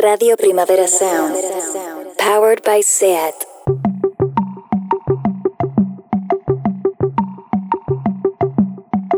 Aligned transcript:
Radio 0.00 0.36
Primavera 0.36 0.86
Sound. 0.86 1.34
Powered 2.18 2.62
by 2.62 2.80
SEAT. 2.80 3.34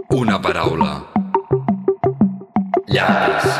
Una 0.08 0.40
paraula. 0.40 1.04
Llapis. 2.86 3.59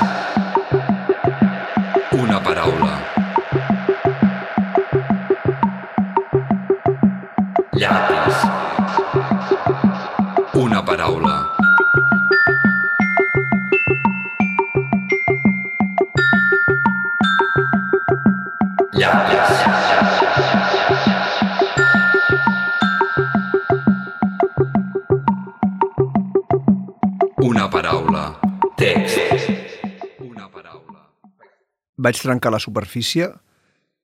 Vaig 32.01 32.17
trencar 32.17 32.53
la 32.55 32.63
superfície 32.63 33.27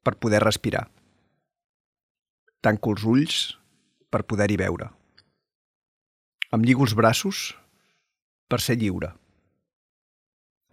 per 0.04 0.18
poder 0.20 0.42
respirar. 0.42 0.82
Tanco 2.60 2.92
els 2.92 3.04
ulls 3.08 3.36
per 4.12 4.26
poder-hi 4.28 4.58
veure. 4.60 4.90
Em 6.52 6.66
lligo 6.66 6.84
els 6.84 6.92
braços 6.98 7.54
per 8.52 8.60
ser 8.60 8.76
lliure. 8.82 9.14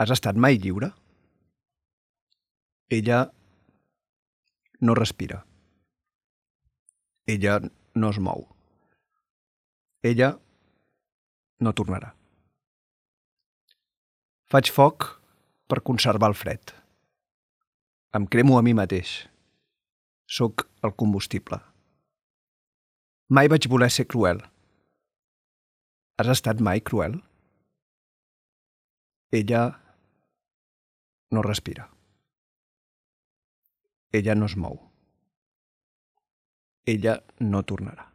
Has 0.04 0.12
estat 0.18 0.36
mai 0.36 0.60
lliure? 0.60 0.92
Ella 2.92 3.24
no 4.84 5.00
respira. 5.00 5.40
Ella 7.26 7.60
no 7.96 8.12
es 8.12 8.20
mou. 8.20 8.50
Ella 10.04 10.34
no 11.64 11.72
tornarà. 11.72 12.12
Faig 14.52 14.70
foc 14.76 15.14
per 15.72 15.86
conservar 15.88 16.34
el 16.34 16.36
fred. 16.36 16.83
Em 18.18 18.26
cremo 18.30 18.60
a 18.60 18.62
mi 18.62 18.76
mateix. 18.78 19.12
Soc 20.30 20.68
el 20.86 20.92
combustible. 21.02 21.58
Mai 23.34 23.50
vaig 23.50 23.66
voler 23.72 23.90
ser 23.96 24.06
cruel. 24.06 24.42
Has 26.22 26.30
estat 26.36 26.62
mai 26.62 26.84
cruel? 26.90 27.16
Ella 29.34 29.64
no 31.34 31.42
respira. 31.42 31.88
Ella 34.14 34.36
no 34.38 34.46
es 34.46 34.56
mou. 34.66 34.78
Ella 36.86 37.16
no 37.40 37.64
tornarà. 37.66 38.06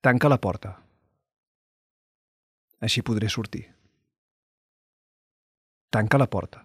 Tanca 0.00 0.32
la 0.32 0.40
porta. 0.40 0.72
Així 2.80 3.04
podré 3.04 3.28
sortir. 3.28 3.66
Tanca 5.92 6.16
la 6.16 6.30
porta. 6.30 6.64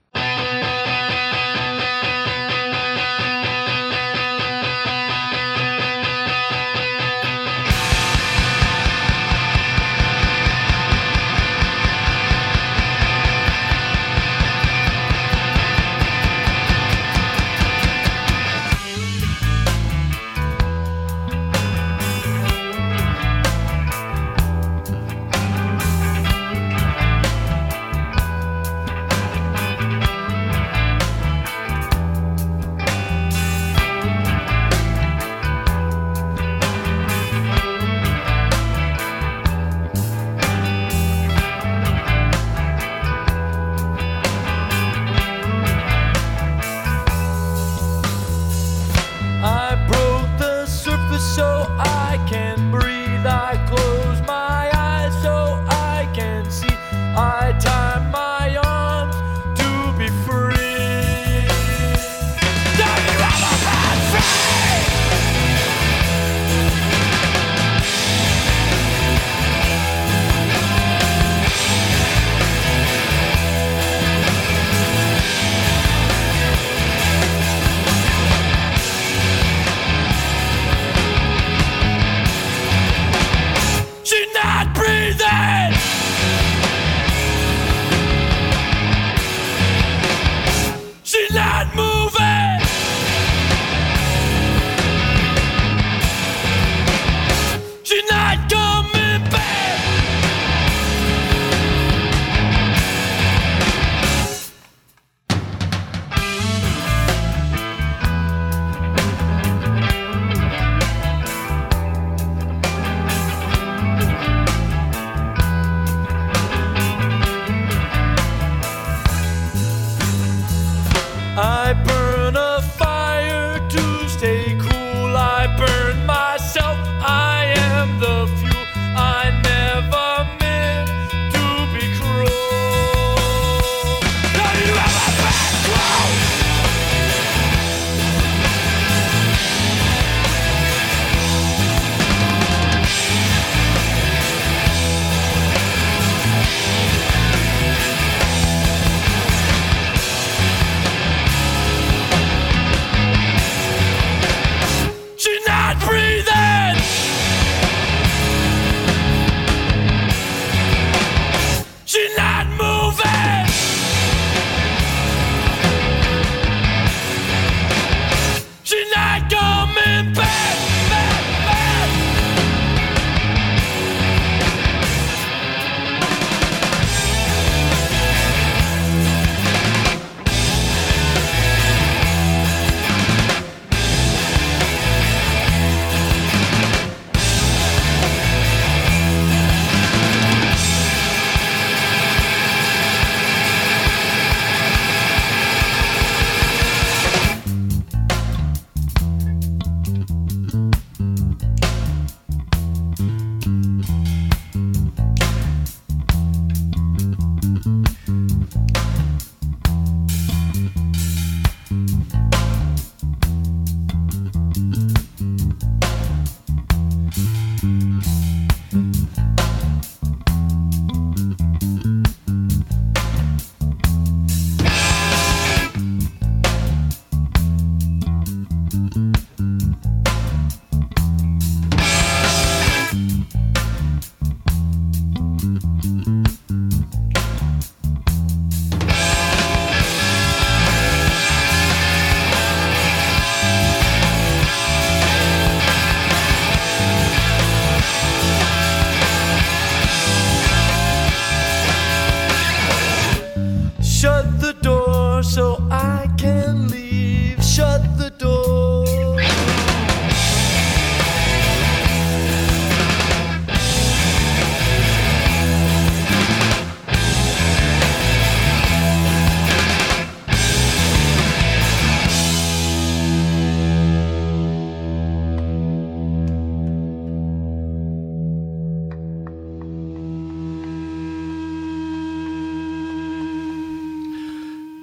Mm-hmm. 207.69 208.08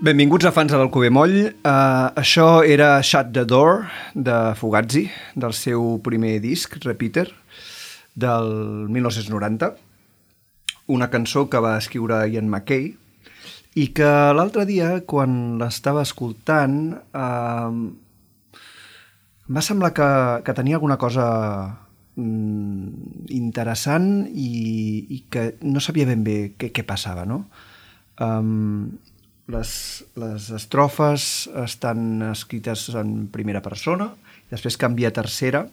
Benvinguts 0.07 0.47
a 0.47 0.53
fans 0.55 0.71
de 0.71 0.79
l'Alcover 0.79 1.09
Moll. 1.11 1.33
Uh, 1.67 2.13
això 2.21 2.61
era 2.63 3.01
Shut 3.03 3.33
the 3.35 3.43
Door, 3.49 3.81
de 4.15 4.35
Fugazi, 4.55 5.01
del 5.35 5.55
seu 5.57 5.97
primer 6.05 6.37
disc, 6.45 6.77
Repeater, 6.85 7.25
del 8.15 8.47
1990. 8.95 9.73
Una 10.95 11.09
cançó 11.11 11.49
que 11.51 11.59
va 11.65 11.73
escriure 11.81 12.21
Ian 12.31 12.47
McKay 12.47 12.93
i 13.83 13.89
que 13.97 14.13
l'altre 14.39 14.63
dia, 14.69 14.93
quan 15.11 15.57
l'estava 15.59 16.07
escoltant, 16.07 16.79
uh, 17.11 18.61
em 18.63 19.59
va 19.59 19.65
semblar 19.73 19.91
que, 19.97 20.09
que 20.47 20.55
tenia 20.61 20.79
alguna 20.79 21.01
cosa 21.03 21.27
mm, 22.15 23.27
interessant 23.43 24.09
i, 24.31 24.55
i 25.19 25.21
que 25.27 25.49
no 25.67 25.83
sabia 25.83 26.07
ben 26.07 26.23
bé 26.23 26.39
què, 26.55 26.71
què 26.71 26.87
passava, 26.87 27.27
no? 27.27 27.43
Um, 28.23 28.95
les, 29.53 29.71
les 30.19 30.51
estrofes 30.59 31.49
estan 31.63 32.23
escrites 32.33 32.89
en 32.99 33.27
primera 33.33 33.63
persona, 33.63 34.11
després 34.51 34.79
canvia 34.81 35.13
a 35.13 35.17
tercera, 35.17 35.67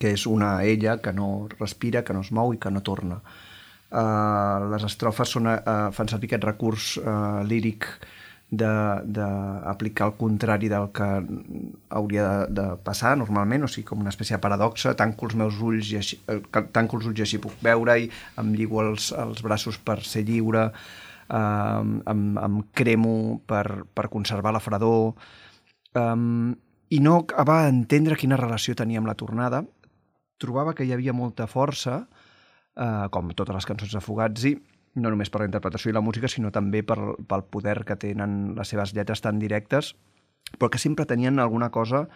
que 0.00 0.12
és 0.12 0.26
una 0.26 0.54
ella 0.64 0.98
que 1.02 1.12
no 1.16 1.48
respira, 1.58 2.04
que 2.04 2.16
no 2.16 2.24
es 2.24 2.32
mou 2.32 2.52
i 2.52 2.60
que 2.60 2.72
no 2.72 2.82
torna. 2.84 3.20
Uh, 3.92 4.72
les 4.72 4.84
estrofes 4.88 5.34
són, 5.34 5.50
uh, 5.52 5.92
fan 5.92 6.08
servir 6.08 6.30
aquest 6.30 6.46
recurs 6.48 6.96
uh, 7.02 7.42
líric 7.44 7.88
d'aplicar 8.52 10.10
el 10.10 10.14
contrari 10.18 10.68
del 10.68 10.90
que 10.92 11.06
hauria 11.96 12.24
de, 12.26 12.48
de 12.58 12.64
passar 12.84 13.14
normalment, 13.16 13.64
o 13.64 13.70
sigui, 13.70 13.86
com 13.88 14.02
una 14.04 14.12
espècie 14.12 14.36
de 14.36 14.42
paradoxa, 14.44 14.92
tanco 14.96 15.28
els 15.28 15.36
meus 15.40 15.60
ulls 15.64 15.92
i 15.94 15.96
així, 16.00 16.18
tanco 16.76 16.98
els 16.98 17.08
ulls 17.08 17.22
i 17.22 17.24
així 17.24 17.40
puc 17.40 17.56
veure 17.64 17.96
i 18.02 18.10
em 18.42 18.52
lligo 18.52 18.82
els, 18.84 19.08
els 19.16 19.40
braços 19.44 19.80
per 19.80 20.02
ser 20.04 20.26
lliure, 20.28 20.66
eh, 21.28 21.82
em, 22.12 22.26
em 22.38 22.58
cremo 22.72 23.14
per, 23.46 23.84
per 23.94 24.08
conservar 24.12 24.52
la 24.54 24.62
fredor, 24.62 25.14
um, 25.94 26.52
i 26.92 26.98
no 27.00 27.22
acabava 27.22 27.68
d'entendre 27.68 28.18
quina 28.20 28.36
relació 28.36 28.74
tenia 28.76 29.00
amb 29.00 29.08
la 29.08 29.16
tornada. 29.16 29.62
Trobava 30.42 30.74
que 30.76 30.84
hi 30.84 30.92
havia 30.92 31.14
molta 31.16 31.46
força, 31.48 32.02
eh, 32.76 33.06
com 33.14 33.32
totes 33.32 33.56
les 33.56 33.68
cançons 33.68 33.94
de 33.96 34.02
Fugazi, 34.04 34.56
no 35.00 35.08
només 35.08 35.30
per 35.32 35.40
la 35.40 35.48
interpretació 35.48 35.90
i 35.90 35.96
la 35.96 36.04
música, 36.04 36.28
sinó 36.28 36.50
també 36.52 36.82
per, 36.84 36.98
pel 37.28 37.46
poder 37.48 37.78
que 37.88 37.96
tenen 37.96 38.54
les 38.58 38.68
seves 38.74 38.92
lletres 38.92 39.24
tan 39.24 39.38
directes, 39.40 39.94
però 40.58 40.68
que 40.68 40.80
sempre 40.82 41.06
tenien 41.08 41.40
alguna 41.40 41.70
cosa 41.72 42.08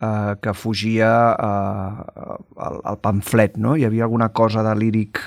eh, 0.00 0.34
que 0.42 0.54
fugia 0.54 1.10
eh, 1.34 2.04
al, 2.68 2.80
al 2.84 3.00
pamflet, 3.02 3.58
no? 3.58 3.74
Hi 3.76 3.88
havia 3.88 4.06
alguna 4.06 4.30
cosa 4.30 4.62
de 4.62 4.76
líric 4.78 5.18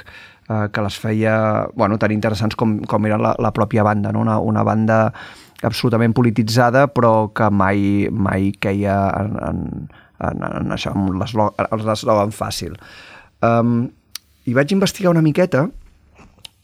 eh, 0.50 0.68
que 0.71 0.86
les 0.86 1.00
feia 1.00 1.36
bueno, 1.75 1.97
tan 2.01 2.13
interessants 2.15 2.56
com, 2.56 2.80
com 2.88 3.06
era 3.09 3.19
la, 3.21 3.36
la 3.39 3.51
pròpia 3.56 3.83
banda, 3.83 4.12
no? 4.13 4.24
una, 4.25 4.39
una 4.39 4.63
banda 4.63 5.00
absolutament 5.65 6.13
polititzada, 6.13 6.88
però 6.94 7.31
que 7.36 7.50
mai, 7.50 8.07
mai 8.12 8.51
queia 8.62 8.97
en, 9.21 9.38
en, 9.42 9.63
en, 10.30 10.44
en 10.50 10.75
això, 10.75 10.94
en 10.94 11.15
l'eslògan 11.19 12.36
fàcil. 12.36 12.75
Um, 13.45 13.88
I 14.45 14.53
vaig 14.53 14.75
investigar 14.75 15.13
una 15.13 15.24
miqueta 15.25 15.65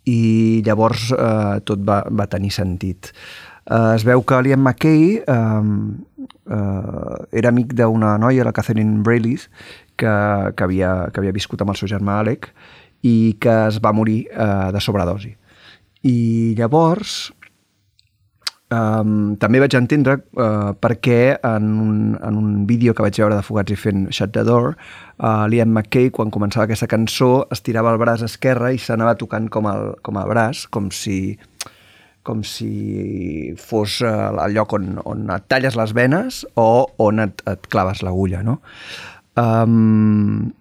i 0.10 0.62
llavors 0.66 1.12
eh, 1.14 1.62
tot 1.66 1.82
va, 1.86 2.02
va 2.10 2.28
tenir 2.30 2.52
sentit. 2.54 3.12
Eh, 3.66 3.94
es 3.96 4.06
veu 4.06 4.24
que 4.26 4.42
Liam 4.42 4.62
McKay 4.62 5.22
eh, 5.22 5.68
eh, 6.58 7.16
era 7.42 7.52
amic 7.54 7.76
d'una 7.78 8.16
noia, 8.22 8.46
la 8.46 8.54
Catherine 8.56 9.02
Brailey, 9.06 9.38
que, 9.98 10.14
que, 10.56 10.64
havia, 10.66 10.94
que 11.14 11.22
havia 11.22 11.36
viscut 11.36 11.62
amb 11.62 11.74
el 11.74 11.80
seu 11.82 11.90
germà 11.92 12.20
Alec 12.22 12.50
i 13.08 13.36
que 13.42 13.54
es 13.68 13.82
va 13.84 13.94
morir 13.94 14.24
eh, 14.32 14.72
de 14.74 14.82
sobredosi. 14.82 15.36
I 16.08 16.18
llavors 16.58 17.32
Um, 18.72 19.34
també 19.36 19.60
vaig 19.60 19.74
entendre 19.76 20.14
uh, 20.40 20.72
per 20.80 20.94
què 21.04 21.34
en 21.44 21.66
un, 21.84 21.96
en 22.16 22.38
un 22.40 22.52
vídeo 22.70 22.94
que 22.96 23.04
vaig 23.04 23.18
veure 23.20 23.36
de 23.36 23.44
Fugazi 23.44 23.76
fent 23.76 24.06
Shut 24.16 24.32
the 24.32 24.46
Door, 24.48 24.78
uh, 25.20 25.44
Liam 25.52 25.74
McKay, 25.74 26.08
quan 26.16 26.32
començava 26.32 26.70
aquesta 26.70 26.88
cançó, 26.88 27.50
estirava 27.52 27.92
el 27.92 28.00
braç 28.00 28.24
esquerre 28.30 28.72
i 28.72 28.80
s'anava 28.80 29.18
tocant 29.20 29.50
com 29.52 29.68
el, 29.68 29.92
com 30.08 30.22
el 30.22 30.32
braç, 30.32 30.64
com 30.72 30.88
si 30.96 31.36
com 32.24 32.46
si 32.48 33.52
fos 33.60 33.98
uh, 34.06 34.32
el 34.46 34.56
lloc 34.56 34.78
on, 34.78 34.94
on 35.10 35.28
et 35.36 35.52
talles 35.52 35.76
les 35.76 35.92
venes 35.98 36.42
o 36.56 36.70
on 37.04 37.26
et, 37.26 37.44
et 37.52 37.70
claves 37.74 38.06
l'agulla, 38.06 38.40
no? 38.46 38.62
Um, 39.42 40.54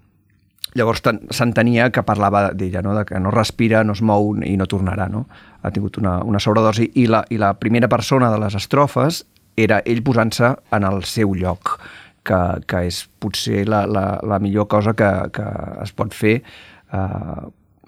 llavors 0.78 1.02
s'entenia 1.34 1.90
que 1.90 2.04
parlava 2.06 2.50
d'ella, 2.54 2.82
no? 2.82 2.94
de 2.96 3.04
que 3.08 3.20
no 3.20 3.32
respira, 3.34 3.82
no 3.84 3.96
es 3.96 4.02
mou 4.02 4.34
i 4.46 4.56
no 4.58 4.68
tornarà. 4.70 5.08
No? 5.10 5.26
Ha 5.62 5.72
tingut 5.74 5.98
una, 5.98 6.20
una 6.26 6.40
sobredosi 6.42 6.90
i 7.02 7.06
la, 7.10 7.24
i 7.30 7.40
la 7.40 7.54
primera 7.58 7.88
persona 7.88 8.30
de 8.30 8.38
les 8.42 8.56
estrofes 8.58 9.24
era 9.60 9.80
ell 9.84 10.02
posant-se 10.06 10.54
en 10.76 10.86
el 10.86 11.02
seu 11.04 11.34
lloc, 11.34 11.76
que, 12.24 12.40
que 12.70 12.84
és 12.88 13.02
potser 13.20 13.64
la, 13.68 13.84
la, 13.88 14.04
la 14.22 14.38
millor 14.38 14.68
cosa 14.70 14.94
que, 14.96 15.10
que 15.34 15.46
es 15.82 15.92
pot 15.96 16.14
fer 16.16 16.36
eh, 16.40 17.40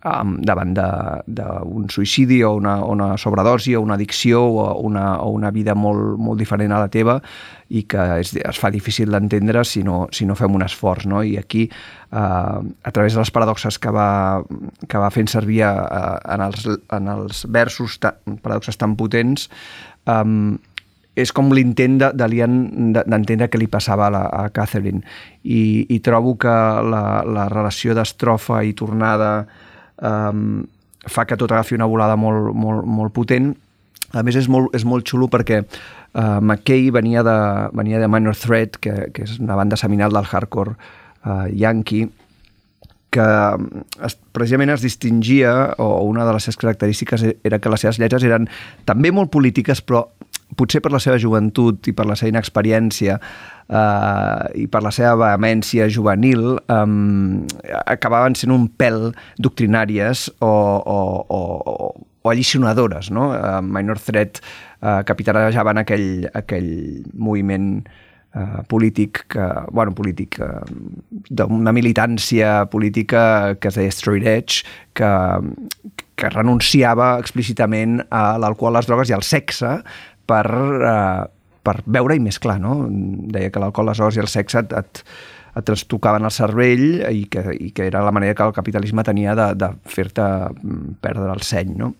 davant 0.03 0.73
d'un 0.75 1.85
suïcidi 1.91 2.41
o 2.43 2.57
una, 2.59 2.81
una 2.85 3.13
sobredosi 3.17 3.77
o 3.79 3.83
una 3.85 3.95
addicció 3.95 4.43
o 4.43 4.65
una, 4.83 5.21
o 5.23 5.31
una 5.31 5.53
vida 5.55 5.77
molt, 5.79 6.19
molt 6.19 6.41
diferent 6.43 6.75
a 6.75 6.81
la 6.83 6.89
teva 6.91 7.21
i 7.71 7.85
que 7.89 8.03
es, 8.19 8.35
es 8.35 8.59
fa 8.59 8.73
difícil 8.75 9.15
d'entendre 9.15 9.63
si, 9.65 9.85
no, 9.87 10.09
si 10.13 10.27
no 10.27 10.35
fem 10.37 10.59
un 10.59 10.67
esforç. 10.67 11.07
No? 11.07 11.23
I 11.23 11.37
aquí, 11.39 11.69
eh, 11.71 12.17
a 12.19 12.91
través 12.93 13.15
de 13.15 13.23
les 13.23 13.31
paradoxes 13.31 13.79
que 13.79 13.95
va, 13.95 14.43
que 14.89 14.99
va 14.99 15.13
fent 15.15 15.31
servir 15.31 15.63
eh, 15.69 15.71
en, 16.35 16.45
els, 16.49 16.67
en 16.91 17.09
els 17.15 17.47
versos, 17.49 18.01
ta, 18.03 18.17
paradoxes 18.43 18.77
tan 18.77 18.99
potents, 18.99 19.49
eh, 20.11 20.27
és 21.13 21.33
com 21.37 21.51
l'intent 21.53 21.99
d'entendre 22.01 23.49
què 23.53 23.59
li 23.61 23.69
passava 23.69 24.09
a, 24.09 24.13
la, 24.13 24.23
a 24.33 24.47
Catherine. 24.55 25.03
I, 25.45 25.87
I 25.93 25.99
trobo 26.05 26.39
que 26.41 26.55
la, 26.89 27.05
la 27.29 27.51
relació 27.53 27.95
d'estrofa 27.95 28.63
i 28.65 28.73
tornada 28.77 29.35
um, 30.03 30.63
fa 31.09 31.27
que 31.27 31.39
tot 31.39 31.53
agafi 31.53 31.79
una 31.79 31.89
volada 31.91 32.17
molt, 32.19 32.53
molt, 32.55 32.87
molt 32.87 33.15
potent. 33.15 33.53
A 34.13 34.23
més, 34.23 34.37
és 34.37 34.49
molt, 34.53 34.75
és 34.77 34.85
molt 34.85 35.09
xulo 35.09 35.31
perquè 35.33 35.63
uh, 35.63 36.41
McKay 36.43 36.91
venia 36.93 37.23
de, 37.25 37.37
venia 37.73 38.03
de 38.03 38.11
Minor 38.13 38.37
Threat, 38.37 38.77
que, 38.83 38.97
que 39.15 39.25
és 39.25 39.39
una 39.41 39.57
banda 39.57 39.79
seminal 39.81 40.13
del 40.13 40.29
hardcore 40.29 40.75
uh, 40.77 41.47
yankee, 41.49 42.11
que 43.13 43.25
es, 44.05 44.17
precisament 44.33 44.73
es 44.73 44.85
distingia, 44.85 45.53
o 45.81 46.05
una 46.09 46.27
de 46.29 46.33
les 46.37 46.49
seves 46.49 46.61
característiques 46.61 47.25
era 47.45 47.59
que 47.61 47.73
les 47.73 47.85
seves 47.85 48.01
lletres 48.01 48.25
eren 48.25 48.49
també 48.89 49.13
molt 49.13 49.33
polítiques, 49.33 49.83
però 49.85 50.07
potser 50.57 50.83
per 50.85 50.93
la 50.93 51.01
seva 51.03 51.19
joventut 51.21 51.89
i 51.89 51.95
per 51.97 52.07
la 52.09 52.17
seva 52.19 52.33
inexperiència 52.33 53.19
eh, 53.19 54.63
i 54.63 54.67
per 54.71 54.83
la 54.85 54.93
seva 54.95 55.17
vehemència 55.25 55.89
juvenil 55.93 56.57
eh, 56.61 56.87
acabaven 57.85 58.37
sent 58.39 58.55
un 58.55 58.69
pèl 58.69 59.11
doctrinàries 59.43 60.29
o, 60.41 60.53
o, 60.53 60.99
o, 61.29 61.93
o 62.23 62.31
alliçonadores. 62.31 63.11
No? 63.11 63.33
Eh, 63.37 63.61
Minor 63.63 64.01
Threat 64.03 64.43
eh, 64.43 65.03
capitanejaven 65.09 65.83
aquell, 65.83 66.09
aquell 66.39 66.73
moviment 67.15 67.83
eh, 68.35 68.63
polític, 68.69 69.27
que, 69.33 69.49
bueno, 69.71 69.95
polític, 69.95 70.39
eh, 70.41 70.63
d'una 71.31 71.73
militància 71.73 72.67
política 72.71 73.57
que 73.61 73.69
es 73.69 73.79
deia 73.79 73.93
Straight 73.93 74.27
Edge, 74.27 74.63
que, 74.95 75.11
que 76.17 76.31
renunciava 76.31 77.17
explícitament 77.21 78.01
a 78.11 78.39
l'alcohol, 78.39 78.77
les 78.77 78.89
drogues 78.89 79.11
i 79.11 79.17
al 79.17 79.25
sexe 79.27 79.79
per, 80.33 80.49
eh, 80.89 81.29
per 81.63 81.77
veure 81.87 82.17
i 82.17 82.25
més 82.25 82.41
clar, 82.43 82.59
no? 82.63 82.81
Deia 82.89 83.53
que 83.53 83.63
l'alcohol, 83.63 83.93
les 83.93 84.01
drogues 84.01 84.19
i 84.19 84.25
el 84.25 84.31
sexe 84.33 84.65
et, 84.65 84.77
et, 84.81 85.03
et 85.61 85.67
trastocaven 85.69 86.25
el 86.29 86.35
cervell 86.35 86.87
i 87.13 87.27
que, 87.33 87.45
i 87.53 87.73
que 87.77 87.89
era 87.91 88.05
la 88.05 88.15
manera 88.15 88.37
que 88.39 88.49
el 88.49 88.57
capitalisme 88.57 89.05
tenia 89.07 89.37
de, 89.39 89.53
de 89.61 89.75
fer-te 89.85 90.29
mm, 90.55 90.97
perdre 91.05 91.35
el 91.35 91.45
seny, 91.47 91.77
no? 91.83 91.93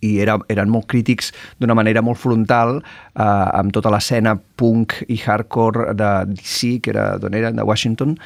i 0.00 0.14
era, 0.24 0.38
eren 0.48 0.70
molt 0.72 0.88
crítics 0.90 1.30
d'una 1.60 1.76
manera 1.76 2.02
molt 2.04 2.20
frontal 2.20 2.78
eh, 2.80 3.22
amb 3.22 3.72
tota 3.74 3.92
l'escena 3.92 4.32
punk 4.60 4.96
i 5.12 5.18
hardcore 5.20 5.92
de 5.96 6.10
DC, 6.32 6.78
que 6.84 6.94
era 6.94 7.10
d'on 7.20 7.36
eren, 7.36 7.58
de 7.58 7.66
Washington, 7.66 8.16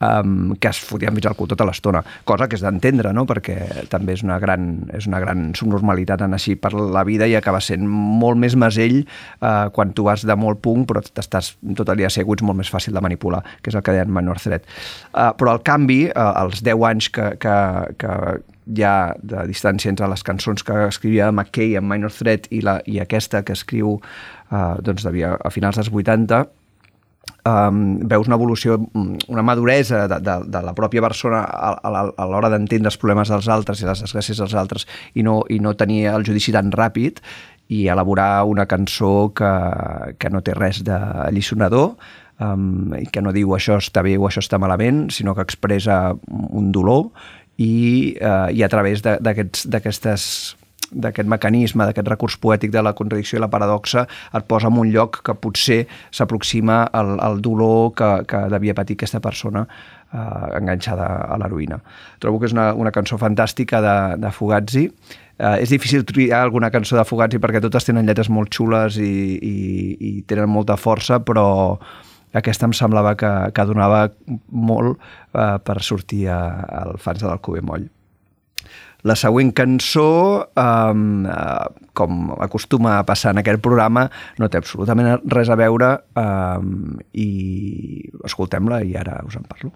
um, 0.00 0.54
que 0.60 0.70
es 0.70 0.80
fotien 0.84 1.14
fins 1.16 1.28
al 1.28 1.36
cul 1.38 1.50
tota 1.50 1.66
l'estona, 1.68 2.02
cosa 2.28 2.48
que 2.48 2.58
és 2.58 2.64
d'entendre, 2.64 3.12
no? 3.16 3.24
perquè 3.28 3.86
també 3.92 4.16
és 4.16 4.24
una 4.26 4.38
gran, 4.42 4.68
és 4.96 5.08
una 5.10 5.20
gran 5.22 5.52
subnormalitat 5.58 6.24
anar 6.24 6.38
així 6.38 6.56
per 6.58 6.72
la 6.74 7.04
vida 7.08 7.28
i 7.28 7.36
acaba 7.38 7.60
sent 7.64 7.86
molt 7.88 8.38
més 8.40 8.56
masell 8.58 9.00
uh, 9.04 9.68
quan 9.74 9.94
tu 9.96 10.06
vas 10.08 10.24
de 10.26 10.36
molt 10.38 10.62
punk, 10.64 10.88
però 10.90 11.02
t'estàs 11.02 11.54
tot 11.78 11.88
el 11.88 12.02
dia 12.02 12.10
asseguts 12.10 12.44
molt 12.46 12.60
més 12.60 12.70
fàcil 12.72 12.94
de 12.94 13.02
manipular, 13.04 13.42
que 13.62 13.72
és 13.72 13.78
el 13.78 13.84
que 13.84 13.96
deien 13.96 14.12
Manor 14.12 14.40
Threat. 14.42 14.68
Uh, 15.12 15.32
però 15.38 15.56
al 15.56 15.64
canvi, 15.66 16.04
uh, 16.10 16.30
als 16.44 16.62
10 16.64 16.86
anys 16.90 17.10
que, 17.14 17.32
que, 17.42 17.56
que 18.00 18.14
hi 18.68 18.84
ha 18.84 19.14
de 19.24 19.46
distància 19.48 19.90
entre 19.90 20.08
les 20.10 20.22
cançons 20.26 20.64
que 20.66 20.76
escrivia 20.88 21.30
McKay 21.32 21.78
amb 21.80 21.90
Minor 21.92 22.12
Threat 22.14 22.50
i, 22.52 22.60
la, 22.64 22.78
i 22.86 23.00
aquesta 23.00 23.42
que 23.46 23.56
escriu 23.56 23.96
uh, 23.96 24.76
doncs 24.84 25.06
devia, 25.06 25.36
a 25.40 25.52
finals 25.54 25.80
dels 25.80 25.92
80 25.92 26.44
um, 27.46 27.98
veus 28.08 28.28
una 28.28 28.36
evolució, 28.38 28.78
mm, 28.78 29.28
una 29.32 29.42
maduresa 29.42 30.06
de, 30.10 30.18
de, 30.24 30.36
de 30.46 30.62
la 30.62 30.74
pròpia 30.74 31.02
persona 31.04 31.42
a, 31.44 31.72
a, 31.82 32.04
a 32.16 32.26
l'hora 32.30 32.50
d'entendre 32.52 32.90
els 32.92 32.98
problemes 33.00 33.30
dels 33.32 33.48
altres 33.48 33.82
i 33.82 33.88
les 33.88 34.02
desgràcies 34.04 34.40
dels 34.42 34.54
altres 34.58 34.86
i 35.14 35.22
no, 35.26 35.42
i 35.48 35.60
no 35.60 35.74
tenir 35.78 36.06
el 36.12 36.26
judici 36.26 36.54
tan 36.54 36.72
ràpid 36.72 37.20
i 37.68 37.86
elaborar 37.92 38.44
una 38.48 38.64
cançó 38.66 39.30
que, 39.36 39.50
que 40.18 40.30
no 40.32 40.40
té 40.40 40.54
res 40.56 40.80
d'alliçonador, 40.86 41.96
um, 42.40 42.94
i 42.96 43.04
que 43.12 43.20
no 43.20 43.32
diu 43.36 43.52
això 43.56 43.76
està 43.82 44.02
bé 44.06 44.16
o 44.16 44.24
això 44.28 44.40
està 44.40 44.56
malament, 44.60 45.08
sinó 45.12 45.34
que 45.36 45.44
expressa 45.44 46.14
un 46.28 46.72
dolor 46.72 47.10
i, 47.58 48.16
uh, 48.22 48.48
i 48.54 48.62
a 48.64 48.70
través 48.72 49.02
de- 49.04 49.18
d'aquestes 49.20 50.56
d'aquest 50.90 51.28
mecanisme, 51.28 51.84
d'aquest 51.86 52.08
recurs 52.08 52.38
poètic 52.40 52.72
de 52.72 52.82
la 52.84 52.94
contradicció 52.96 53.38
i 53.38 53.42
la 53.42 53.50
paradoxa, 53.52 54.06
et 54.34 54.48
posa 54.48 54.70
en 54.70 54.80
un 54.80 54.90
lloc 54.92 55.20
que 55.26 55.34
potser 55.36 55.84
s'aproxima 56.10 56.82
al, 56.92 57.16
al 57.20 57.40
dolor 57.44 57.92
que, 57.98 58.10
que 58.28 58.42
devia 58.52 58.76
patir 58.76 58.98
aquesta 58.98 59.20
persona 59.24 59.66
eh, 60.12 60.58
enganxada 60.58 61.06
a 61.28 61.38
l'heroïna. 61.40 61.80
Trobo 62.22 62.40
que 62.40 62.48
és 62.50 62.56
una, 62.56 62.72
una 62.74 62.92
cançó 62.94 63.18
fantàstica 63.20 63.82
de, 63.84 63.96
de 64.22 64.32
Fugazi. 64.34 64.88
Eh, 65.38 65.56
és 65.62 65.72
difícil 65.72 66.06
triar 66.08 66.42
alguna 66.42 66.72
cançó 66.74 66.98
de 66.98 67.06
Fugazi 67.08 67.40
perquè 67.42 67.62
totes 67.64 67.88
tenen 67.88 68.08
lletres 68.08 68.30
molt 68.32 68.52
xules 68.54 68.98
i, 69.02 69.12
i, 69.36 69.56
i 69.98 70.12
tenen 70.28 70.50
molta 70.50 70.78
força, 70.80 71.20
però 71.20 71.48
aquesta 72.36 72.68
em 72.68 72.74
semblava 72.76 73.14
que, 73.18 73.30
que 73.56 73.68
donava 73.68 74.08
molt 74.52 74.98
eh, 74.98 75.56
per 75.64 75.80
sortir 75.84 76.26
a, 76.32 76.40
al 76.82 76.98
fans 77.02 77.22
de 77.22 77.30
l'Alcover 77.30 77.64
Moll. 77.64 77.88
La 79.06 79.14
següent 79.14 79.52
cançó, 79.54 80.08
um, 80.58 81.26
uh, 81.30 81.68
com 81.94 82.32
acostuma 82.42 82.96
a 82.98 83.04
passar 83.06 83.30
en 83.34 83.42
aquest 83.44 83.62
programa, 83.62 84.08
no 84.42 84.48
té 84.50 84.58
absolutament 84.58 85.22
res 85.30 85.52
a 85.52 85.58
veure 85.58 85.92
um, 86.18 86.96
i 87.14 87.28
escoltem-la 88.26 88.82
i 88.82 88.96
ara 88.98 89.20
us 89.26 89.38
en 89.38 89.46
parlo. 89.46 89.70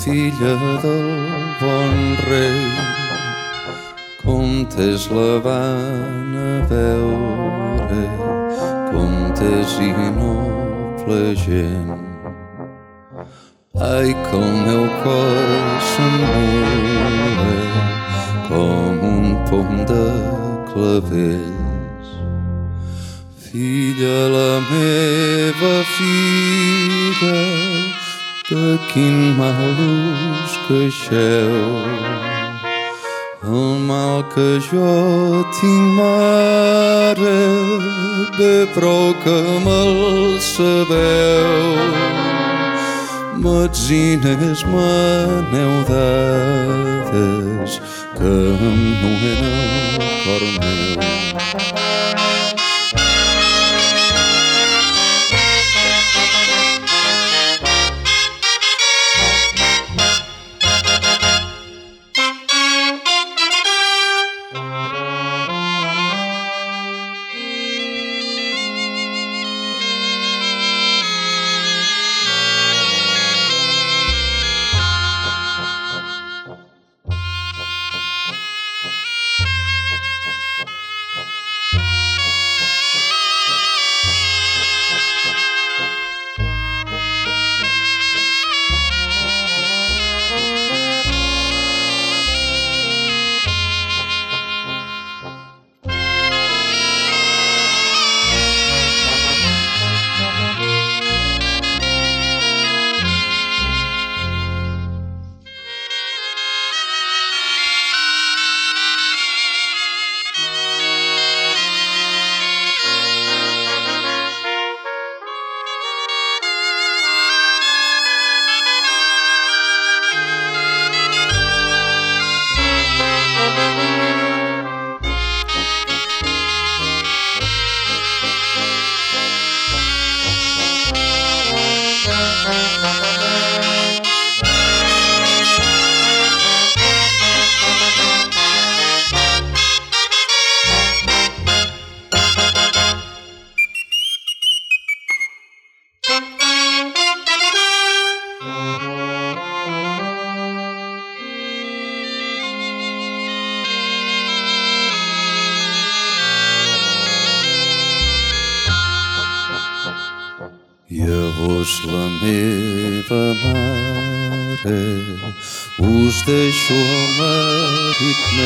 Filla 0.00 0.54
del 0.82 1.10
bon 1.60 2.16
rei. 2.28 2.60
Comtes 4.22 5.10
la 5.10 5.38
van 5.44 6.36
a 6.40 6.52
veure, 6.72 8.04
comtes 8.92 9.76
i 9.80 9.92
noble 10.16 11.20
gent. 11.44 12.00
Ai, 13.74 14.12
que 14.24 14.36
el 14.36 14.52
meu 14.66 14.84
cor 15.02 15.38
s'emmula 15.92 17.54
com 18.48 19.04
un 19.14 19.24
pom 19.48 19.84
de 19.90 20.06
clavells. 20.72 22.10
Filla, 23.46 24.18
la 24.36 24.52
meva 24.70 25.74
filla, 25.96 27.38
de 28.50 28.78
quin 28.92 29.36
mal 29.36 29.76
us 29.78 30.58
queixeu. 30.66 31.52
El 33.42 33.78
mal 33.86 34.24
que 34.34 34.58
jo 34.58 35.44
tinc, 35.60 35.94
mare, 35.98 37.38
bé 38.36 38.66
prou 38.74 39.14
que 39.22 39.38
me'l 39.66 40.40
sabeu. 40.40 41.54
Metzines 43.38 44.64
m'aneu 44.64 45.74
dades 45.92 47.72
que 48.18 48.34
em 48.70 48.80
nuen 49.00 49.40
el 49.46 50.10
cor 50.24 50.42
meu. 50.58 51.89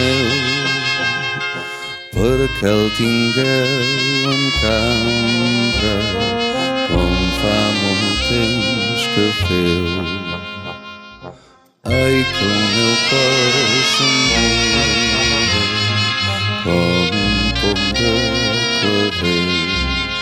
Marit 0.05 0.95
meu 0.95 1.61
perquè 2.15 2.69
el 2.71 2.91
tingueu 2.97 4.31
en 4.33 4.43
cambra 4.61 5.97
com 6.89 7.15
fa 7.41 7.61
molt 7.81 8.21
temps 8.29 9.03
que 9.15 9.27
feu. 9.41 9.87
Ai, 11.85 12.17
que 12.35 12.45
el 12.45 12.63
meu 12.77 12.95
cor 13.09 13.55
s'endura 13.95 14.85
com 16.65 17.11
un 17.23 17.37
pom 17.61 17.81
de 17.99 18.15
clavells 18.81 20.19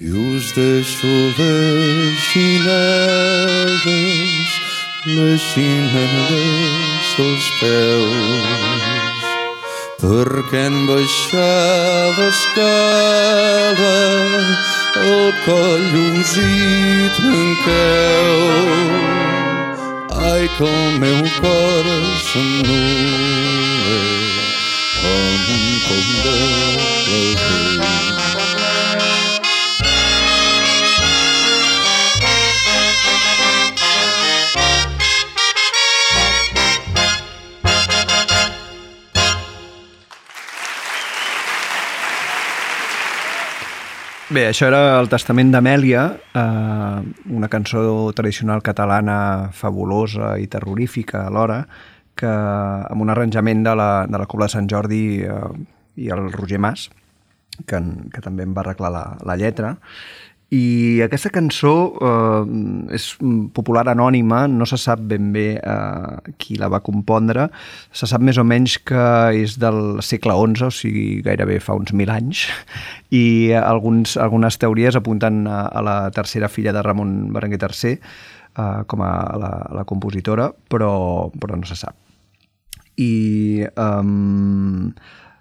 i 0.00 0.08
us 0.28 0.46
deixo 0.56 1.14
les 1.40 2.16
Misschien 5.06 5.96
een 5.96 6.26
wisselspel. 6.28 8.06
Perken 9.96 10.86
beschaven 10.86 12.32
stellen, 12.32 13.76
ook 14.96 15.46
al 15.46 15.78
jong 15.80 16.26
ziet 16.26 17.18
mijn 17.22 17.56
Ai, 20.08 20.40
Eikel 20.40 20.90
meu 20.98 21.22
coração 21.40 22.42
nu, 22.66 22.84
como 25.02 25.52
um 25.52 25.80
condão 25.88 26.76
Bé, 44.36 44.42
això 44.50 44.66
era 44.68 44.98
el 45.00 45.06
Testament 45.08 45.48
d'Amèlia, 45.48 46.00
eh, 46.36 46.96
una 47.32 47.48
cançó 47.48 47.80
tradicional 48.12 48.60
catalana 48.60 49.48
fabulosa 49.56 50.34
i 50.36 50.44
terrorífica 50.52 51.22
alhora, 51.24 51.62
que 52.12 52.28
amb 52.28 53.00
un 53.00 53.14
arranjament 53.14 53.62
de 53.64 53.72
la, 53.80 53.88
de 54.04 54.20
la 54.20 54.26
Cobla 54.28 54.50
de 54.50 54.52
Sant 54.58 54.68
Jordi 54.68 55.00
eh, 55.24 55.38
i 56.04 56.12
el 56.12 56.28
Roger 56.34 56.60
Mas, 56.60 56.90
que, 57.64 57.78
en, 57.80 58.10
que 58.12 58.20
també 58.20 58.44
em 58.44 58.52
va 58.52 58.60
arreglar 58.66 58.92
la, 58.92 59.04
la 59.24 59.38
lletra, 59.40 59.72
i 60.54 61.02
aquesta 61.02 61.32
cançó 61.34 61.72
eh, 61.98 62.94
és 62.94 63.06
popular 63.56 63.82
anònima, 63.90 64.44
no 64.46 64.66
se 64.68 64.78
sap 64.78 65.02
ben 65.10 65.32
bé 65.34 65.46
eh, 65.58 66.30
qui 66.38 66.54
la 66.60 66.68
va 66.70 66.84
compondre, 66.86 67.48
se 67.90 68.06
sap 68.06 68.22
més 68.22 68.38
o 68.38 68.44
menys 68.46 68.76
que 68.86 69.06
és 69.34 69.56
del 69.58 69.98
segle 70.06 70.36
XI, 70.38 70.68
o 70.68 70.70
sigui 70.70 71.06
gairebé 71.26 71.58
fa 71.58 71.74
uns 71.74 71.90
mil 71.98 72.12
anys, 72.14 72.44
i 73.10 73.50
alguns, 73.58 74.14
algunes 74.22 74.60
teories 74.62 74.94
apunten 74.94 75.48
a, 75.50 75.64
a 75.66 75.82
la 75.82 75.98
tercera 76.14 76.50
filla 76.52 76.74
de 76.76 76.86
Ramon 76.86 77.18
Berenguer 77.34 77.64
III 77.66 77.98
eh, 77.98 78.80
com 78.86 79.02
a 79.02 79.12
la, 79.42 79.52
la 79.80 79.84
compositora, 79.84 80.52
però, 80.70 81.26
però 81.34 81.58
no 81.58 81.66
se 81.66 81.78
sap. 81.82 81.98
I 82.96 83.66
um, 83.76 84.94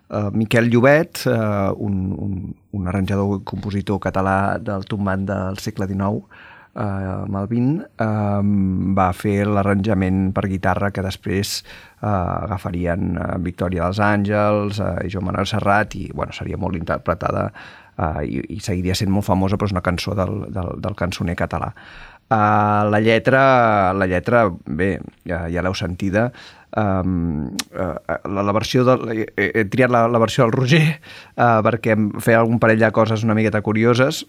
uh, 0.09 0.31
Miquel 0.33 0.69
Llobet, 0.71 1.25
uh, 1.29 1.71
un, 1.77 2.11
un, 2.17 2.41
un 2.75 2.91
arranjador 2.91 3.39
i 3.39 3.45
compositor 3.47 4.01
català 4.03 4.57
del 4.61 4.85
tombant 4.89 5.25
del 5.29 5.61
segle 5.63 5.87
XIX, 5.91 6.25
uh, 6.75 7.23
amb 7.25 7.39
el 7.39 7.47
20, 7.51 7.87
um, 8.05 8.51
va 8.97 9.09
fer 9.15 9.45
l'arranjament 9.47 10.29
per 10.35 10.45
guitarra 10.51 10.91
que 10.95 11.05
després 11.05 11.57
uh, 11.61 12.45
agafarien 12.45 13.15
uh, 13.15 13.31
Victòria 13.43 13.87
dels 13.87 14.01
Àngels 14.03 14.81
uh, 14.83 14.99
i 15.05 15.11
Joan 15.13 15.29
Manuel 15.31 15.49
Serrat 15.49 15.95
i 15.99 16.09
bueno, 16.13 16.35
seria 16.35 16.59
molt 16.61 16.77
interpretada 16.79 17.47
uh, 17.51 18.21
i, 18.23 18.41
i 18.57 18.59
seguiria 18.63 18.97
sent 18.97 19.13
molt 19.13 19.27
famosa, 19.27 19.57
però 19.57 19.71
és 19.71 19.75
una 19.75 19.85
cançó 19.85 20.15
del, 20.17 20.45
del, 20.53 20.75
del 20.83 20.99
cançoner 20.99 21.37
català. 21.39 21.71
Uh, 22.25 22.89
la 22.89 22.99
lletra, 23.05 23.93
la 23.93 24.07
lletra, 24.09 24.47
bé, 24.65 24.95
ja, 25.29 25.43
ja 25.53 25.61
l'heu 25.61 25.75
sentida, 25.77 26.31
um, 26.75 27.51
uh, 27.77 28.15
la, 28.25 28.41
la 28.41 28.55
versió 28.55 28.81
del, 28.87 29.05
he, 29.13 29.51
he 29.51 29.65
triat 29.69 29.93
la, 29.93 30.07
la 30.09 30.21
versió 30.21 30.45
del 30.45 30.55
Roger 30.55 30.81
uh, 30.89 31.61
perquè 31.65 31.93
feia 32.25 32.39
algun 32.41 32.57
parell 32.63 32.81
de 32.81 32.89
coses 32.95 33.21
una 33.27 33.37
miqueta 33.37 33.61
curioses 33.61 34.23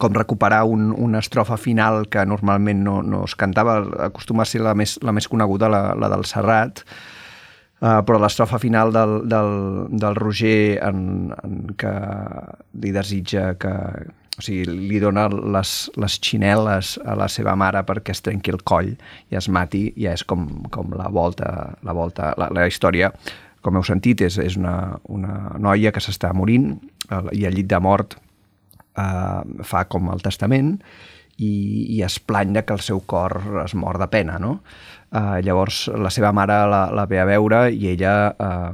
com 0.00 0.16
recuperar 0.16 0.64
un, 0.64 0.90
una 0.90 1.20
estrofa 1.20 1.54
final 1.60 2.08
que 2.10 2.24
normalment 2.26 2.82
no, 2.82 2.98
no 3.04 3.22
es 3.28 3.36
cantava, 3.38 3.78
acostuma 4.08 4.42
a 4.42 4.48
ser 4.48 4.64
la 4.64 4.74
més, 4.74 4.96
la 5.04 5.12
més 5.12 5.28
coneguda, 5.28 5.70
la, 5.70 5.82
la 5.94 6.12
del 6.12 6.26
Serrat, 6.28 6.84
Uh, 7.80 8.02
però 8.04 8.18
l'estrofa 8.20 8.58
final 8.60 8.90
del, 8.92 9.12
del, 9.24 9.54
del 10.02 10.16
Roger 10.18 10.82
en, 10.84 11.30
en 11.32 11.54
què 11.80 11.92
li 12.82 12.90
desitja 12.92 13.54
que, 13.56 13.72
o 14.40 14.44
sigui, 14.44 14.64
li 14.88 14.98
dona 15.02 15.26
les, 15.28 15.74
les 16.00 16.16
xineles 16.24 16.94
a 17.04 17.14
la 17.18 17.28
seva 17.28 17.52
mare 17.60 17.82
perquè 17.84 18.14
es 18.14 18.24
trenqui 18.24 18.54
el 18.54 18.62
coll 18.64 18.94
i 18.94 19.36
es 19.36 19.50
mati, 19.52 19.90
ja 20.00 20.14
és 20.16 20.24
com, 20.24 20.46
com 20.72 20.94
la 20.96 21.10
volta, 21.12 21.50
la, 21.84 21.94
volta 21.96 22.32
la, 22.40 22.48
la 22.56 22.64
història, 22.70 23.12
com 23.60 23.76
heu 23.76 23.84
sentit, 23.84 24.24
és, 24.24 24.38
és 24.40 24.56
una, 24.56 24.96
una 25.12 25.54
noia 25.60 25.92
que 25.92 26.00
s'està 26.00 26.32
morint 26.32 26.72
i 27.36 27.44
al 27.44 27.58
llit 27.58 27.68
de 27.68 27.80
mort 27.84 28.16
eh, 28.16 29.62
fa 29.68 29.84
com 29.92 30.08
el 30.14 30.24
testament 30.24 30.78
i, 31.36 31.52
i 31.98 32.00
es 32.06 32.16
plany 32.24 32.56
de 32.56 32.64
que 32.64 32.76
el 32.76 32.80
seu 32.84 33.04
cor 33.04 33.36
es 33.66 33.76
mor 33.76 34.00
de 34.00 34.08
pena, 34.08 34.38
no? 34.40 34.60
Eh, 35.12 35.40
llavors 35.44 35.88
la 36.00 36.12
seva 36.14 36.32
mare 36.32 36.62
la, 36.70 36.86
la 36.96 37.04
ve 37.10 37.20
a 37.20 37.28
veure 37.28 37.66
i 37.74 37.92
ella 37.92 38.14
eh, 38.32 38.72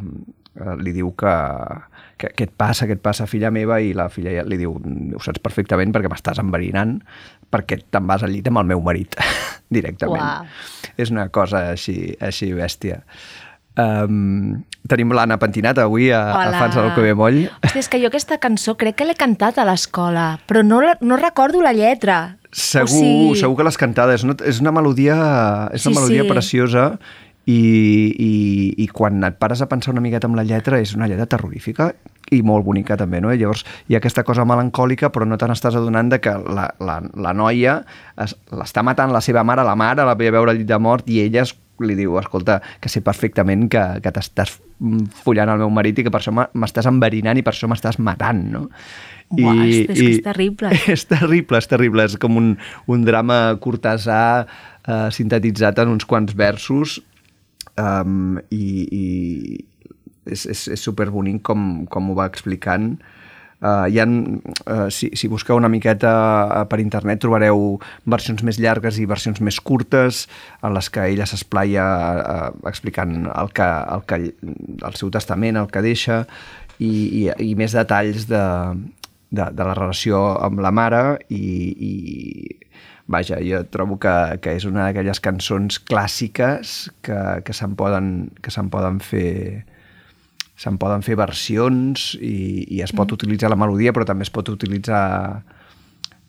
li 0.79 0.94
diu 0.94 1.11
que, 1.18 1.35
que 1.35 1.95
què 2.16 2.46
et 2.48 2.52
passa, 2.57 2.87
què 2.88 2.96
et 2.96 3.02
passa, 3.05 3.26
filla 3.29 3.50
meva? 3.52 3.76
I 3.85 3.92
la 3.96 4.09
filla 4.09 4.42
li 4.48 4.57
diu, 4.57 4.72
ho 4.76 5.20
saps 5.22 5.42
perfectament 5.44 5.92
perquè 5.92 6.09
m'estàs 6.09 6.40
enverinant 6.40 6.98
perquè 7.52 7.76
te'n 7.92 8.07
vas 8.09 8.24
al 8.26 8.33
llit 8.33 8.48
amb 8.48 8.59
el 8.62 8.70
meu 8.72 8.81
marit 8.83 9.14
directament. 9.76 10.22
Uau. 10.22 10.46
És 10.96 11.12
una 11.12 11.29
cosa 11.29 11.66
així, 11.74 12.14
així 12.24 12.52
bèstia. 12.57 13.02
Um, 13.76 14.62
tenim 14.88 15.11
l'Anna 15.12 15.37
Pentinat 15.37 15.76
avui 15.83 16.07
a, 16.09 16.22
a 16.33 16.37
Hola. 16.48 16.61
Fans 16.62 16.79
del 16.79 16.94
que 16.96 17.02
ve 17.05 17.12
moll. 17.18 17.42
Hòstia, 17.61 17.83
és 17.83 17.90
que 17.92 17.98
jo 18.00 18.09
aquesta 18.09 18.38
cançó 18.40 18.72
crec 18.81 18.96
que 18.96 19.05
l'he 19.05 19.16
cantat 19.18 19.59
a 19.61 19.66
l'escola, 19.68 20.38
però 20.48 20.62
no, 20.64 20.79
no 21.05 21.18
recordo 21.20 21.61
la 21.61 21.74
lletra. 21.76 22.38
Segur, 22.57 22.88
O 22.88 22.94
sigui- 22.96 23.37
segur 23.42 23.59
que 23.59 23.66
l'has 23.68 23.76
cantada. 23.76 24.14
És 24.16 24.24
una, 24.24 24.33
és 24.48 24.62
una 24.64 24.72
melodia, 24.72 25.18
és 25.76 25.85
una 25.85 25.92
Sí, 25.92 26.00
melodia 26.00 26.24
sí. 26.24 26.31
preciosa 26.33 26.87
i, 27.46 27.56
i, 28.18 28.30
i 28.82 28.87
quan 28.90 29.22
et 29.26 29.37
pares 29.38 29.61
a 29.62 29.68
pensar 29.70 29.92
una 29.94 30.02
miqueta 30.02 30.26
amb 30.26 30.35
la 30.38 30.42
lletra 30.46 30.80
és 30.82 30.94
una 30.98 31.06
lletra 31.06 31.28
terrorífica 31.30 31.92
i 32.35 32.40
molt 32.42 32.64
bonica 32.66 32.96
també, 32.98 33.20
no? 33.22 33.30
I 33.30 33.38
llavors 33.38 33.62
hi 33.87 33.94
ha 33.94 34.00
aquesta 34.00 34.24
cosa 34.26 34.42
melancòlica 34.48 35.12
però 35.14 35.28
no 35.30 35.38
te 35.38 35.46
n'estàs 35.46 35.76
adonant 35.78 36.11
de 36.11 36.18
que 36.20 36.32
la, 36.35 36.66
la, 36.82 36.96
la 37.14 37.32
noia 37.38 37.76
es- 38.18 38.35
l'està 38.50 38.82
matant 38.82 39.14
la 39.14 39.22
seva 39.22 39.44
mare, 39.46 39.62
la 39.62 39.76
mare 39.78 40.02
la 40.09 40.16
ve 40.18 40.26
a 40.32 40.35
veure 40.35 40.50
al 40.50 40.59
llit 40.59 40.66
de 40.72 40.78
mort 40.82 41.06
i 41.09 41.20
ella 41.22 41.44
es, 41.46 41.54
li 41.78 41.94
diu, 41.94 42.16
escolta, 42.18 42.59
que 42.82 42.88
sé 42.90 43.02
perfectament 43.04 43.68
que, 43.70 43.85
que 44.02 44.11
t'estàs 44.16 44.56
mm, 44.80 45.06
follant 45.22 45.52
el 45.54 45.62
meu 45.62 45.70
marit 45.70 45.98
i 46.02 46.06
que 46.06 46.11
per 46.11 46.18
això 46.24 46.35
m'estàs 46.35 46.88
enverinant 46.90 47.38
i 47.38 47.44
per 47.46 47.52
això 47.54 47.68
m'estàs 47.70 48.00
matant, 48.02 48.42
no? 48.59 48.66
Uah, 49.30 49.54
és- 49.66 49.85
és 49.92 49.98
que 50.00 50.11
és 50.16 50.22
terrible. 50.24 50.70
És 50.96 51.06
terrible, 51.11 51.59
és 51.62 51.66
terrible. 51.70 52.04
És 52.11 52.14
com 52.22 52.38
un, 52.42 52.54
un 52.90 53.04
drama 53.06 53.38
cortesà 53.62 54.22
eh, 54.46 55.09
sintetitzat 55.14 55.78
en 55.85 55.94
uns 55.94 56.06
quants 56.09 56.35
versos 56.35 57.00
um, 57.81 58.39
i, 58.51 58.65
i 58.91 59.05
és, 60.27 60.47
és, 60.47 60.67
és 60.77 60.83
superbonic 60.83 61.43
com, 61.47 61.87
com 61.91 62.11
ho 62.11 62.17
va 62.19 62.29
explicant. 62.31 62.97
Uh, 63.57 63.87
hi 63.89 64.01
ha, 64.03 64.05
uh, 64.05 64.89
si, 64.93 65.09
si 65.17 65.31
busqueu 65.33 65.57
una 65.57 65.71
miqueta 65.73 66.11
uh, 66.45 66.65
per 66.69 66.77
internet 66.83 67.23
trobareu 67.25 67.79
versions 68.05 68.43
més 68.45 68.59
llargues 68.61 68.99
i 69.01 69.07
versions 69.09 69.41
més 69.41 69.57
curtes 69.65 70.27
en 70.61 70.77
les 70.77 70.91
que 70.93 71.07
ella 71.09 71.25
s'esplaia 71.25 71.87
uh, 72.21 72.51
explicant 72.69 73.15
el, 73.33 73.49
que, 73.57 73.65
el, 73.65 74.05
que, 74.05 74.19
el 74.77 75.01
seu 75.01 75.09
testament, 75.15 75.57
el 75.57 75.73
que 75.73 75.81
deixa 75.87 76.21
i, 76.77 76.91
i, 76.91 77.25
i 77.49 77.55
més 77.57 77.73
detalls 77.73 78.29
de, 78.29 78.45
de, 79.33 79.49
de 79.57 79.65
la 79.65 79.75
relació 79.79 80.21
amb 80.37 80.61
la 80.61 80.75
mare 80.77 81.03
i, 81.33 81.41
i 81.41 81.93
vaja, 83.07 83.38
jo 83.45 83.62
trobo 83.71 83.99
que, 84.03 84.12
que 84.42 84.57
és 84.59 84.66
una 84.66 84.88
d'aquelles 84.88 85.21
cançons 85.23 85.79
clàssiques 85.87 86.77
que, 87.07 87.19
que 87.47 87.55
se'n 87.55 87.77
poden, 87.79 88.31
que 88.42 88.53
se'n 88.55 88.71
poden 88.73 89.01
fer 89.05 89.64
se'n 90.57 90.79
poden 90.81 91.05
fer 91.05 91.19
versions 91.21 92.14
i, 92.16 92.64
i 92.73 92.81
es 92.81 92.95
pot 92.97 93.12
utilitzar 93.12 93.51
la 93.53 93.61
melodia 93.61 93.92
però 93.92 94.07
també 94.09 94.25
es 94.25 94.33
pot 94.33 94.49
utilitzar 94.49 95.05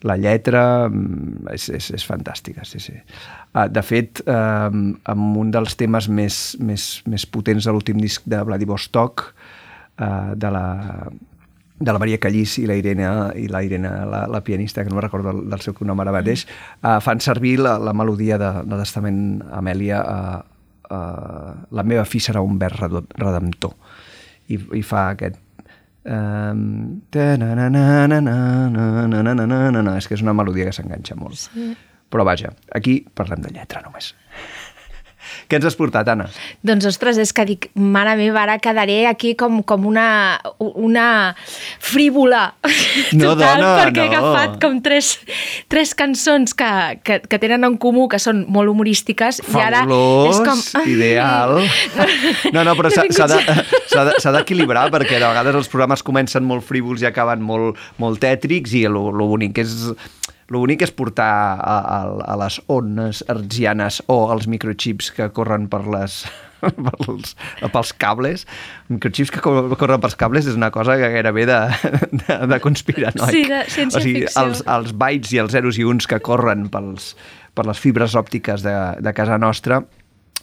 la 0.05 0.17
lletra 0.19 0.63
mm, 0.89 1.47
és, 1.55 1.69
és, 1.73 1.89
és 1.97 2.05
fantàstica, 2.05 2.65
sí, 2.67 2.81
sí. 2.83 2.93
Uh, 3.55 3.65
de 3.71 3.81
fet, 3.81 4.21
uh, 4.29 4.69
amb 4.69 5.39
un 5.41 5.49
dels 5.53 5.73
temes 5.79 6.09
més, 6.09 6.41
més, 6.61 6.85
més 7.09 7.25
potents 7.25 7.65
de 7.65 7.73
l'últim 7.73 7.97
disc 8.01 8.27
de 8.29 8.43
Vladivostok, 8.45 9.25
uh, 9.97 10.35
de 10.37 10.53
la 10.53 10.67
de 11.79 11.93
la 11.93 11.99
Maria 12.01 12.17
Callís 12.17 12.57
i 12.57 12.65
la 12.69 12.75
Irene, 12.77 13.07
i 13.37 13.47
la, 13.51 13.61
Irene 13.63 13.89
la, 14.09 14.25
la 14.31 14.43
pianista, 14.43 14.83
que 14.83 14.93
no 14.93 15.01
recordo 15.01 15.31
del, 15.31 15.43
del 15.51 15.63
seu 15.65 15.75
cognom 15.77 15.99
ara 16.01 16.13
mateix, 16.15 16.47
uh, 16.81 16.97
fan 17.03 17.21
servir 17.21 17.57
la, 17.61 17.77
la 17.77 17.93
melodia 17.93 18.39
de, 18.41 18.51
de 18.65 18.79
Testament 18.81 19.41
Amèlia 19.53 20.01
uh, 20.01 20.39
uh, 20.89 21.51
La 21.77 21.85
meva 21.85 22.05
fi 22.09 22.21
serà 22.23 22.41
un 22.41 22.57
vers 22.61 22.79
redemptor. 22.81 23.75
I, 24.47 24.61
i 24.79 24.85
fa 24.85 25.09
aquest 25.11 25.43
Um, 26.07 27.01
és 29.99 30.07
que 30.07 30.15
és 30.15 30.23
una 30.23 30.31
melodia 30.37 30.69
que 30.69 30.75
s'enganxa 30.77 31.17
molt. 31.19 31.41
Sí. 31.49 31.73
Però 32.07 32.23
vaja, 32.23 32.53
aquí 32.71 33.01
parlem 33.19 33.43
de 33.43 33.51
lletra 33.51 33.81
només. 33.83 34.13
Què 35.47 35.59
ens 35.59 35.67
has 35.69 35.77
portat, 35.79 36.07
Anna? 36.11 36.27
Doncs, 36.65 36.87
ostres, 36.89 37.19
és 37.21 37.33
que 37.35 37.45
dic, 37.47 37.69
mare 37.75 38.15
meva, 38.19 38.43
ara 38.45 38.57
quedaré 38.63 39.05
aquí 39.09 39.33
com, 39.39 39.61
com 39.67 39.85
una, 39.89 40.07
una 40.59 41.35
frívola 41.79 42.53
No, 43.13 43.33
total, 43.33 43.61
dona, 43.61 43.71
perquè 43.81 44.05
he 44.05 44.09
no. 44.09 44.17
agafat 44.17 44.57
com 44.63 44.79
tres, 44.85 45.13
tres 45.71 45.93
cançons 45.97 46.53
que, 46.57 46.69
que, 47.07 47.19
que 47.27 47.39
tenen 47.41 47.67
en 47.67 47.77
comú, 47.81 48.07
que 48.11 48.19
són 48.21 48.43
molt 48.51 48.71
humorístiques, 48.71 49.41
i 49.47 49.61
ara 49.61 49.83
és 49.85 50.41
com... 50.43 50.57
Fabulós, 50.57 50.91
ideal. 50.91 51.57
No, 52.53 52.63
no, 52.63 52.75
però 52.79 52.91
He 52.91 52.95
s'ha 52.95 53.27
s'ha 53.27 54.03
de- 54.03 54.33
d'equilibrar 54.37 54.87
perquè 54.93 55.17
de 55.19 55.25
vegades 55.27 55.57
els 55.63 55.71
programes 55.71 56.03
comencen 56.05 56.45
molt 56.47 56.65
frívols 56.67 57.03
i 57.03 57.09
acaben 57.09 57.43
molt, 57.45 57.79
molt 58.01 58.21
tètrics 58.23 58.75
i 58.77 58.85
lo, 58.91 59.09
lo 59.11 59.29
bonic 59.31 59.61
és 59.63 59.75
lo 60.53 60.61
bonic 60.63 60.85
és 60.85 60.93
portar 60.95 61.27
a, 61.59 61.77
a, 61.77 61.97
a 62.23 62.35
les 62.39 62.59
ones 62.71 63.23
artsianes 63.27 64.01
o 64.07 64.19
els 64.31 64.47
microchips 64.47 65.11
que 65.17 65.27
corren 65.35 65.67
per 65.71 65.81
les 65.91 66.21
pels, 66.61 67.33
pels 67.73 67.91
cables. 67.99 68.45
Microchips 68.87 69.33
que 69.35 69.43
cor- 69.43 69.67
corren 69.77 70.01
pels 70.03 70.15
cables 70.19 70.47
és 70.47 70.55
una 70.57 70.71
cosa 70.71 70.95
que 70.99 71.11
gairebé 71.13 71.45
de, 71.49 71.59
de, 72.23 72.39
de 72.53 72.59
conspiranoic. 72.63 73.35
Sí, 73.35 73.43
de 73.51 73.61
ciència 73.75 73.99
o 73.99 74.05
sigui, 74.05 74.25
els, 74.39 74.63
els 74.77 74.95
bytes 74.95 75.35
i 75.35 75.43
els 75.43 75.53
zeros 75.57 75.79
i 75.81 75.85
uns 75.87 76.07
que 76.07 76.21
corren 76.23 76.69
pels, 76.73 77.11
per 77.57 77.67
les 77.67 77.79
fibres 77.83 78.15
òptiques 78.15 78.63
de, 78.65 78.75
de 79.03 79.13
casa 79.17 79.37
nostra 79.41 79.83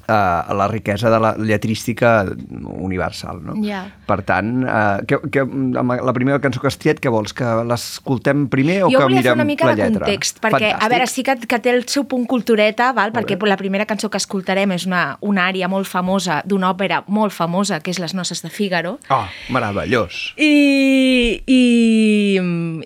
eh, 0.09 0.55
la 0.55 0.69
riquesa 0.69 1.11
de 1.11 1.19
la 1.21 1.35
lletrística 1.39 2.27
universal, 2.61 3.41
no? 3.45 3.55
Ja. 3.65 3.85
Per 4.07 4.21
tant, 4.27 4.63
eh, 4.67 5.05
que, 5.09 5.19
que, 5.31 5.41
amb 5.45 5.95
la 6.05 6.13
primera 6.17 6.41
cançó 6.41 6.61
que 6.63 6.69
has 6.71 6.79
triat, 6.81 7.01
què 7.03 7.11
vols? 7.13 7.33
Que 7.37 7.45
l'escoltem 7.69 8.47
primer 8.53 8.83
o 8.85 8.91
jo 8.93 8.99
que 8.99 9.05
volia 9.09 9.23
fer 9.23 9.25
mirem 9.33 9.39
una 9.41 9.45
mica 9.49 9.67
la 9.69 9.75
de 9.77 9.83
lletra? 9.89 10.05
context, 10.07 10.41
perquè, 10.43 10.71
Fantàstic. 10.73 10.85
a 10.85 10.89
veure, 10.93 11.07
sí 11.11 11.23
que, 11.27 11.37
que 11.49 11.59
té 11.65 11.71
el 11.75 11.85
seu 11.89 12.05
punt 12.11 12.27
cultureta, 12.31 12.93
val? 12.93 13.11
Molt 13.13 13.19
perquè 13.21 13.39
bé. 13.41 13.49
la 13.49 13.57
primera 13.61 13.87
cançó 13.87 14.11
que 14.11 14.21
escoltarem 14.21 14.73
és 14.77 14.87
una, 14.87 15.17
una 15.21 15.49
àrea 15.49 15.69
molt 15.69 15.87
famosa 15.89 16.43
d'una 16.45 16.71
òpera 16.75 17.03
molt 17.09 17.33
famosa, 17.33 17.81
que 17.81 17.91
és 17.95 17.99
Les 18.03 18.15
noces 18.15 18.43
de 18.43 18.51
Fígaro, 18.51 18.99
Oh, 19.11 19.25
meravellós. 19.51 20.35
i, 20.37 21.41
i, 21.47 21.63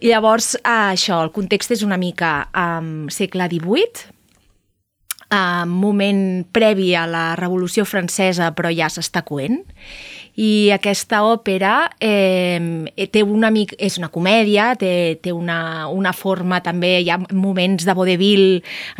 i 0.02 0.08
llavors 0.10 0.54
eh, 0.56 0.92
això, 0.94 1.22
el 1.24 1.32
context 1.34 1.72
és 1.74 1.82
una 1.86 1.96
mica 2.00 2.48
um, 2.54 3.08
segle 3.12 3.48
XVIII, 3.50 4.06
uh, 5.32 5.64
moment 5.68 6.44
previ 6.52 6.94
a 6.94 7.06
la 7.10 7.32
Revolució 7.38 7.84
Francesa, 7.88 8.52
però 8.56 8.70
ja 8.74 8.88
s'està 8.92 9.22
coent. 9.26 9.60
I 10.38 10.70
aquesta 10.70 11.24
òpera 11.26 11.88
eh, 11.98 12.60
té 13.10 13.24
una 13.26 13.48
mica, 13.50 13.74
és 13.82 13.96
una 13.98 14.06
comèdia, 14.14 14.68
té, 14.78 15.18
té 15.18 15.32
una, 15.34 15.88
una 15.90 16.12
forma 16.14 16.60
també, 16.62 17.00
hi 17.02 17.10
ha 17.10 17.16
moments 17.34 17.82
de 17.82 17.94
vodevil 17.98 18.44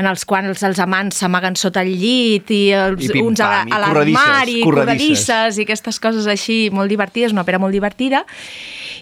en 0.03 0.09
els 0.11 0.25
quals 0.27 0.65
els 0.67 0.81
amants 0.83 1.21
s'amaguen 1.23 1.55
sota 1.55 1.85
el 1.87 1.93
llit 1.95 2.51
i, 2.51 2.73
els, 2.75 3.07
I 3.07 3.23
uns 3.23 3.39
a, 3.39 3.53
la- 3.71 3.79
l'armari, 3.85 4.59
corredisses, 4.65 4.67
corredisses. 4.67 5.31
corredisses 5.31 5.63
i 5.63 5.69
aquestes 5.69 6.03
coses 6.03 6.27
així 6.27 6.59
molt 6.75 6.91
divertides, 6.91 7.31
una 7.31 7.47
òpera 7.47 7.63
molt 7.63 7.77
divertida. 7.79 8.25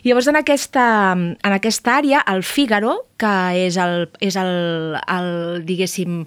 I 0.05 0.11
llavors 0.13 0.29
en 0.29 0.37
aquesta, 0.37 0.87
en 1.17 1.57
aquesta 1.57 1.97
àrea, 2.03 2.21
el 2.37 2.45
Fígaro, 2.45 2.99
que 3.17 3.33
és 3.65 3.81
el, 3.81 4.11
és 4.21 4.37
el, 4.37 4.53
el 5.09 5.65
diguéssim, 5.65 6.27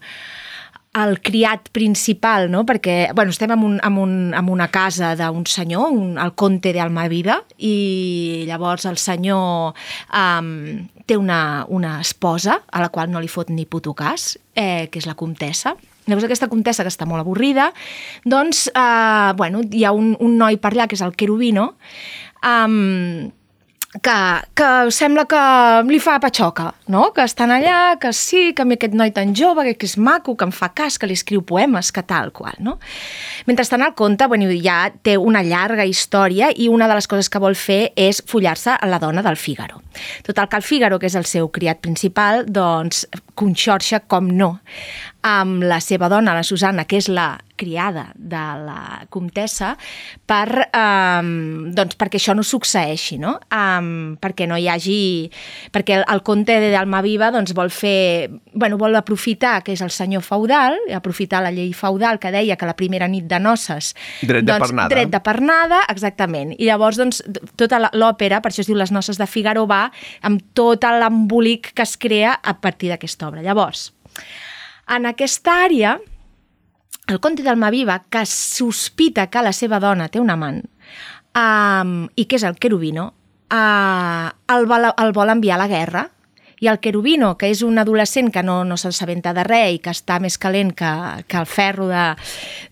el 0.98 1.20
criat 1.22 1.70
principal, 1.70 2.50
no? 2.50 2.64
perquè 2.66 3.12
bueno, 3.14 3.30
estem 3.30 3.52
en, 3.54 3.64
un, 3.64 3.76
en, 3.84 3.98
un, 4.02 4.14
en 4.34 4.50
una 4.50 4.70
casa 4.74 5.14
d'un 5.16 5.46
senyor, 5.46 5.92
un, 5.94 6.18
el 6.18 6.34
conte 6.34 6.74
d'Almaviva, 6.74 7.40
i 7.62 8.46
llavors 8.50 8.88
el 8.90 8.98
senyor 8.98 9.78
um, 10.10 10.50
té 11.06 11.18
una, 11.18 11.66
una 11.70 12.00
esposa 12.02 12.64
a 12.66 12.82
la 12.82 12.90
qual 12.90 13.14
no 13.14 13.22
li 13.22 13.30
fot 13.30 13.54
ni 13.54 13.68
puto 13.70 13.94
cas, 13.94 14.34
eh, 14.56 14.90
que 14.90 15.02
és 15.02 15.10
la 15.10 15.18
comtessa, 15.20 15.78
Llavors 16.10 16.26
aquesta 16.26 16.48
comtessa, 16.50 16.82
que 16.82 16.90
està 16.90 17.06
molt 17.06 17.22
avorrida, 17.22 17.68
doncs, 18.26 18.64
eh, 18.74 19.34
bueno, 19.38 19.62
hi 19.62 19.84
ha 19.86 19.92
un, 19.94 20.16
un 20.18 20.40
noi 20.42 20.58
per 20.58 20.72
allà, 20.74 20.88
que 20.90 20.98
és 20.98 21.04
el 21.06 21.14
Querubino, 21.14 21.76
um, 22.42 23.30
que, 23.90 24.42
que 24.54 24.92
sembla 24.94 25.26
que 25.26 25.40
li 25.90 25.98
fa 26.02 26.20
patxoca, 26.22 26.68
no? 26.94 27.08
Que 27.16 27.24
estan 27.26 27.50
allà, 27.50 27.98
que 28.02 28.12
sí, 28.14 28.52
que 28.54 28.66
mi 28.68 28.78
aquest 28.78 28.94
noi 28.94 29.10
tan 29.16 29.34
jove, 29.34 29.66
que, 29.74 29.90
és 29.90 29.98
maco, 29.98 30.36
que 30.38 30.46
em 30.46 30.54
fa 30.54 30.70
cas, 30.78 31.00
que 31.02 31.10
li 31.10 31.18
escriu 31.18 31.42
poemes, 31.42 31.90
que 31.96 32.04
tal 32.06 32.30
qual, 32.36 32.54
no? 32.62 32.78
Mentrestant 33.50 33.82
el 33.88 33.96
conte 33.98 34.30
bueno, 34.30 34.52
ja 34.62 34.92
té 35.02 35.18
una 35.18 35.42
llarga 35.42 35.88
història 35.90 36.52
i 36.54 36.70
una 36.70 36.88
de 36.88 37.00
les 37.00 37.10
coses 37.10 37.32
que 37.34 37.42
vol 37.42 37.58
fer 37.58 37.92
és 37.98 38.22
follar-se 38.30 38.78
a 38.78 38.92
la 38.92 39.02
dona 39.02 39.26
del 39.26 39.42
Fígaro. 39.42 39.82
Total 40.24 40.50
que 40.50 40.62
el 40.62 40.70
Fígaro, 40.70 41.02
que 41.02 41.10
és 41.10 41.18
el 41.18 41.26
seu 41.26 41.50
criat 41.50 41.82
principal, 41.82 42.46
doncs 42.46 43.08
conxorxa, 43.34 44.04
com 44.06 44.30
no, 44.30 44.60
amb 45.26 45.66
la 45.66 45.82
seva 45.82 46.14
dona, 46.14 46.38
la 46.38 46.46
Susana, 46.46 46.86
que 46.86 47.02
és 47.02 47.10
la 47.10 47.40
criada 47.60 48.10
de 48.16 48.44
la 48.64 49.06
comtessa, 49.12 49.74
per, 50.30 50.70
um, 50.72 51.70
doncs 51.76 51.98
perquè 52.00 52.20
això 52.22 52.36
no 52.38 52.46
succeeixi, 52.48 53.20
no? 53.22 53.36
Um, 53.52 54.16
perquè 54.22 54.48
no 54.50 54.58
hi 54.60 54.70
hagi... 54.72 55.02
Perquè 55.76 56.00
el, 56.00 56.06
el 56.10 56.24
conte 56.26 56.56
d'Almaviva 56.72 57.32
doncs, 57.36 57.54
vol 57.58 57.72
fer... 57.74 58.30
Bueno, 58.54 58.80
vol 58.82 58.96
aprofitar 59.00 59.60
que 59.66 59.76
és 59.76 59.84
el 59.86 59.92
senyor 59.94 60.24
feudal, 60.26 60.78
aprofitar 60.96 61.44
la 61.44 61.52
llei 61.56 61.74
feudal 61.78 62.20
que 62.20 62.32
deia 62.34 62.58
que 62.60 62.70
la 62.70 62.78
primera 62.80 63.10
nit 63.12 63.28
de 63.30 63.42
noces... 63.44 63.94
Dret 64.24 64.48
de 64.48 64.54
doncs, 64.54 64.68
pernada. 64.68 64.94
Dret 64.96 65.14
de 65.14 65.24
pernada, 65.26 65.84
exactament. 65.92 66.56
I 66.58 66.70
llavors, 66.70 67.00
doncs, 67.00 67.24
tota 67.60 67.82
l'òpera, 67.92 68.42
per 68.44 68.54
això 68.54 68.64
es 68.64 68.72
diu 68.72 68.80
Les 68.80 68.94
noces 68.96 69.20
de 69.20 69.28
Figaro, 69.28 69.66
va 69.70 69.90
amb 70.26 70.44
tot 70.58 70.88
l'embolic 70.88 71.74
que 71.76 71.84
es 71.86 71.98
crea 72.00 72.38
a 72.40 72.56
partir 72.62 72.92
d'aquesta 72.94 73.28
obra. 73.28 73.44
Llavors, 73.46 73.90
en 74.90 75.06
aquesta 75.10 75.60
àrea, 75.66 75.98
el 77.10 77.20
conte 77.20 77.44
d'Almaviva, 77.44 78.04
que 78.10 78.26
sospita 78.30 79.28
que 79.34 79.42
la 79.42 79.54
seva 79.56 79.82
dona 79.82 80.08
té 80.14 80.22
un 80.22 80.30
amant, 80.30 80.62
um, 81.34 82.06
i 82.16 82.26
que 82.30 82.38
és 82.38 82.46
el 82.46 82.60
Querubino, 82.62 83.10
uh, 83.50 84.30
el, 84.54 84.70
vol, 84.70 84.92
el 84.94 85.14
vol 85.18 85.34
enviar 85.34 85.58
a 85.58 85.64
la 85.64 85.70
guerra, 85.72 86.06
i 86.60 86.68
el 86.68 86.80
Querubino, 86.84 87.38
que 87.40 87.48
és 87.54 87.62
un 87.64 87.80
adolescent 87.80 88.30
que 88.36 88.44
no, 88.44 88.60
no 88.68 88.76
s'assabenta 88.78 89.32
de 89.34 89.46
res 89.48 89.78
i 89.78 89.80
que 89.84 89.94
està 89.96 90.20
més 90.20 90.36
calent 90.38 90.74
que, 90.76 90.92
que 91.24 91.40
el 91.40 91.48
ferro 91.48 91.88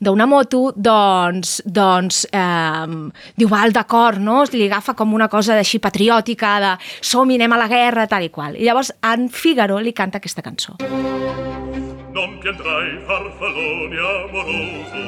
d'una 0.04 0.28
moto, 0.28 0.74
doncs, 0.76 1.62
doncs 1.64 2.26
eh, 2.28 2.98
diu, 3.40 3.48
val, 3.48 3.72
d'acord, 3.72 4.20
no? 4.20 4.42
Li 4.52 4.68
agafa 4.68 4.94
com 4.94 5.16
una 5.16 5.30
cosa 5.32 5.56
així 5.56 5.80
patriòtica, 5.80 6.58
de 6.60 6.76
som 7.00 7.32
anem 7.32 7.56
a 7.56 7.64
la 7.64 7.72
guerra, 7.72 8.10
tal 8.12 8.28
i 8.28 8.30
qual. 8.30 8.60
I 8.60 8.68
llavors 8.68 8.92
en 9.08 9.30
Figaro 9.32 9.80
li 9.80 9.96
canta 9.96 10.20
aquesta 10.20 10.44
cançó. 10.44 10.76
non 12.18 12.40
piandrai 12.40 12.98
farfallone 13.06 13.98
amoroso. 14.00 15.02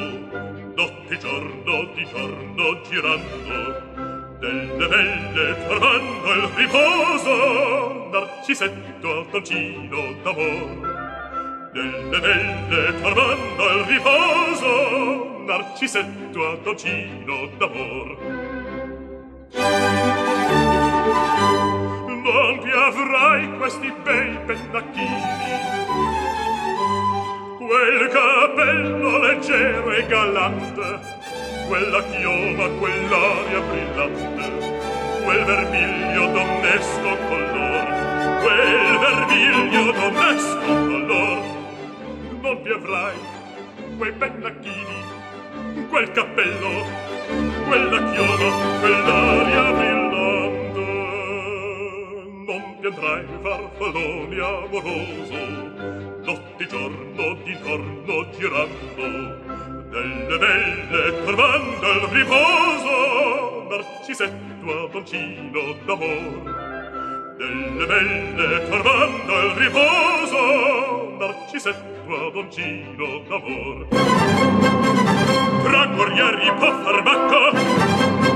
Notte 0.76 1.18
giorno 1.18 1.90
di 1.92 2.06
giorno 2.06 2.80
girando 2.88 4.38
delle 4.38 4.86
belle 4.86 5.66
trovando 5.66 6.32
il 6.34 6.46
riposo. 6.54 8.08
Narcisetto 8.12 9.26
dolcino 9.28 10.14
d'amor 10.22 11.70
delle 11.72 12.20
belle 12.20 13.00
trovando 13.00 13.64
il 13.74 13.84
riposo. 13.86 15.42
Narcisetto 15.46 16.60
dolcino 16.62 17.48
d'amor. 17.58 18.08
Non 22.22 22.58
piavrai 22.62 23.58
questi 23.58 23.92
bei 24.04 24.38
pennacchini. 24.46 25.79
Quel 27.70 28.08
capello 28.08 29.18
leggero 29.18 29.92
e 29.92 30.04
galante, 30.06 30.98
quella 31.68 32.02
chioma, 32.02 32.68
quell'aria 32.68 33.60
brillante, 33.60 35.22
quel 35.22 35.44
vermiglio 35.44 36.26
d'onesto 36.32 37.16
color, 37.28 37.86
quel 38.42 38.98
vermiglio 38.98 39.92
d'onesto 39.92 40.66
color. 40.66 41.42
Non 42.40 42.60
vi 42.64 42.72
avrai 42.72 43.14
quei 43.98 44.12
pennacchini, 44.14 45.04
quel 45.88 46.10
cappello, 46.10 46.84
quella 47.68 48.02
chioma, 48.10 48.80
quell'aria 48.80 49.72
brillante. 49.78 50.80
Non 52.46 52.76
vi 52.80 52.86
andrai 52.88 53.26
farfalloni 53.40 54.38
amoroso, 54.40 55.69
notte 56.24 56.66
giorno 56.66 57.34
di 57.44 57.58
torno 57.62 58.30
girando 58.36 59.02
delle 59.90 60.38
belle 60.38 61.24
trovando 61.24 61.90
il 61.92 62.08
riposo 62.10 63.66
narcisetto 63.68 64.84
adoncino 64.84 65.76
d'amor. 65.84 67.36
Delle 67.36 67.86
belle 67.86 68.68
trovando 68.68 69.40
il 69.40 69.50
riposo 69.52 71.16
narcisetto 71.18 72.26
adoncino 72.28 73.22
d'amor. 73.28 73.86
Tra 75.62 75.86
guerrieri 75.86 76.52
po 76.58 76.72
farbacco 76.82 78.30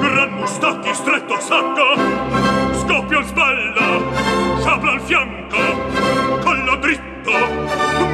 gran 0.00 0.32
mustacchi 0.32 0.94
stretto 0.94 1.40
sacco 1.40 2.63
doppio 3.04 3.22
sballa 3.22 4.60
sabra 4.60 4.92
al 4.92 5.00
fianco 5.00 5.58
collo 6.42 6.76
dritto 6.76 7.32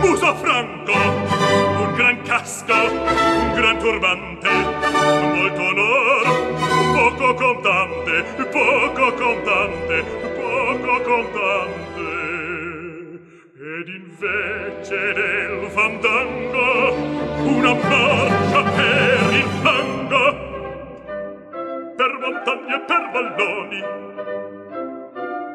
muso 0.00 0.34
franco 0.34 0.92
un 0.92 1.92
gran 1.94 2.20
casco 2.22 2.74
un 2.74 3.52
gran 3.54 3.78
turbante 3.78 4.48
molto 4.50 5.62
onor 5.62 6.24
poco 6.96 7.34
contante 7.34 8.22
poco 8.50 9.14
contante 9.14 10.02
poco 10.40 11.00
contante. 11.02 12.08
Ed 13.62 13.88
invece 13.88 15.12
del 15.12 15.70
fandango 15.70 16.94
una 17.44 17.74
marcia 17.74 18.62
per 18.62 19.32
il 19.32 19.48
fango 19.62 20.48
per 21.96 22.18
montagne 22.20 22.74
e 22.74 22.80
per 22.80 23.10
valloni 23.12 24.29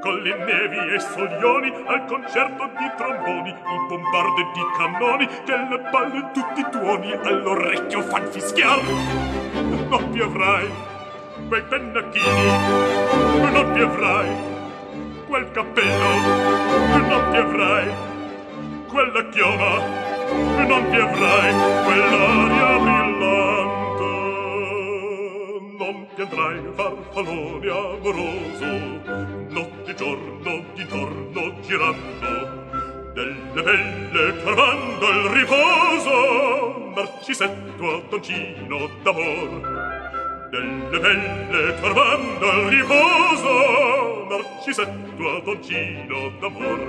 colli 0.06 0.30
nevi 0.30 0.94
e 0.94 1.00
soglioni 1.00 1.74
al 1.88 2.06
concerto 2.06 2.70
di 2.78 2.92
tromboni 2.96 3.50
in 3.50 3.88
bombarde 3.88 4.44
di 4.54 4.62
cannoni 4.78 5.26
che 5.26 5.56
le 5.56 5.80
palle 5.90 6.30
tutti 6.32 6.60
i 6.60 6.66
tuoni 6.70 7.12
all'orecchio 7.12 8.04
fan 8.04 8.32
fischiar 8.32 8.84
non 9.90 10.10
più 10.12 10.24
avrai 10.26 10.70
quei 11.48 11.64
pennacchini 11.64 12.52
non 13.52 13.72
più 13.74 13.84
avrai 13.84 14.30
quel 15.26 15.50
cappello 15.50 16.10
non 17.08 17.28
ti 17.32 17.38
avrai 17.38 17.92
quella 18.88 19.30
chioma 19.30 19.72
non 20.68 20.88
ti 20.92 20.98
avrai 20.98 21.54
quell'aria 21.84 22.95
andrai 26.22 26.62
farfallone 26.76 27.70
amoroso 27.70 28.66
notte 29.50 29.92
e 29.92 29.96
giorno 29.96 30.64
d'intorno 30.74 31.60
girando 31.62 32.64
delle 33.14 33.62
belle 33.64 34.38
trovando 34.44 35.10
il 35.10 35.30
riposo 35.30 36.92
narcisetto 36.96 37.96
addoncino 37.96 38.90
d'amor. 39.04 40.50
Delle 40.50 41.00
belle 41.00 41.76
trovando 41.80 42.46
il 42.46 42.68
riposo 42.70 44.26
narcisetto 44.30 45.36
attoncino 45.38 46.32
d'amor. 46.40 46.80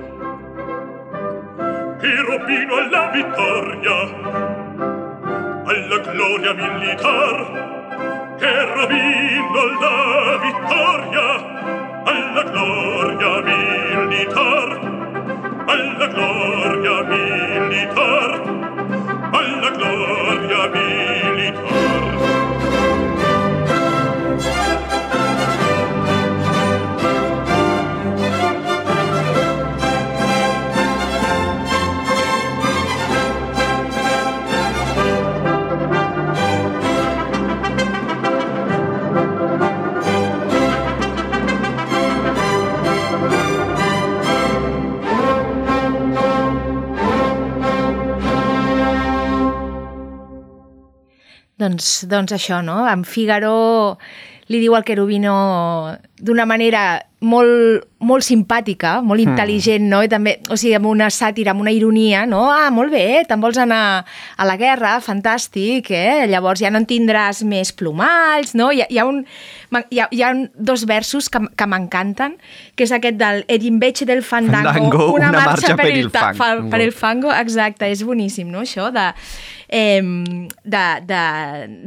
Chirubino 2.01 2.75
alla 2.77 3.11
vittoria 3.11 3.97
alla 5.65 5.99
gloria 5.99 6.53
militar 6.53 7.76
che 8.39 8.65
rovino 8.75 9.61
la 9.81 10.39
vittoria 10.43 11.29
alla 12.05 12.43
gloria 12.43 13.41
militar 13.41 14.69
alla 15.67 16.07
gloria 16.07 17.03
militar 17.05 18.31
alla 19.33 19.71
gloria 19.71 20.69
militar. 20.69 21.96
Doncs, 51.57 52.05
doncs 52.11 52.35
això, 52.37 52.61
no? 52.65 52.83
En 52.85 53.05
Figaro 53.09 53.97
li 54.53 54.61
diu 54.61 54.75
al 54.77 54.85
Querubino 54.85 55.35
d'una 56.21 56.45
manera 56.47 56.83
molt, 57.25 57.87
molt 57.99 58.23
simpàtica, 58.27 58.99
molt 59.01 59.23
intel·ligent, 59.25 59.87
no? 59.89 60.03
I 60.05 60.09
també, 60.13 60.35
o 60.53 60.57
sigui, 60.61 60.75
amb 60.77 60.85
una 60.91 61.07
sàtira, 61.09 61.55
amb 61.55 61.63
una 61.65 61.73
ironia, 61.73 62.27
no? 62.29 62.43
Ah, 62.53 62.69
molt 62.71 62.93
bé, 62.93 63.23
te'n 63.27 63.41
vols 63.41 63.57
anar 63.63 64.05
a 64.37 64.45
la 64.45 64.57
guerra, 64.61 64.99
fantàstic, 65.01 65.89
eh? 65.97 66.27
Llavors 66.29 66.61
ja 66.61 66.69
no 66.71 66.83
en 66.83 66.87
tindràs 66.87 67.41
més 67.49 67.73
plomalls, 67.73 68.53
no? 68.55 68.69
Hi 68.71 68.83
ha, 68.85 68.87
hi 68.93 68.99
ha, 69.01 69.07
un, 69.09 69.23
hi 69.89 70.03
ha, 70.05 70.09
hi 70.13 70.23
ha 70.23 70.35
dos 70.55 70.85
versos 70.87 71.31
que, 71.33 71.41
que 71.57 71.67
m'encanten, 71.73 72.37
que 72.77 72.85
és 72.85 72.93
aquest 72.93 73.17
del 73.17 73.45
Ed 73.49 73.65
invece 73.65 74.05
del 74.05 74.23
fandango, 74.23 74.75
Fandango, 74.77 75.13
una 75.17 75.33
marxa 75.33 75.75
per 75.77 75.89
il 75.97 76.11
ta- 76.13 76.35
fango. 76.37 76.69
per 76.71 76.83
el 76.85 76.93
fango, 76.93 77.33
exacte, 77.33 77.89
és 77.89 78.05
boníssim, 78.05 78.53
no? 78.53 78.61
Això 78.61 78.91
de, 78.93 79.07
eh, 79.73 80.03
de, 80.05 80.85
de, 81.09 81.23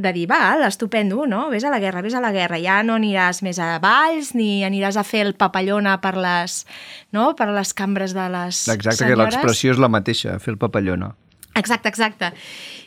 de 0.02 0.12
dir, 0.12 0.26
val, 0.26 0.66
estupendo, 0.66 1.22
no? 1.30 1.46
Vés 1.54 1.62
a 1.64 1.70
la 1.70 1.78
guerra, 1.78 2.02
vés 2.02 2.18
a 2.18 2.20
la 2.20 2.34
guerra, 2.34 2.58
ja 2.58 2.82
no 2.82 2.98
aniràs 2.98 3.44
més 3.46 3.62
a 3.62 3.76
balls 3.78 4.34
ni 4.34 4.64
aniràs 4.66 4.98
a 4.98 5.06
fer 5.06 5.22
el 5.28 5.34
papallona 5.38 5.98
per 6.00 6.09
les, 6.16 6.66
no? 7.12 7.34
per 7.36 7.50
les 7.54 7.74
cambres 7.74 8.14
de 8.16 8.28
les 8.32 8.62
Exacte, 8.68 8.88
que 8.90 8.96
senyores. 9.04 9.34
l'expressió 9.34 9.72
és 9.72 9.78
la 9.82 9.88
mateixa, 9.92 10.38
fer 10.38 10.54
el 10.54 10.58
papallona. 10.58 11.14
Exacte, 11.54 11.88
exacte. 11.90 12.32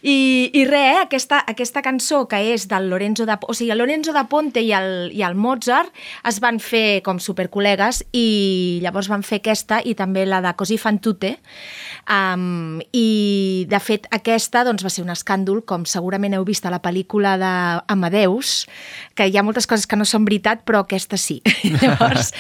I, 0.04 0.50
i 0.52 0.66
res, 0.68 0.98
aquesta, 1.06 1.40
aquesta 1.48 1.82
cançó 1.82 2.26
que 2.28 2.42
és 2.52 2.68
del 2.68 2.90
Lorenzo 2.92 3.24
de... 3.24 3.38
O 3.48 3.54
sigui, 3.56 3.72
el 3.72 3.80
Lorenzo 3.80 4.12
de 4.12 4.26
Ponte 4.28 4.60
i 4.60 4.74
el, 4.76 5.08
i 5.16 5.24
el 5.24 5.38
Mozart 5.40 5.94
es 6.28 6.42
van 6.44 6.60
fer 6.60 7.00
com 7.06 7.22
supercol·legues 7.24 8.02
i 8.12 8.80
llavors 8.84 9.08
van 9.08 9.24
fer 9.24 9.40
aquesta 9.40 9.80
i 9.80 9.96
també 9.96 10.26
la 10.28 10.42
de 10.44 10.52
Così 10.60 10.76
fan 10.82 11.00
tutte. 11.00 11.38
Um, 12.12 12.82
I, 12.92 13.64
de 13.72 13.80
fet, 13.80 14.10
aquesta 14.12 14.66
doncs, 14.68 14.84
va 14.84 14.92
ser 14.92 15.06
un 15.06 15.14
escàndol, 15.14 15.62
com 15.64 15.88
segurament 15.88 16.36
heu 16.36 16.44
vist 16.44 16.68
a 16.68 16.74
la 16.74 16.82
pel·lícula 16.84 17.38
d'Amadeus, 17.40 18.54
que 19.16 19.30
hi 19.30 19.40
ha 19.40 19.46
moltes 19.48 19.70
coses 19.72 19.88
que 19.88 19.96
no 20.00 20.08
són 20.10 20.28
veritat, 20.28 20.66
però 20.68 20.84
aquesta 20.84 21.16
sí. 21.16 21.40
llavors, 21.80 22.34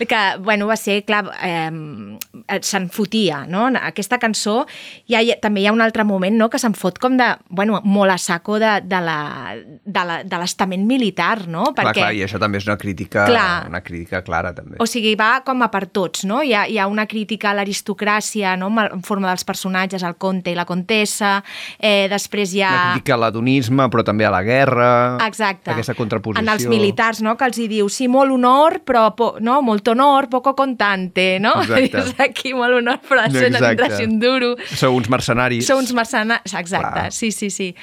que, 0.00 0.22
bueno, 0.40 0.70
va 0.72 0.78
ser, 0.80 1.02
clar, 1.04 1.26
eh, 1.44 2.56
se'n 2.64 2.88
fotia, 2.88 3.44
no? 3.50 3.68
Aquesta 3.76 4.16
cançó, 4.22 4.62
hi 5.04 5.20
ha, 5.20 5.24
també 5.44 5.60
hi 5.60 5.68
ha 5.68 5.76
un 5.76 5.84
altre 5.84 6.08
moment, 6.08 6.40
no?, 6.40 6.48
que 6.48 6.60
se'n 6.62 6.76
fot 6.78 6.96
com 6.96 7.09
de, 7.16 7.26
bueno, 7.48 7.80
molt 7.84 8.10
a 8.12 8.18
saco 8.18 8.58
de, 8.58 8.80
de 8.84 9.00
la- 9.00 9.54
de 9.84 10.04
la- 10.04 10.22
de 10.24 10.38
l'estament 10.38 10.84
militar, 10.86 11.46
no? 11.48 11.64
Clar, 11.74 11.92
clar, 11.94 12.12
i 12.14 12.22
això 12.22 12.38
també 12.38 12.58
és 12.58 12.66
una 12.66 12.76
crítica, 12.78 13.24
Clar. 13.26 13.66
una 13.68 13.80
crítica 13.82 14.22
clara, 14.22 14.54
també. 14.54 14.76
O 14.78 14.86
sigui, 14.86 15.14
va 15.16 15.42
com 15.44 15.62
a 15.62 15.70
per 15.70 15.86
tots, 15.86 16.24
no? 16.24 16.42
Hi 16.42 16.52
ha, 16.54 16.66
hi 16.68 16.78
ha 16.78 16.86
una 16.86 17.06
crítica 17.06 17.50
a 17.50 17.54
l'aristocràcia, 17.54 18.56
no?, 18.58 18.68
en 18.80 19.02
forma 19.02 19.28
dels 19.28 19.44
personatges, 19.44 20.02
el 20.02 20.16
conte 20.16 20.50
i 20.50 20.54
la 20.54 20.64
contessa, 20.64 21.42
eh, 21.78 22.06
després 22.10 22.54
hi 22.54 22.62
ha... 22.62 22.70
Una 22.70 22.92
crítica 22.94 23.14
a 23.14 23.20
l'adonisme, 23.24 23.88
però 23.90 24.04
també 24.04 24.24
a 24.26 24.30
la 24.30 24.42
guerra. 24.42 25.18
Exacte. 25.26 25.70
Aquesta 25.72 25.94
contraposició. 25.94 26.42
En 26.44 26.52
els 26.52 26.66
militars, 26.70 27.22
no?, 27.22 27.36
que 27.36 27.44
els 27.48 27.58
hi 27.58 27.68
diu, 27.68 27.88
sí, 27.88 28.08
molt 28.08 28.32
honor, 28.32 28.80
però, 28.86 29.08
po, 29.16 29.36
no?, 29.40 29.60
molt 29.62 29.86
honor, 29.88 30.28
poco 30.30 30.54
contante, 30.54 31.38
no? 31.40 31.54
Exacte. 31.62 31.88
Dius 32.00 32.14
aquí 32.20 32.54
molt 32.54 32.74
honor, 32.80 33.00
però 33.08 33.24
això 33.26 33.48
no 33.50 33.58
Exacte. 33.60 34.04
un 34.06 34.18
duro. 34.20 34.54
Sou 34.74 34.94
uns 34.96 35.08
mercenaris. 35.10 35.66
Sou 35.66 35.78
uns 35.78 35.92
mercenaris, 35.96 36.54
exacte, 36.54 36.90
Clar. 36.90 36.99
Sí, 37.10 37.30
sí, 37.32 37.48
sí. 37.50 37.74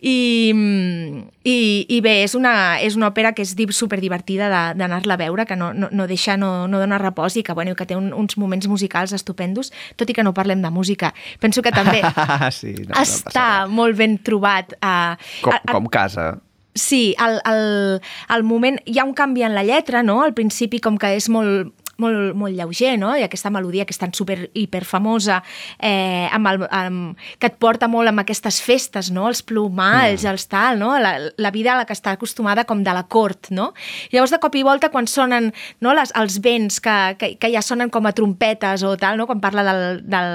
I, 0.00 0.52
mm, 0.54 1.22
i, 1.44 1.56
i 1.88 2.00
bé, 2.04 2.16
és 2.24 2.34
una, 2.34 2.80
és 2.82 2.96
una 2.98 3.08
òpera 3.12 3.32
que 3.36 3.42
és 3.46 3.54
di- 3.56 3.68
superdivertida 3.70 4.48
d'anar-la 4.74 5.14
a 5.14 5.20
veure, 5.20 5.46
que 5.46 5.56
no, 5.56 5.72
no, 5.74 5.88
no 5.92 6.06
deixa, 6.10 6.36
no, 6.36 6.66
no 6.68 6.80
dona 6.82 6.98
repòs 6.98 7.36
i 7.36 7.42
que, 7.46 7.52
bueno, 7.54 7.74
que 7.78 7.86
té 7.86 7.96
un, 7.96 8.12
uns 8.12 8.36
moments 8.40 8.66
musicals 8.68 9.12
estupendos, 9.12 9.70
tot 9.96 10.10
i 10.10 10.16
que 10.16 10.24
no 10.26 10.34
parlem 10.34 10.62
de 10.64 10.70
música. 10.74 11.12
Penso 11.40 11.62
que 11.62 11.70
també 11.72 12.02
sí, 12.50 12.74
no, 12.88 12.94
no 12.96 13.02
està 13.04 13.64
res. 13.64 13.70
molt 13.70 13.96
ben 13.96 14.18
trobat. 14.18 14.74
Uh, 14.82 15.14
Com, 15.44 15.60
com 15.70 15.86
casa. 15.92 16.32
Sí, 16.74 17.14
al, 17.22 17.38
al, 17.46 18.00
al 18.34 18.42
moment... 18.42 18.80
Hi 18.90 18.98
ha 18.98 19.04
un 19.06 19.12
canvi 19.14 19.44
en 19.46 19.54
la 19.54 19.62
lletra, 19.62 20.02
no? 20.02 20.22
Al 20.24 20.34
principi 20.34 20.80
com 20.82 20.96
que 20.98 21.12
és 21.14 21.28
molt 21.30 21.70
molt, 21.98 22.34
molt 22.38 22.56
lleuger, 22.56 22.96
no? 22.98 23.14
I 23.16 23.24
aquesta 23.26 23.50
melodia 23.54 23.84
que 23.86 23.94
és 23.94 24.00
tan 24.00 24.14
super 24.14 24.50
hiperfamosa, 24.54 25.42
eh, 25.78 26.28
amb 26.32 26.50
el, 26.50 26.66
amb, 26.70 27.18
que 27.38 27.50
et 27.52 27.58
porta 27.60 27.88
molt 27.88 28.10
amb 28.10 28.24
aquestes 28.24 28.60
festes, 28.64 29.10
no? 29.14 29.28
Els 29.28 29.42
plomalls, 29.46 30.24
mm. 30.24 30.30
els 30.30 30.48
tal, 30.50 30.78
no? 30.78 30.94
La, 30.98 31.16
la 31.36 31.50
vida 31.54 31.74
a 31.74 31.78
la 31.82 31.86
que 31.88 31.94
està 31.96 32.14
acostumada 32.14 32.64
com 32.64 32.82
de 32.84 32.94
la 32.94 33.04
cort, 33.08 33.50
no? 33.50 33.72
Llavors, 34.12 34.32
de 34.34 34.40
cop 34.42 34.54
i 34.56 34.64
volta, 34.66 34.90
quan 34.90 35.06
sonen 35.10 35.52
no, 35.80 35.94
les, 35.94 36.12
els 36.18 36.40
vents 36.44 36.80
que, 36.80 36.96
que, 37.18 37.32
que 37.40 37.50
ja 37.52 37.62
sonen 37.64 37.90
com 37.90 38.06
a 38.06 38.12
trompetes 38.16 38.82
o 38.86 38.94
tal, 39.00 39.18
no? 39.18 39.26
quan 39.26 39.40
parla 39.42 39.64
del, 39.66 40.02
del, 40.08 40.30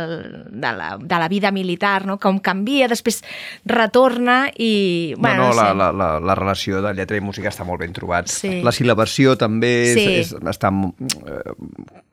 de, 0.51 0.71
la, 0.75 0.89
de 0.99 1.19
la 1.19 1.27
vida 1.31 1.51
militar, 1.51 2.05
no? 2.07 2.19
com 2.19 2.39
canvia, 2.43 2.87
després 2.91 3.21
retorna 3.65 4.49
i... 4.57 5.13
No, 5.15 5.21
Bueno, 5.29 5.49
no, 5.49 5.53
la, 5.53 5.67
sé. 5.69 5.75
la, 5.77 5.91
la, 5.91 6.09
la 6.19 6.35
relació 6.35 6.81
de 6.81 6.93
lletra 6.97 7.17
i 7.17 7.21
música 7.21 7.51
està 7.51 7.65
molt 7.67 7.83
ben 7.83 7.93
trobat. 7.93 8.29
Sí. 8.31 8.59
La 8.65 8.73
sil·labació 8.73 9.35
també 9.39 9.73
és, 9.91 9.97
Sí. 9.99 10.05
és, 10.23 10.33
està... 10.49 10.71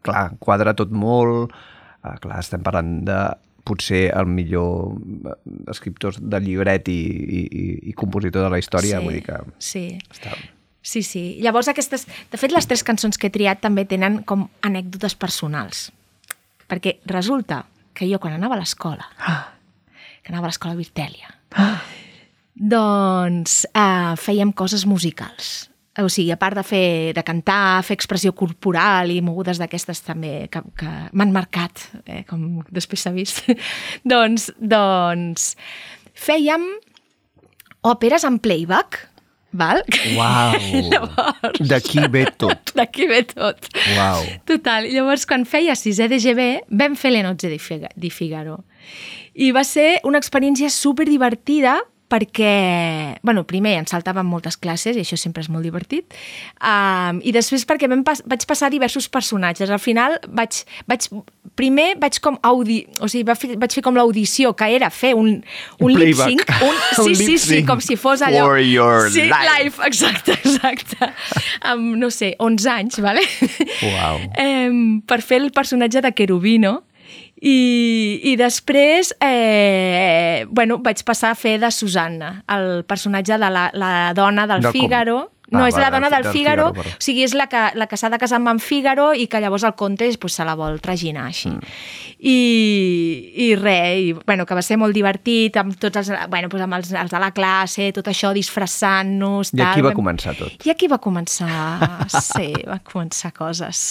Clar, 0.07 0.31
quadra 0.39 0.75
tot 0.79 0.91
molt. 0.95 1.53
Eh, 2.05 2.15
clar, 2.23 2.39
estem 2.41 2.63
parlant 2.63 3.01
de 3.07 3.19
potser 3.67 4.05
el 4.15 4.27
millor 4.31 4.93
eh, 5.27 5.35
escriptor 5.73 6.15
de 6.21 6.39
llibret 6.41 6.87
i, 6.89 6.99
i, 7.01 7.41
i- 7.51 7.79
i 7.91 7.93
compositor 7.99 8.45
de 8.47 8.51
la 8.53 8.61
història, 8.63 9.01
Sí, 9.01 9.05
vull 9.05 9.17
dir 9.19 9.25
que 9.27 9.41
Sí. 9.59 9.87
està... 10.15 10.37
Sí, 10.87 11.03
sí. 11.03 11.25
Llavors 11.43 11.67
aquestes... 11.67 12.05
De 12.31 12.39
fet, 12.39 12.53
les 12.55 12.67
tres 12.71 12.85
cançons 12.87 13.19
que 13.19 13.27
he 13.27 13.35
triat 13.35 13.59
també 13.61 13.83
tenen 13.91 14.21
com 14.23 14.45
anècdotes 14.63 15.17
personals. 15.19 15.89
Perquè 16.71 17.01
resulta 17.11 17.65
que 17.93 18.07
jo 18.07 18.21
quan 18.23 18.37
anava 18.37 18.55
a 18.55 18.61
l'escola, 18.61 19.09
que 20.23 20.31
anava 20.31 20.47
a 20.47 20.51
l'escola 20.53 20.77
Virtèlia, 20.79 21.33
doncs 22.55 23.65
eh, 23.75 24.15
fèiem 24.21 24.53
coses 24.55 24.87
musicals. 24.87 25.69
O 26.05 26.09
sigui, 26.13 26.31
a 26.35 26.37
part 26.37 26.59
de 26.59 26.63
fer 26.67 27.13
de 27.17 27.23
cantar, 27.25 27.81
fer 27.87 27.95
expressió 27.97 28.35
corporal 28.37 29.09
i 29.15 29.23
mogudes 29.25 29.57
d'aquestes 29.63 30.03
també 30.05 30.49
que, 30.53 30.61
que 30.77 30.91
m'han 31.17 31.33
marcat, 31.33 31.87
eh, 32.05 32.23
com 32.29 32.61
després 32.69 33.07
s'ha 33.07 33.15
vist, 33.17 33.47
doncs, 34.13 34.51
doncs 34.61 35.55
fèiem 36.17 36.67
òperes 37.87 38.25
en 38.29 38.37
playback, 38.43 38.99
val? 39.57 39.81
Uau! 40.17 40.59
Llavors... 40.91 41.61
D'aquí 41.71 42.03
ve 42.13 42.27
tot. 42.37 42.73
D'aquí 42.79 43.07
ve 43.09 43.23
tot. 43.31 43.69
Uau. 43.97 44.25
Total. 44.49 44.91
Llavors, 44.93 45.25
quan 45.29 45.47
feia 45.49 45.77
sisè 45.79 46.09
de 46.13 46.19
GB, 46.21 46.49
vam 46.77 46.97
fer 46.99 47.15
le 47.15 47.23
nozze 47.25 47.49
di, 47.53 47.57
Figa- 47.63 47.93
di 47.97 48.11
Figaro. 48.13 48.59
I 49.37 49.53
va 49.57 49.65
ser 49.65 50.01
una 50.09 50.21
experiència 50.21 50.69
super 50.73 51.07
divertida 51.09 51.79
perquè, 52.07 53.19
bueno, 53.27 53.43
primer 53.49 53.77
ens 53.81 53.91
saltàvem 53.91 54.27
moltes 54.29 54.59
classes 54.61 54.97
i 54.97 55.03
això 55.03 55.19
sempre 55.19 55.43
és 55.43 55.51
molt 55.51 55.67
divertit, 55.67 56.15
um, 56.61 57.19
i 57.27 57.33
després 57.35 57.67
perquè 57.67 57.89
vam 57.91 58.05
pas, 58.07 58.23
vaig 58.27 58.47
passar 58.47 58.71
diversos 58.71 59.09
personatges. 59.11 59.73
Al 59.73 59.83
final 59.83 60.19
vaig, 60.29 60.63
vaig 60.87 61.09
primer 61.59 61.95
vaig 62.01 62.21
com 62.23 62.39
audi, 62.47 62.83
o 63.01 63.11
sigui, 63.11 63.25
va 63.27 63.37
fer, 63.39 63.55
vaig 63.59 63.75
fer 63.75 63.83
com 63.85 63.99
l'audició, 63.99 64.55
que 64.59 64.71
era 64.77 64.91
fer 64.95 65.15
un, 65.19 65.41
un 65.81 65.87
Un 65.87 65.99
lip 65.99 66.17
sync, 66.19 66.47
un, 66.63 66.75
Un 67.07 67.11
sí, 67.11 67.15
sí, 67.15 67.27
lip 67.27 67.41
sí, 67.41 67.49
sync 67.51 67.71
com 67.71 67.83
si 67.83 67.99
fos 68.01 68.23
allò... 68.25 68.47
for 68.47 68.63
your 68.63 69.11
sí, 69.11 69.27
life. 69.27 69.51
life, 69.51 69.83
exacte, 69.87 70.39
exacte. 70.39 71.13
Amb, 71.67 71.97
no 72.01 72.11
sé, 72.15 72.35
11 72.39 72.71
anys, 72.73 73.01
vale? 73.03 73.25
Uau. 73.91 74.21
em, 74.39 75.01
per 75.07 75.21
fer 75.25 75.43
el 75.43 75.51
personatge 75.55 76.03
de 76.05 76.13
Querubino 76.17 76.81
i, 77.41 78.21
i 78.33 78.37
després 78.41 79.13
eh, 79.21 80.47
bueno, 80.49 80.79
vaig 80.83 81.03
passar 81.05 81.31
a 81.35 81.39
fer 81.39 81.59
de 81.61 81.71
Susanna, 81.71 82.43
el 82.49 82.85
personatge 82.89 83.37
de 83.39 83.51
la, 83.51 83.71
la 83.75 83.95
dona 84.17 84.47
del 84.47 84.63
Del 84.63 84.73
com- 84.73 84.81
Figaro. 84.81 85.19
Ah, 85.47 85.59
No, 85.61 85.67
és 85.69 85.77
la 85.79 85.91
vale, 85.91 86.01
dona 86.01 86.09
del, 86.11 86.25
del 86.25 86.33
Figaro, 86.33 86.63
Figaro, 86.73 86.83
perdó. 86.83 86.97
o 86.99 87.03
sigui, 87.05 87.23
és 87.23 87.33
la 87.39 87.45
que, 87.47 87.61
la 87.79 87.87
que 87.87 87.95
s'ha 87.97 88.09
de 88.11 88.19
casar 88.19 88.41
amb 88.41 88.49
en 88.51 88.59
Figaro 88.59 89.13
i 89.15 89.29
que 89.31 89.39
llavors 89.39 89.63
el 89.63 89.77
conte 89.79 90.09
pues, 90.19 90.35
se 90.35 90.43
la 90.45 90.57
vol 90.59 90.81
traginar 90.83 91.29
així. 91.29 91.53
Mm. 91.53 91.61
I, 92.19 92.35
I 93.47 93.55
res, 93.55 94.01
i, 94.09 94.13
bueno, 94.27 94.43
que 94.45 94.57
va 94.59 94.65
ser 94.67 94.75
molt 94.81 94.97
divertit 94.97 95.55
amb 95.63 95.77
tots 95.79 96.01
els, 96.03 96.11
bueno, 96.33 96.49
pues, 96.51 96.65
amb 96.67 96.75
els, 96.81 96.91
els 96.99 97.15
de 97.15 97.21
la 97.23 97.31
classe, 97.37 97.93
tot 97.95 98.11
això, 98.11 98.33
disfressant-nos... 98.35 99.53
I 99.55 99.63
aquí 99.63 99.85
va 99.87 99.93
Vam- 99.93 100.01
començar 100.01 100.35
tot. 100.35 100.67
i 100.67 100.73
aquí 100.75 100.89
va 100.91 100.99
començar, 100.99 101.79
sí, 102.33 102.51
van 102.67 102.83
començar 102.83 103.31
coses. 103.39 103.85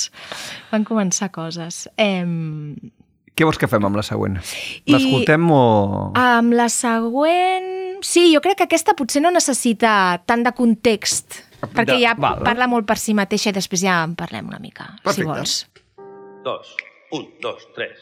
Van 0.73 0.83
començar 0.83 1.31
coses. 1.31 1.85
Em, 1.95 2.75
Què 3.35 3.43
vols 3.43 3.57
que 3.59 3.67
fem 3.67 3.83
amb 3.83 3.97
la 3.99 4.03
següent? 4.07 4.37
L'escoltem 4.87 5.49
o... 5.51 5.63
amb 6.15 6.55
la 6.55 6.69
següent... 6.71 7.73
Sí, 8.05 8.29
jo 8.31 8.39
crec 8.43 8.59
que 8.59 8.67
aquesta 8.69 8.93
potser 8.95 9.21
no 9.23 9.31
necessita 9.33 9.91
tant 10.29 10.43
de 10.45 10.51
context, 10.55 11.41
perquè 11.63 11.97
ja 11.99 12.13
val. 12.19 12.43
parla 12.45 12.67
molt 12.71 12.87
per 12.87 12.99
si 13.01 13.15
mateixa 13.17 13.49
i 13.51 13.55
després 13.55 13.81
ja 13.83 14.03
en 14.05 14.13
parlem 14.19 14.51
una 14.51 14.59
mica, 14.61 14.91
si 14.93 15.03
Perfecte. 15.07 15.27
vols. 15.31 15.53
Dos, 16.45 16.75
un, 17.17 17.27
dos, 17.43 17.67
tres. 17.75 17.97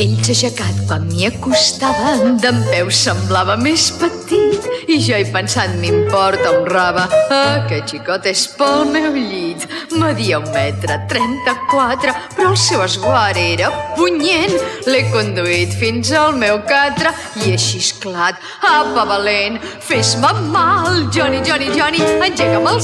Ell 0.00 0.14
s'ha 0.24 0.32
aixecat 0.32 0.76
quan 0.88 1.02
m'hi 1.10 1.26
acostava, 1.26 2.14
d'en 2.40 2.60
peu 2.70 2.88
semblava 2.88 3.52
més 3.60 3.90
petit, 4.00 4.64
i 4.88 4.96
jo 5.04 5.18
he 5.18 5.26
pensat, 5.28 5.74
m'importa 5.82 6.54
un 6.56 6.64
raba, 6.70 7.02
aquest 7.36 7.92
xicot 7.92 8.24
és 8.30 8.46
pel 8.56 8.86
meu 8.94 9.12
llit. 9.12 9.66
Media 10.00 10.38
un 10.40 10.48
metre 10.54 10.96
trenta-quatre, 11.10 12.14
però 12.32 12.54
el 12.54 12.56
seu 12.62 12.80
esguard 12.86 13.36
era 13.42 13.68
punyent. 13.98 14.56
L'he 14.88 15.04
conduït 15.12 15.76
fins 15.82 16.14
al 16.16 16.32
meu 16.40 16.62
catre 16.70 17.12
i 17.42 17.52
he 17.52 17.60
xisclat, 17.60 18.40
apa 18.64 19.04
valent, 19.04 19.60
fes-me 19.84 20.32
mal, 20.48 21.10
Johnny, 21.12 21.44
Johnny, 21.44 21.68
Johnny, 21.76 22.00
engega'm 22.24 22.72
el 22.72 22.80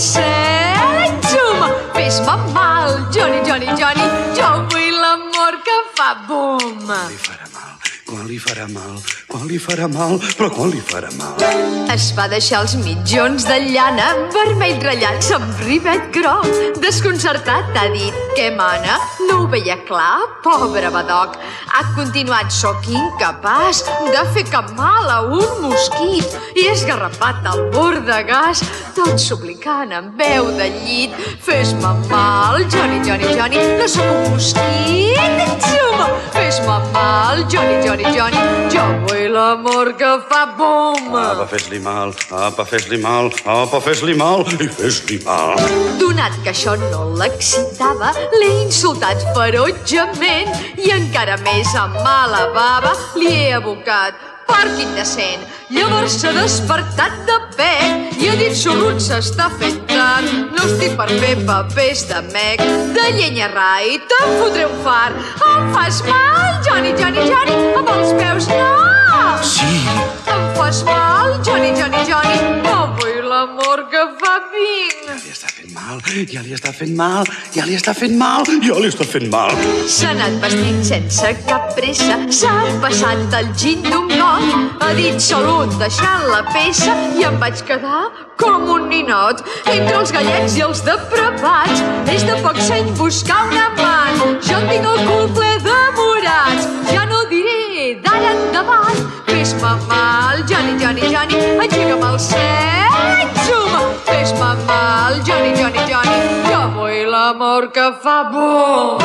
enzuma, 1.16 1.72
fes-me 1.94 2.36
mal, 2.52 2.92
Johnny, 3.14 3.40
Johnny, 3.48 3.72
Johnny, 3.80 3.95
l'amor 6.06 6.56
quan 8.26 8.32
li 8.34 8.38
farà 8.42 8.64
mal, 8.66 8.96
quan 9.30 9.44
li 9.46 9.58
farà 9.62 9.86
mal, 9.86 10.16
però 10.34 10.48
quan 10.50 10.70
li 10.72 10.80
farà 10.82 11.12
mal. 11.14 11.36
Es 11.94 12.08
va 12.16 12.24
deixar 12.26 12.64
els 12.64 12.72
mitjons 12.80 13.44
de 13.46 13.58
llana 13.68 14.08
vermell 14.34 14.80
ratllats 14.82 15.28
amb 15.36 15.60
rivet 15.62 16.08
groc. 16.16 16.48
Desconcertat 16.82 17.78
ha 17.78 17.84
dit 17.92 18.16
que 18.34 18.48
mana, 18.56 18.96
no 19.28 19.44
ho 19.44 19.46
veia 19.52 19.76
clar, 19.86 20.26
pobre 20.42 20.90
badoc. 20.90 21.38
Ha 21.70 21.84
continuat, 21.94 22.50
sóc 22.50 22.88
incapaç 22.90 23.84
de 24.10 24.26
fer 24.34 24.46
cap 24.50 24.74
mal 24.74 25.06
a 25.06 25.20
un 25.30 25.62
mosquit 25.62 26.58
i 26.58 26.66
esgarrapat 26.72 27.46
al 27.46 27.68
bord 27.76 28.02
de 28.10 28.18
gas, 28.26 28.64
tot 28.98 29.22
suplicant 29.22 29.94
amb 29.94 30.18
veu 30.18 30.50
de 30.58 30.72
llit. 30.80 31.14
Fes-me 31.46 31.94
mal, 32.10 32.64
Johnny, 32.74 33.04
Johnny, 33.06 33.36
Johnny, 33.38 33.62
no 33.78 33.86
sóc 33.86 34.10
un 34.18 34.32
mosquit. 34.34 35.06
Fes-me 36.36 36.78
mal, 36.92 37.40
Johnny, 37.48 37.80
Johnny, 37.84 38.04
Johnny, 38.04 38.15
jo 38.16 38.84
vull 39.04 39.32
l'amor 39.32 39.92
que 39.98 40.10
fa 40.28 40.42
bum. 40.58 41.14
Apa, 41.14 41.46
fes-li 41.50 41.80
mal, 41.80 42.14
apa, 42.32 42.64
fes-li 42.64 42.98
mal, 43.02 43.30
apa, 43.44 43.80
fes-li 43.80 44.14
mal 44.16 44.44
i 44.56 44.68
fes-li 44.68 45.18
mal. 45.24 45.60
Donat 46.00 46.38
que 46.44 46.52
això 46.54 46.76
no 46.80 47.02
l'excitava, 47.20 48.14
l'he 48.38 48.52
insultat 48.62 49.20
ferotgement 49.36 50.54
i 50.80 50.94
encara 50.96 51.36
més 51.44 51.74
amb 51.76 52.00
mala 52.06 52.46
bava 52.56 52.96
li 53.20 53.34
he 53.34 53.52
abocat 53.58 54.35
part 54.48 54.80
indecent. 54.80 55.44
Llavors 55.74 56.16
s'ha 56.20 56.32
despertat 56.36 57.16
de 57.28 57.36
pet 57.56 58.20
i 58.22 58.28
ha 58.30 58.36
dit 58.38 58.54
sorrut 58.56 59.02
s'està 59.02 59.48
fent 59.60 59.80
tard. 59.90 60.28
No 60.54 60.68
estic 60.68 60.94
per 61.00 61.08
fer 61.22 61.34
papers 61.48 62.06
de 62.10 62.22
mec, 62.30 62.62
de 62.96 63.06
llenya 63.18 63.50
rai, 63.54 63.98
te'n 64.12 64.36
fotré 64.40 64.68
un 64.70 64.78
far. 64.86 65.10
Em 65.50 65.72
fas 65.74 66.02
mal, 66.08 66.62
Johnny, 66.68 66.94
Johnny, 67.00 67.26
Johnny, 67.32 67.58
amb 67.80 67.92
els 67.96 68.14
peus 68.20 68.50
no! 68.54 68.72
Sí, 69.42 69.74
Em 70.32 70.48
fas 70.56 70.82
mal, 70.88 71.36
Johnny, 71.44 71.74
Johnny, 71.76 72.06
Johnny, 72.08 72.40
no 72.64 72.75
mal, 75.86 76.00
ja 76.30 76.42
li 76.42 76.54
està 76.56 76.72
fent 76.74 76.94
mal, 76.96 77.26
ja 77.54 77.64
li 77.66 77.76
està 77.76 77.92
fent 77.94 78.16
mal, 78.18 78.46
ja 78.64 78.78
li 78.80 78.88
està 78.90 79.06
fent 79.06 79.28
mal. 79.30 79.52
S'ha 79.90 80.10
anat 80.14 80.38
vestint 80.42 80.82
sense 80.86 81.32
cap 81.46 81.72
pressa, 81.76 82.18
s'ha 82.38 82.54
passat 82.82 83.36
el 83.40 83.50
gin 83.60 83.84
d'un 83.86 84.10
got, 84.10 84.46
ha 84.82 84.92
dit 84.98 85.20
salut 85.22 85.74
deixant 85.80 86.26
la 86.32 86.42
peça 86.50 86.96
i 87.18 87.26
em 87.28 87.38
vaig 87.42 87.62
quedar 87.68 88.06
com 88.40 88.66
un 88.76 88.88
ninot. 88.90 89.44
Entre 89.72 89.96
els 90.00 90.14
gallets 90.14 90.58
i 90.58 90.64
els 90.66 90.82
depravats, 90.86 91.84
és 92.12 92.26
de 92.26 92.38
poc 92.42 92.58
seny 92.68 92.90
buscar 92.98 93.44
un 93.50 93.58
amant. 93.66 94.24
Jo 94.48 94.58
en 94.62 94.70
tinc 94.72 94.90
el 94.92 95.04
cul 95.06 95.30
ple 95.38 95.52
de 95.66 95.78
morats, 96.00 96.70
ja 96.90 97.06
no 97.10 97.22
diré 97.30 97.94
d'ara 98.02 98.34
endavant. 98.34 99.04
Fes-me 99.30 99.74
mal, 99.86 100.42
Johnny, 100.50 100.78
Johnny, 100.82 101.12
Johnny, 101.12 101.42
Digue'm 101.86 102.02
el 102.02 102.16
seny, 102.18 103.28
suma, 103.46 103.80
fes-me 104.06 104.48
mal, 104.66 105.20
Johnny, 105.22 105.52
Johnny, 105.54 105.84
Johnny, 105.86 106.18
jo 106.48 106.62
vull 106.74 107.12
l'amor 107.12 107.68
que 107.70 107.86
fa 108.02 108.16
por. 108.32 108.98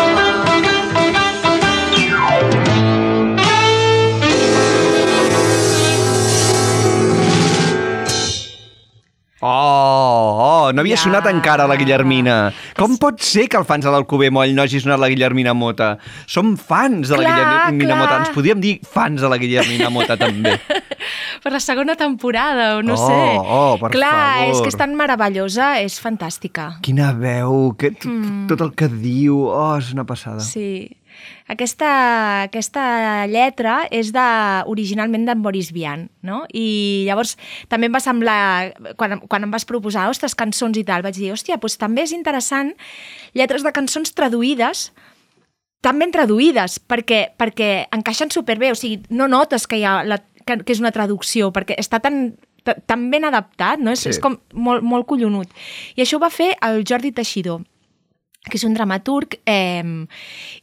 Oh! 9.44 10.31
No 10.74 10.82
havia 10.82 10.96
Ja. 10.96 11.04
sonat 11.04 11.26
encara 11.28 11.68
la 11.68 11.76
Guillermina. 11.76 12.54
Com 12.78 12.98
pot 12.98 13.20
ser 13.22 13.48
que 13.50 13.58
el 13.58 13.66
fans 13.66 13.86
de 13.86 13.92
l'Alcover 13.92 14.32
Moll 14.32 14.54
no 14.56 14.62
hagi 14.64 14.80
sonat 14.80 15.00
la 15.00 15.10
Guillermina 15.10 15.54
Mota? 15.54 15.98
Som 16.28 16.56
fans 16.58 17.10
de 17.10 17.18
la 17.18 17.24
Clar, 17.24 17.36
Guillermina 17.38 17.94
clar. 17.96 18.00
Mota. 18.00 18.18
Ens 18.26 18.30
podríem 18.36 18.60
dir 18.62 18.80
fans 18.84 19.22
de 19.22 19.30
la 19.30 19.38
Guillermina 19.38 19.90
Mota, 19.90 20.18
també. 20.18 20.58
Per 21.44 21.52
la 21.52 21.60
segona 21.60 21.96
temporada, 21.98 22.78
o 22.78 22.82
no 22.84 22.94
Oh, 22.94 23.08
sé. 23.08 23.38
oh, 23.42 23.78
per 23.82 23.90
Clar, 23.92 24.38
favor. 24.38 24.52
és 24.56 24.62
que 24.62 24.68
és 24.70 24.78
tan 24.78 24.94
meravellosa, 24.96 25.80
és 25.82 25.96
fantàstica. 26.00 26.76
Quina 26.86 27.12
veu, 27.18 27.74
que, 27.78 27.90
mm. 28.06 28.46
tot 28.52 28.62
el 28.62 28.74
que 28.78 28.88
diu, 28.88 29.40
oh, 29.50 29.78
és 29.80 29.92
una 29.94 30.04
passada. 30.06 30.40
Sí. 30.46 30.92
Aquesta, 31.52 31.88
aquesta 32.48 32.84
lletra 33.28 33.88
és 33.92 34.12
de, 34.16 34.26
originalment 34.72 35.26
d'en 35.28 35.42
Boris 35.44 35.72
Vian, 35.76 36.08
no? 36.24 36.44
I 36.54 37.04
llavors 37.08 37.36
també 37.68 37.90
em 37.90 37.96
va 37.96 38.00
semblar, 38.04 38.38
quan, 38.98 39.20
quan 39.28 39.44
em 39.48 39.52
vas 39.52 39.66
proposar, 39.68 40.08
ostres, 40.10 40.36
cançons 40.36 40.78
i 40.80 40.84
tal, 40.88 41.04
vaig 41.04 41.18
dir, 41.20 41.32
hòstia, 41.34 41.58
doncs 41.62 41.78
també 41.82 42.06
és 42.08 42.14
interessant 42.16 42.74
lletres 43.34 43.64
de 43.68 43.72
cançons 43.76 44.14
traduïdes, 44.16 44.92
tan 45.82 45.98
ben 46.00 46.12
traduïdes, 46.14 46.78
perquè, 46.80 47.32
perquè 47.42 47.88
encaixen 47.92 48.30
superbé, 48.32 48.70
o 48.72 48.76
sigui, 48.78 49.02
no 49.10 49.28
notes 49.28 49.66
que, 49.68 49.80
hi 49.82 49.86
ha 49.90 50.04
la, 50.06 50.20
que, 50.46 50.60
que 50.62 50.72
és 50.76 50.80
una 50.84 50.92
traducció, 50.94 51.50
perquè 51.52 51.74
està 51.82 52.00
tan, 52.00 52.36
ta- 52.64 52.76
tan 52.86 53.08
ben 53.10 53.26
adaptat, 53.26 53.82
no? 53.82 53.92
És, 53.92 54.00
Sí. 54.06 54.12
sí. 54.12 54.16
és 54.16 54.20
com 54.22 54.38
molt, 54.54 54.84
molt 54.86 55.08
collonut. 55.10 55.50
I 55.98 56.04
això 56.06 56.20
ho 56.20 56.24
va 56.24 56.30
fer 56.30 56.52
el 56.62 56.84
Jordi 56.86 57.12
Teixidor, 57.12 57.64
que 58.50 58.58
és 58.58 58.66
un 58.66 58.74
dramaturg, 58.74 59.38
eh, 59.46 59.86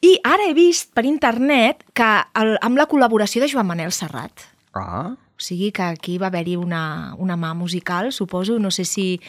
i 0.03 0.17
ara 0.25 0.49
he 0.49 0.55
vist 0.57 0.93
per 0.95 1.07
internet 1.07 1.85
que 1.95 2.11
el, 2.35 2.57
amb 2.63 2.81
la 2.81 2.89
col·laboració 2.91 3.45
de 3.45 3.49
Joan 3.53 3.69
Manel 3.71 3.95
Serrat. 3.95 4.49
Ah, 4.75 5.15
O 5.39 5.41
sigui 5.41 5.71
que 5.71 5.83
aquí 5.87 6.17
va 6.19 6.27
haver-hi 6.33 6.57
una, 6.59 7.15
una 7.17 7.37
mà 7.39 7.53
musical, 7.55 8.11
suposo, 8.11 8.59
no 8.59 8.73
sé 8.75 8.83
si 8.85 9.21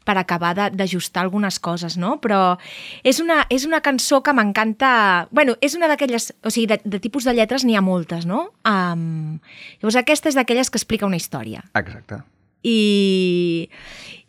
per 0.00 0.14
acabar 0.16 0.54
d'ajustar 0.72 1.20
algunes 1.20 1.58
coses, 1.60 1.98
no? 2.00 2.14
Però 2.24 2.56
és 3.04 3.20
una, 3.20 3.42
és 3.52 3.66
una 3.68 3.82
cançó 3.84 4.22
que 4.24 4.32
m'encanta... 4.32 5.28
bueno, 5.30 5.58
és 5.60 5.76
una 5.76 5.90
d'aquelles... 5.92 6.32
O 6.40 6.48
sigui, 6.48 6.70
de, 6.72 6.80
de 6.88 7.02
tipus 7.04 7.28
de 7.28 7.36
lletres 7.36 7.68
n'hi 7.68 7.76
ha 7.76 7.84
moltes, 7.84 8.24
no? 8.24 8.46
Um, 8.64 9.44
llavors 9.82 10.00
aquesta 10.00 10.32
és 10.32 10.40
d'aquelles 10.40 10.72
que 10.72 10.80
explica 10.80 11.04
una 11.04 11.20
història 11.20 11.60
exacte. 11.76 12.22
i, 12.64 13.68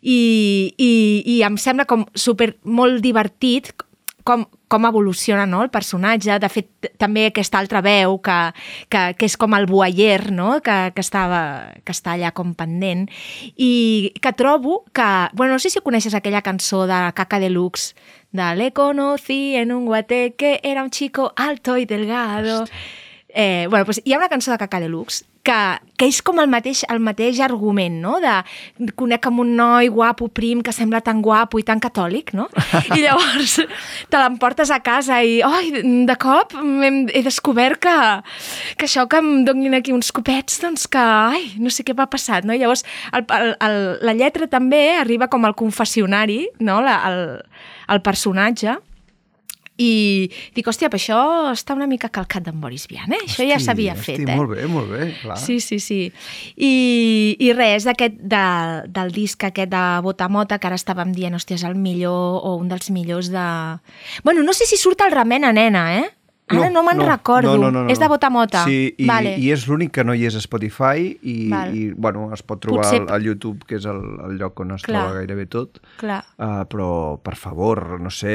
i, 0.00 0.72
i, 0.76 0.90
i 1.36 1.42
em 1.46 1.56
sembla 1.60 1.86
com 1.88 2.06
super 2.14 2.54
molt 2.64 3.00
divertit 3.04 3.72
com, 4.24 4.44
com 4.68 4.86
evoluciona 4.86 5.46
no, 5.46 5.62
el 5.64 5.70
personatge. 5.72 6.38
De 6.40 6.50
fet, 6.52 6.90
també 7.00 7.26
aquesta 7.28 7.58
altra 7.60 7.82
veu 7.84 8.18
que, 8.24 8.38
que, 8.92 9.02
que 9.18 9.28
és 9.28 9.36
com 9.40 9.56
el 9.56 9.66
voyer, 9.70 10.30
no? 10.34 10.60
que, 10.64 10.78
que, 10.94 11.04
estava, 11.04 11.42
que 11.84 11.94
està 11.96 12.14
allà 12.14 12.32
com 12.36 12.54
pendent. 12.54 13.08
I 13.56 14.12
que 14.22 14.34
trobo 14.36 14.84
que... 14.94 15.10
Bueno, 15.34 15.56
no 15.56 15.62
sé 15.62 15.72
si 15.72 15.82
coneixes 15.84 16.14
aquella 16.14 16.44
cançó 16.46 16.86
de 16.90 17.02
Caca 17.16 17.40
Deluxe, 17.42 17.94
de 18.32 18.54
Le 18.54 18.70
conocí 18.72 19.56
en 19.58 19.72
un 19.72 19.86
guateque, 19.86 20.60
era 20.62 20.84
un 20.84 20.90
chico 20.90 21.32
alto 21.36 21.76
y 21.76 21.86
delgado. 21.86 22.64
Eh, 23.34 23.66
bueno, 23.70 23.84
pues 23.84 24.00
hi 24.04 24.12
ha 24.12 24.18
una 24.18 24.28
cançó 24.28 24.50
de 24.50 24.58
Caca 24.58 24.80
Deluxe 24.80 25.24
que, 25.42 25.56
que 25.96 26.08
és 26.08 26.20
com 26.24 26.40
el 26.42 26.48
mateix, 26.52 26.82
el 26.92 27.00
mateix 27.02 27.40
argument, 27.44 27.96
no? 28.02 28.16
De 28.20 28.90
conec 28.98 29.26
amb 29.30 29.42
un 29.44 29.54
noi 29.56 29.88
guapo, 29.92 30.28
prim, 30.34 30.60
que 30.64 30.74
sembla 30.74 31.00
tan 31.04 31.22
guapo 31.24 31.60
i 31.60 31.64
tan 31.66 31.80
catòlic, 31.80 32.34
no? 32.36 32.48
I 32.96 33.00
llavors 33.00 33.56
te 34.10 34.20
l'emportes 34.20 34.72
a 34.74 34.80
casa 34.84 35.20
i, 35.24 35.40
oi, 35.46 35.70
de 36.08 36.16
cop 36.20 36.56
hem, 36.60 37.02
he 37.08 37.24
descobert 37.26 37.80
que, 37.86 37.96
que 38.76 38.88
això 38.88 39.06
que 39.10 39.22
em 39.22 39.44
donin 39.48 39.78
aquí 39.78 39.94
uns 39.96 40.12
copets, 40.16 40.60
doncs 40.64 40.86
que, 40.90 41.00
ai, 41.00 41.54
no 41.62 41.72
sé 41.72 41.86
què 41.86 41.96
m'ha 41.96 42.10
passat, 42.12 42.44
no? 42.44 42.56
I 42.56 42.62
llavors 42.62 42.84
el, 43.12 43.24
el, 43.24 43.54
el, 43.64 43.80
la 44.06 44.16
lletra 44.16 44.50
també 44.50 44.84
arriba 44.98 45.30
com 45.32 45.46
al 45.48 45.56
confessionari, 45.58 46.44
no? 46.60 46.80
La, 46.84 47.00
el, 47.08 47.24
el 47.90 48.04
personatge, 48.04 48.76
i 49.80 50.28
dic, 50.54 50.66
hòstia, 50.68 50.90
però 50.92 51.00
això 51.00 51.20
està 51.54 51.74
una 51.76 51.88
mica 51.88 52.10
calcat 52.12 52.44
d'en 52.44 52.60
Boris 52.60 52.84
Vian, 52.90 53.14
eh? 53.16 53.22
Això 53.24 53.46
ja 53.46 53.56
Hosti, 53.56 53.66
s'havia 53.70 53.96
hosti, 53.96 54.04
fet, 54.12 54.28
eh? 54.28 54.36
Molt 54.36 54.52
bé, 54.52 54.68
molt 54.68 54.92
bé, 54.92 55.10
clar. 55.22 55.38
Sí, 55.40 55.58
sí, 55.64 55.80
sí. 55.80 56.00
I, 56.56 56.72
i 57.40 57.50
res, 57.56 57.88
d'aquest, 57.88 58.20
de, 58.20 58.44
del 58.92 59.12
disc 59.16 59.48
aquest 59.48 59.72
de 59.72 59.84
Botamota, 60.04 60.60
que 60.60 60.68
ara 60.68 60.78
estàvem 60.80 61.14
dient, 61.16 61.36
hòstia, 61.38 61.56
és 61.56 61.66
el 61.68 61.78
millor 61.80 62.44
o 62.44 62.56
un 62.60 62.68
dels 62.68 62.92
millors 62.92 63.32
de... 63.32 63.48
Bueno, 64.26 64.44
no 64.44 64.56
sé 64.56 64.68
si 64.68 64.76
surt 64.80 65.00
el 65.06 65.14
Remena 65.16 65.54
Nena, 65.56 65.86
eh? 65.98 66.08
Ara 66.50 66.68
no, 66.68 66.82
me'n 66.82 66.98
recordo. 67.06 67.52
No, 67.54 67.68
no, 67.68 67.70
no, 67.70 67.84
no. 67.86 67.92
És 67.92 68.00
de 68.02 68.08
Botamota. 68.10 68.64
Sí, 68.66 68.90
i, 68.98 69.06
vale. 69.06 69.36
i 69.38 69.52
és 69.54 69.66
l'únic 69.70 69.92
que 69.94 70.04
no 70.06 70.16
hi 70.18 70.24
és 70.26 70.34
a 70.34 70.42
Spotify 70.42 71.12
i, 71.22 71.36
Val. 71.52 71.76
i 71.76 71.84
bueno, 71.94 72.26
es 72.34 72.42
pot 72.42 72.58
trobar 72.62 72.82
Potser- 72.82 73.04
al, 73.04 73.12
al 73.20 73.28
YouTube, 73.28 73.62
que 73.68 73.78
és 73.78 73.86
el, 73.86 74.00
el 74.26 74.34
lloc 74.40 74.58
on 74.64 74.74
es 74.74 74.82
Clar. 74.82 75.04
troba 75.04 75.20
gairebé 75.20 75.46
tot. 75.46 75.78
Clar. 76.02 76.24
Uh, 76.42 76.64
però, 76.70 76.90
per 77.22 77.36
favor, 77.38 78.00
no 78.02 78.10
sé, 78.10 78.34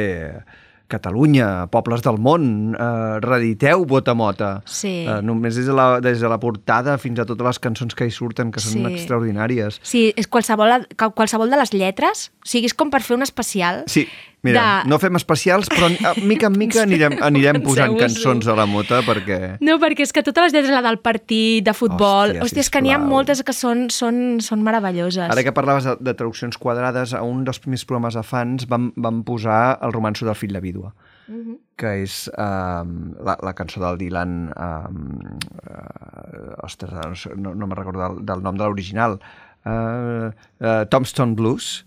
Catalunya, 0.87 1.67
pobles 1.73 2.03
del 2.05 2.19
món, 2.21 2.75
uh, 2.77 3.17
reediteu 3.23 3.85
Botamota. 3.89 4.61
Sí. 4.69 5.05
Uh, 5.09 5.21
només 5.25 5.55
des 5.57 5.65
de, 5.65 5.73
la, 5.73 5.99
des 6.03 6.21
de 6.21 6.29
la 6.29 6.37
portada 6.39 6.97
fins 7.01 7.19
a 7.19 7.25
totes 7.25 7.45
les 7.47 7.59
cançons 7.63 7.95
que 7.97 8.05
hi 8.05 8.13
surten, 8.13 8.51
que 8.53 8.61
són 8.61 8.85
Sí. 8.85 8.93
extraordinàries. 8.93 9.79
Sí, 9.81 10.13
és 10.15 10.27
qualsevol, 10.29 10.85
qualsevol 11.17 11.49
de 11.49 11.57
les 11.57 11.73
lletres, 11.73 12.29
o 12.43 12.47
sigui, 12.47 12.69
és 12.69 12.73
com 12.77 12.91
per 12.93 13.01
fer 13.01 13.17
un 13.17 13.23
especial. 13.25 13.83
Sí, 13.87 14.05
mira, 14.45 14.63
De- 14.83 14.89
no 14.91 14.99
fem 15.01 15.17
especials, 15.19 15.67
però 15.73 15.89
a 15.89 16.13
mica 16.23 16.47
en 16.51 16.57
mica 16.61 16.83
anirem, 16.85 17.17
anirem 17.25 17.59
posant 17.65 17.95
cançons 17.99 18.47
a 18.51 18.55
la 18.57 18.67
mota 18.69 19.01
perquè... 19.07 19.39
No, 19.65 19.79
perquè 19.81 20.05
és 20.07 20.13
que 20.15 20.23
totes 20.25 20.47
les 20.47 20.55
lletres, 20.55 20.73
la 20.75 20.83
del 20.85 20.99
partit, 21.03 21.65
de 21.65 21.73
futbol... 21.77 22.35
Hòstia, 22.35 22.45
Hòstia, 22.45 22.65
és 22.67 22.71
que 22.73 22.83
n'hi 22.85 22.93
ha 22.95 23.01
moltes 23.01 23.41
que 23.45 23.55
són, 23.57 23.87
són, 23.93 24.21
són 24.45 24.61
meravelloses. 24.65 25.25
Ara 25.33 25.43
que 25.45 25.53
parlaves 25.55 25.89
de, 25.89 25.97
de 26.05 26.13
traduccions 26.13 26.57
quadrades, 26.61 27.15
a 27.17 27.23
un 27.25 27.43
dels 27.47 27.59
primers 27.63 27.83
programes 27.89 28.15
de 28.19 28.23
fans 28.25 28.69
vam, 28.71 28.91
vam 28.95 29.23
posar 29.27 29.79
el 29.83 29.93
romanço 29.97 30.29
del 30.29 30.37
fill 30.39 30.53
de 30.55 30.63
vídua, 30.63 30.93
Mhm. 31.25 31.55
que 31.81 31.89
és 32.03 32.27
um, 32.37 32.91
la, 33.25 33.33
la 33.41 33.55
cançó 33.57 33.79
del 33.81 33.95
Dylan... 33.97 34.35
Um, 34.53 35.39
uh, 35.65 36.53
ostres, 36.63 36.91
no, 37.33 37.49
no, 37.49 37.53
no 37.55 37.65
me'n 37.67 37.77
recordo 37.79 38.03
del, 38.03 38.19
del 38.29 38.43
nom 38.45 38.57
de 38.59 38.63
l'original. 38.67 39.17
Uh, 39.65 40.29
uh, 40.61 40.83
Tombstone 40.93 41.33
Blues, 41.33 41.79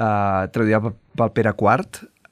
uh, 0.00 0.48
traduïda 0.52 0.80
pel, 0.82 1.32
Pere 1.36 1.54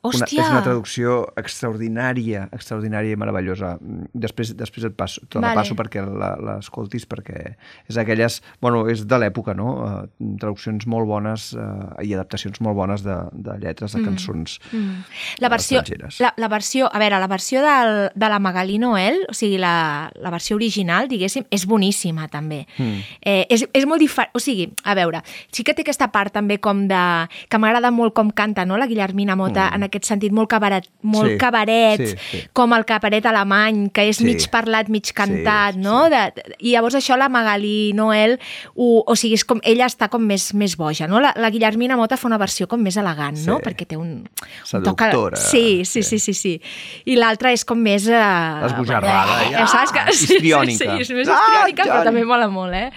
Una, 0.03 0.25
és 0.31 0.33
una 0.51 0.63
traducció 0.63 1.27
extraordinària, 1.37 2.49
extraordinària 2.55 3.13
i 3.13 3.19
meravellosa. 3.19 3.75
Mm, 3.81 4.07
Després, 4.19 4.53
després 4.57 4.85
et 4.89 4.95
passo, 4.97 5.21
te 5.29 5.39
la 5.41 5.49
Vale. 5.49 5.61
passo 5.61 5.75
perquè 5.75 6.03
la- 6.07 6.37
l'escoltis, 6.39 7.07
perquè 7.09 7.55
és 7.89 7.97
aquelles... 7.97 8.41
Bueno, 8.61 8.87
és 8.89 9.07
de 9.07 9.19
l'època, 9.19 9.55
no? 9.55 9.69
Uh, 9.83 10.37
traduccions 10.39 10.87
molt 10.87 11.07
bones 11.07 11.53
uh, 11.55 11.95
i 12.03 12.13
adaptacions 12.15 12.61
molt 12.61 12.77
bones 12.77 13.03
de, 13.03 13.17
de 13.33 13.59
lletres 13.59 13.93
de 13.93 14.03
cançons 14.05 14.59
Mm. 14.73 15.05
La 15.41 15.49
versió, 15.49 15.83
la, 16.21 16.33
la 16.37 16.49
versió, 16.49 16.89
a 16.93 16.99
veure, 16.99 17.19
la 17.19 17.27
versió 17.27 17.61
del, 17.63 18.11
de 18.15 18.29
la 18.29 18.39
Magalí 18.39 18.79
Noel, 18.79 19.21
o 19.29 19.35
sigui, 19.35 19.59
la, 19.59 20.11
la 20.15 20.31
versió 20.31 20.57
original, 20.57 21.09
diguéssim, 21.09 21.45
és 21.51 21.65
boníssima, 21.67 22.29
també. 22.29 22.67
Mm. 22.79 23.01
Eh, 23.23 23.47
és, 23.49 23.65
és 23.73 23.87
molt 23.87 24.01
diferent, 24.01 24.31
o 24.35 24.41
sigui, 24.43 24.69
a 24.85 24.95
veure, 24.99 25.23
sí 25.53 25.65
que 25.65 25.75
té 25.75 25.83
aquesta 25.87 26.11
part 26.13 26.33
també 26.35 26.59
com 26.61 26.87
de... 26.89 27.01
que 27.49 27.59
m'agrada 27.59 27.91
molt 27.95 28.15
com 28.15 28.31
canta, 28.31 28.65
no?, 28.67 28.77
la 28.77 28.87
Guillermina 28.87 29.37
Mota, 29.37 29.69
en 29.75 29.83
aquest 29.89 29.98
sentit, 30.07 30.33
molt 30.33 30.49
cabaret, 30.51 30.87
molt. 31.03 31.31
Sí, 31.33 31.39
cabaret, 31.41 32.03
sí, 32.03 32.17
sí. 32.31 32.43
com 32.53 32.73
el 32.77 32.85
cabaret 32.85 33.25
alemany, 33.27 33.89
que 33.95 34.09
és 34.09 34.19
Sí. 34.19 34.25
mig 34.25 34.45
parlat, 34.51 34.89
mig 34.89 35.11
cantat, 35.15 35.75
sí, 35.75 35.81
no? 35.81 36.09
De, 36.11 36.33
I 36.61 36.73
llavors 36.77 36.95
això 36.99 37.17
la 37.17 37.29
Magalí 37.29 37.93
Noel, 37.95 38.39
ho, 38.75 39.03
o 39.07 39.15
sigui, 39.17 39.35
és 39.35 39.45
com, 39.45 39.61
ella 39.65 39.87
està 39.87 40.09
com 40.09 40.23
més, 40.23 40.53
més 40.55 40.77
boja, 40.77 41.07
no? 41.09 41.21
La, 41.21 41.33
la 41.37 41.51
Guillermina 41.51 41.97
Mota 41.97 42.17
fa 42.17 42.29
una 42.29 42.39
versió 42.39 42.67
com 42.69 42.81
més 42.83 42.97
elegant, 42.97 43.37
no? 43.47 43.59
Sí. 43.59 43.65
Perquè 43.65 43.87
té 43.87 43.97
un... 43.97 44.27
un 44.29 44.65
Seductora. 44.65 45.37
Sí, 45.37 45.85
sí, 45.85 46.03
sí, 46.03 46.19
sí, 46.19 46.35
sí. 46.35 46.61
I 47.07 47.17
l'altra 47.17 47.53
és 47.53 47.65
com 47.65 47.79
més... 47.79 48.07
Uh, 48.09 48.67
Esbojarrada, 48.69 49.43
eh, 49.47 49.53
ja. 49.53 49.67
saps 49.67 49.93
que... 49.93 50.05
Sí, 50.13 50.27
sí, 50.27 50.35
Histriònica. 50.39 50.79
sí, 50.97 51.03
és 51.03 51.11
més 51.15 51.29
Ah, 51.29 51.39
histriònica, 51.39 51.83
però 51.85 51.95
Johnny. 51.99 52.05
també 52.11 52.25
mola 52.25 52.49
molt, 52.49 52.75
eh? 52.75 52.91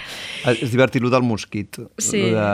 És 0.57 0.71
divertit, 0.71 1.01
del 1.01 1.23
mosquit. 1.23 1.77
Sí. 2.01 2.21
De... 2.33 2.45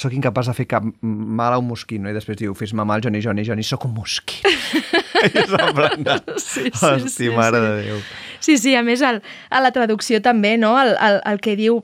Soc 0.00 0.12
incapaç 0.16 0.48
de 0.50 0.54
fer 0.56 0.66
cap 0.70 0.84
mal 1.02 1.52
a 1.54 1.58
un 1.60 1.66
mosquit, 1.68 2.00
no? 2.02 2.10
I 2.10 2.16
després 2.16 2.38
diu, 2.40 2.54
fes-me 2.58 2.84
mal, 2.88 3.00
Johnny, 3.04 3.20
Johnny, 3.24 3.44
Johnny, 3.52 3.64
sóc 3.68 3.84
un 3.84 3.92
mosquit. 3.92 4.46
I 5.22 5.30
és 5.44 5.52
en 5.52 5.72
plan 5.76 6.04
de... 6.06 6.18
Sí, 6.40 6.70
sí, 6.72 6.86
Hosti, 6.86 7.10
sí, 7.12 7.30
mare 7.36 7.60
sí. 7.60 7.64
de 7.66 7.72
Déu. 7.82 7.98
Sí, 8.42 8.56
sí, 8.58 8.72
a 8.74 8.82
més, 8.82 9.02
el, 9.04 9.20
a 9.52 9.60
la 9.62 9.70
traducció 9.74 10.22
també, 10.24 10.56
no? 10.58 10.72
El, 10.80 10.96
el, 10.96 11.20
el 11.28 11.42
que 11.44 11.54
diu 11.60 11.82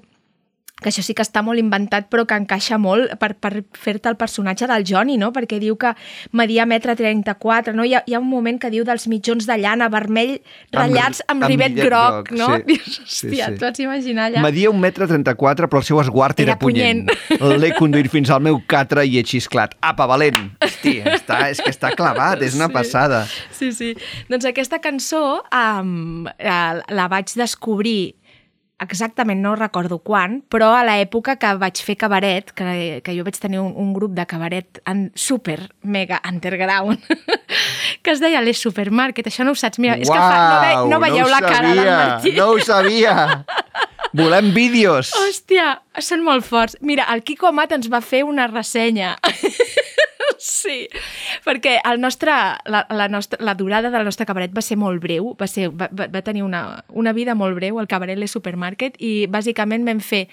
que 0.82 0.90
això 0.92 1.02
sí 1.02 1.14
que 1.16 1.24
està 1.26 1.42
molt 1.42 1.58
inventat 1.58 2.06
però 2.12 2.22
que 2.28 2.36
encaixa 2.38 2.76
molt 2.78 3.16
per, 3.18 3.32
per 3.42 3.64
fer-te 3.74 4.08
el 4.12 4.16
personatge 4.16 4.68
del 4.70 4.84
Johnny, 4.86 5.16
no? 5.18 5.32
Perquè 5.34 5.58
diu 5.58 5.74
que 5.80 5.90
media 6.32 6.66
metre 6.70 6.94
34, 6.94 7.74
no? 7.74 7.84
Hi 7.84 7.94
ha, 7.98 8.02
hi 8.06 8.14
ha 8.14 8.20
un 8.22 8.28
moment 8.30 8.60
que 8.62 8.70
diu 8.70 8.84
dels 8.86 9.08
mitjons 9.10 9.46
de 9.48 9.56
llana 9.58 9.88
vermell 9.90 10.36
ratllats 10.72 11.22
amb, 11.26 11.42
amb 11.42 11.50
rivet 11.50 11.72
rivet 11.74 11.88
groc, 11.88 12.30
groc, 12.30 12.32
no? 12.38 12.50
sí. 12.56 12.62
Dius, 12.70 13.00
Sí, 13.08 13.26
hòstia, 13.26 13.46
sí. 13.48 13.52
et 13.56 13.60
pots 13.62 13.82
imaginar 13.82 14.28
allà? 14.30 14.42
Media 14.44 14.70
un 14.70 14.78
metre 14.80 15.08
34, 15.10 15.68
però 15.68 15.82
el 15.82 15.86
seu 15.88 15.98
esguard 16.02 16.38
era, 16.40 16.54
Era 16.54 16.58
punyent. 16.62 17.08
L'he 17.58 17.72
conduït 17.78 18.10
fins 18.14 18.30
al 18.30 18.44
meu 18.46 18.60
catre 18.70 19.02
i 19.08 19.18
he 19.18 19.24
xisclat. 19.26 19.74
Apa, 19.82 20.06
valent! 20.10 20.38
Hòstia, 20.62 21.16
està, 21.16 21.40
és 21.50 21.58
que 21.64 21.72
està 21.74 21.90
clavat, 21.98 22.42
és 22.46 22.54
una 22.54 22.68
Sí. 22.70 22.74
passada. 22.78 23.24
Sí, 23.56 23.72
sí. 23.72 23.90
Doncs 24.30 24.44
aquesta 24.46 24.78
cançó 24.84 25.40
um, 25.48 26.26
la 26.38 27.08
vaig 27.10 27.32
descobrir 27.34 28.14
exactament 28.80 29.40
no 29.42 29.54
recordo 29.56 29.98
quan, 29.98 30.38
però 30.50 30.70
a 30.76 30.84
l'època 30.86 31.36
que 31.40 31.50
vaig 31.58 31.80
fer 31.82 31.96
cabaret, 31.98 32.52
que, 32.54 33.00
que 33.04 33.16
jo 33.16 33.24
vaig 33.26 33.38
tenir 33.40 33.60
un, 33.62 33.72
un 33.76 33.92
grup 33.96 34.14
de 34.16 34.26
cabaret 34.30 34.80
en 34.88 35.08
super, 35.18 35.58
mega 35.82 36.20
underground, 36.28 37.02
que 38.02 38.14
es 38.14 38.22
deia 38.22 38.42
Les 38.44 38.60
Supermarket, 38.62 39.30
això 39.30 39.46
no 39.46 39.54
ho 39.54 39.58
saps. 39.58 39.80
Mira, 39.82 39.98
és 39.98 40.08
que 40.08 40.18
fa, 40.18 40.38
no, 40.38 40.60
ve, 40.62 40.72
no 40.92 41.02
veieu 41.02 41.26
ho 41.26 41.32
la 41.32 41.42
cara 41.44 41.74
del 41.74 41.90
Martí. 41.90 42.34
No 42.38 42.52
ho 42.54 42.62
sabia! 42.62 43.44
Volem 44.16 44.54
vídeos! 44.54 45.12
Hòstia, 45.18 45.74
són 46.00 46.22
molt 46.24 46.46
forts. 46.46 46.78
Mira, 46.80 47.04
el 47.12 47.22
Quico 47.26 47.50
Amat 47.50 47.74
ens 47.76 47.90
va 47.92 48.00
fer 48.00 48.24
una 48.24 48.48
ressenya. 48.50 49.16
sí, 50.38 50.86
perquè 51.44 51.78
el 51.84 52.00
nostre, 52.00 52.32
la, 52.66 52.84
la, 52.90 53.08
nostra, 53.12 53.38
la 53.44 53.54
durada 53.58 53.90
del 53.90 54.06
nostre 54.08 54.26
cabaret 54.26 54.54
va 54.54 54.64
ser 54.64 54.78
molt 54.80 55.02
breu, 55.02 55.34
va, 55.38 55.48
ser, 55.50 55.68
va, 55.70 55.90
va 55.90 56.22
tenir 56.24 56.44
una, 56.46 56.84
una 56.88 57.12
vida 57.12 57.34
molt 57.38 57.58
breu, 57.58 57.80
el 57.82 57.90
cabaret 57.90 58.18
Les 58.18 58.32
Supermarket, 58.32 58.96
i 58.98 59.26
bàsicament 59.30 59.86
vam 59.86 60.00
fer 60.04 60.26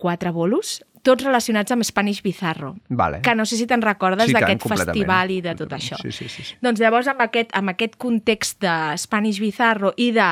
quatre 0.00 0.32
bolos, 0.32 0.80
tots 1.04 1.24
relacionats 1.24 1.72
amb 1.72 1.84
Spanish 1.84 2.22
Bizarro, 2.24 2.74
Vale. 2.88 3.20
que 3.24 3.34
no 3.34 3.46
sé 3.48 3.56
si 3.56 3.66
te'n 3.68 3.82
recordes 3.84 4.28
Sí, 4.28 4.36
d'aquest 4.36 4.66
festival 4.68 5.32
i 5.32 5.40
de 5.44 5.54
tot 5.56 5.72
això. 5.72 5.96
Sí, 6.00 6.12
sí, 6.12 6.28
sí. 6.28 6.44
sí. 6.44 6.56
Doncs 6.60 6.80
llavors, 6.80 7.08
amb 7.08 7.24
aquest, 7.24 7.52
amb 7.56 7.72
aquest 7.72 7.96
context 8.00 8.60
de 8.64 8.76
Spanish 9.00 9.40
Bizarro 9.40 9.94
i 9.96 10.10
de 10.16 10.28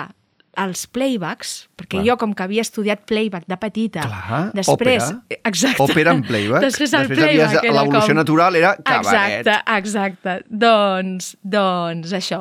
els 0.58 0.86
playbacks, 0.90 1.68
perquè 1.78 1.98
Clar. 1.98 2.04
jo, 2.08 2.16
com 2.18 2.32
que 2.34 2.42
havia 2.42 2.62
estudiat 2.64 3.04
playback 3.06 3.44
de 3.46 3.56
petita, 3.60 4.02
Clar, 4.08 4.40
després... 4.56 5.02
òpera. 5.04 5.40
Exacte. 5.50 5.82
Òpera 5.84 6.14
en 6.16 6.22
playback. 6.26 6.62
Després 6.64 6.94
el 6.94 7.06
Després 7.06 7.24
havies- 7.26 7.36
playback 7.52 7.64
era 7.68 7.74
l'evolució 7.82 8.14
com... 8.14 8.16
natural 8.22 8.56
era 8.56 8.72
cabaret. 8.82 9.46
Exacte, 9.46 9.76
exacte. 9.76 10.36
Doncs, 10.50 11.36
doncs 11.42 12.12
això. 12.18 12.40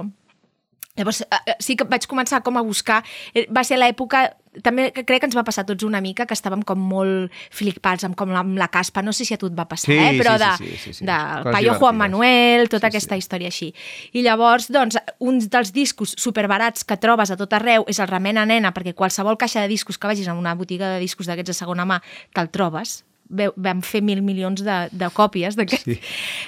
Llavors, 0.98 1.22
eh, 1.22 1.42
eh, 1.46 1.56
sí 1.62 1.76
que 1.78 1.86
vaig 1.86 2.08
començar 2.10 2.42
com 2.42 2.58
a 2.58 2.64
buscar... 2.66 3.04
eh, 3.36 3.46
Va 3.54 3.62
ser 3.64 3.78
l'època... 3.78 4.32
També 4.64 4.90
crec 4.94 5.20
que 5.22 5.28
ens 5.30 5.36
va 5.38 5.44
passar 5.48 5.66
tots 5.66 5.84
una 5.84 6.02
mica, 6.02 6.26
que 6.26 6.34
estàvem 6.38 6.64
com 6.68 6.80
molt 6.80 7.32
flipats 7.52 8.04
amb, 8.08 8.16
com 8.18 8.32
la, 8.34 8.42
amb 8.46 8.58
la 8.58 8.68
caspa. 8.74 9.02
No 9.06 9.14
sé 9.14 9.26
si 9.26 9.34
a 9.34 9.38
tu 9.38 9.48
et 9.52 9.58
va 9.58 9.68
passar, 9.68 9.92
Sí, 9.92 9.98
eh? 9.98 10.14
però 10.20 10.38
sí, 10.38 10.44
de, 10.44 10.52
sí, 10.58 10.66
sí, 10.68 10.78
sí, 10.78 10.94
sí. 11.00 11.06
del 11.06 11.44
Coses 11.44 11.54
Paio 11.54 11.74
Juan. 11.80 11.98
Manuel, 11.98 12.70
tota 12.70 12.88
Sí, 12.88 12.96
aquesta 12.96 13.16
sí. 13.16 13.20
història 13.20 13.48
així. 13.52 13.74
I 14.14 14.24
llavors, 14.26 14.70
doncs, 14.72 14.98
un 15.20 15.40
dels 15.40 15.74
discos 15.74 16.16
superbarats 16.18 16.84
que 16.88 16.98
trobes 16.98 17.32
a 17.32 17.38
tot 17.38 17.54
arreu 17.54 17.86
és 17.88 18.00
el 18.00 18.08
Remena 18.08 18.46
Nena, 18.46 18.74
perquè 18.74 18.94
qualsevol 18.94 19.38
caixa 19.38 19.62
de 19.62 19.68
discos 19.68 19.98
que 19.98 20.08
vagis 20.08 20.28
a 20.28 20.34
una 20.34 20.56
botiga 20.56 20.90
de 20.96 21.00
discos 21.00 21.28
d'aquests 21.28 21.54
de 21.54 21.58
segona 21.58 21.86
mà 21.86 22.02
te'l 22.34 22.50
trobes. 22.50 23.04
Vam 23.30 23.82
fer 23.84 24.00
mil 24.02 24.22
milions 24.24 24.62
de, 24.64 24.76
de 24.92 25.10
còpies 25.12 25.58
d'aquest. 25.60 25.84
Sí. 25.90 25.98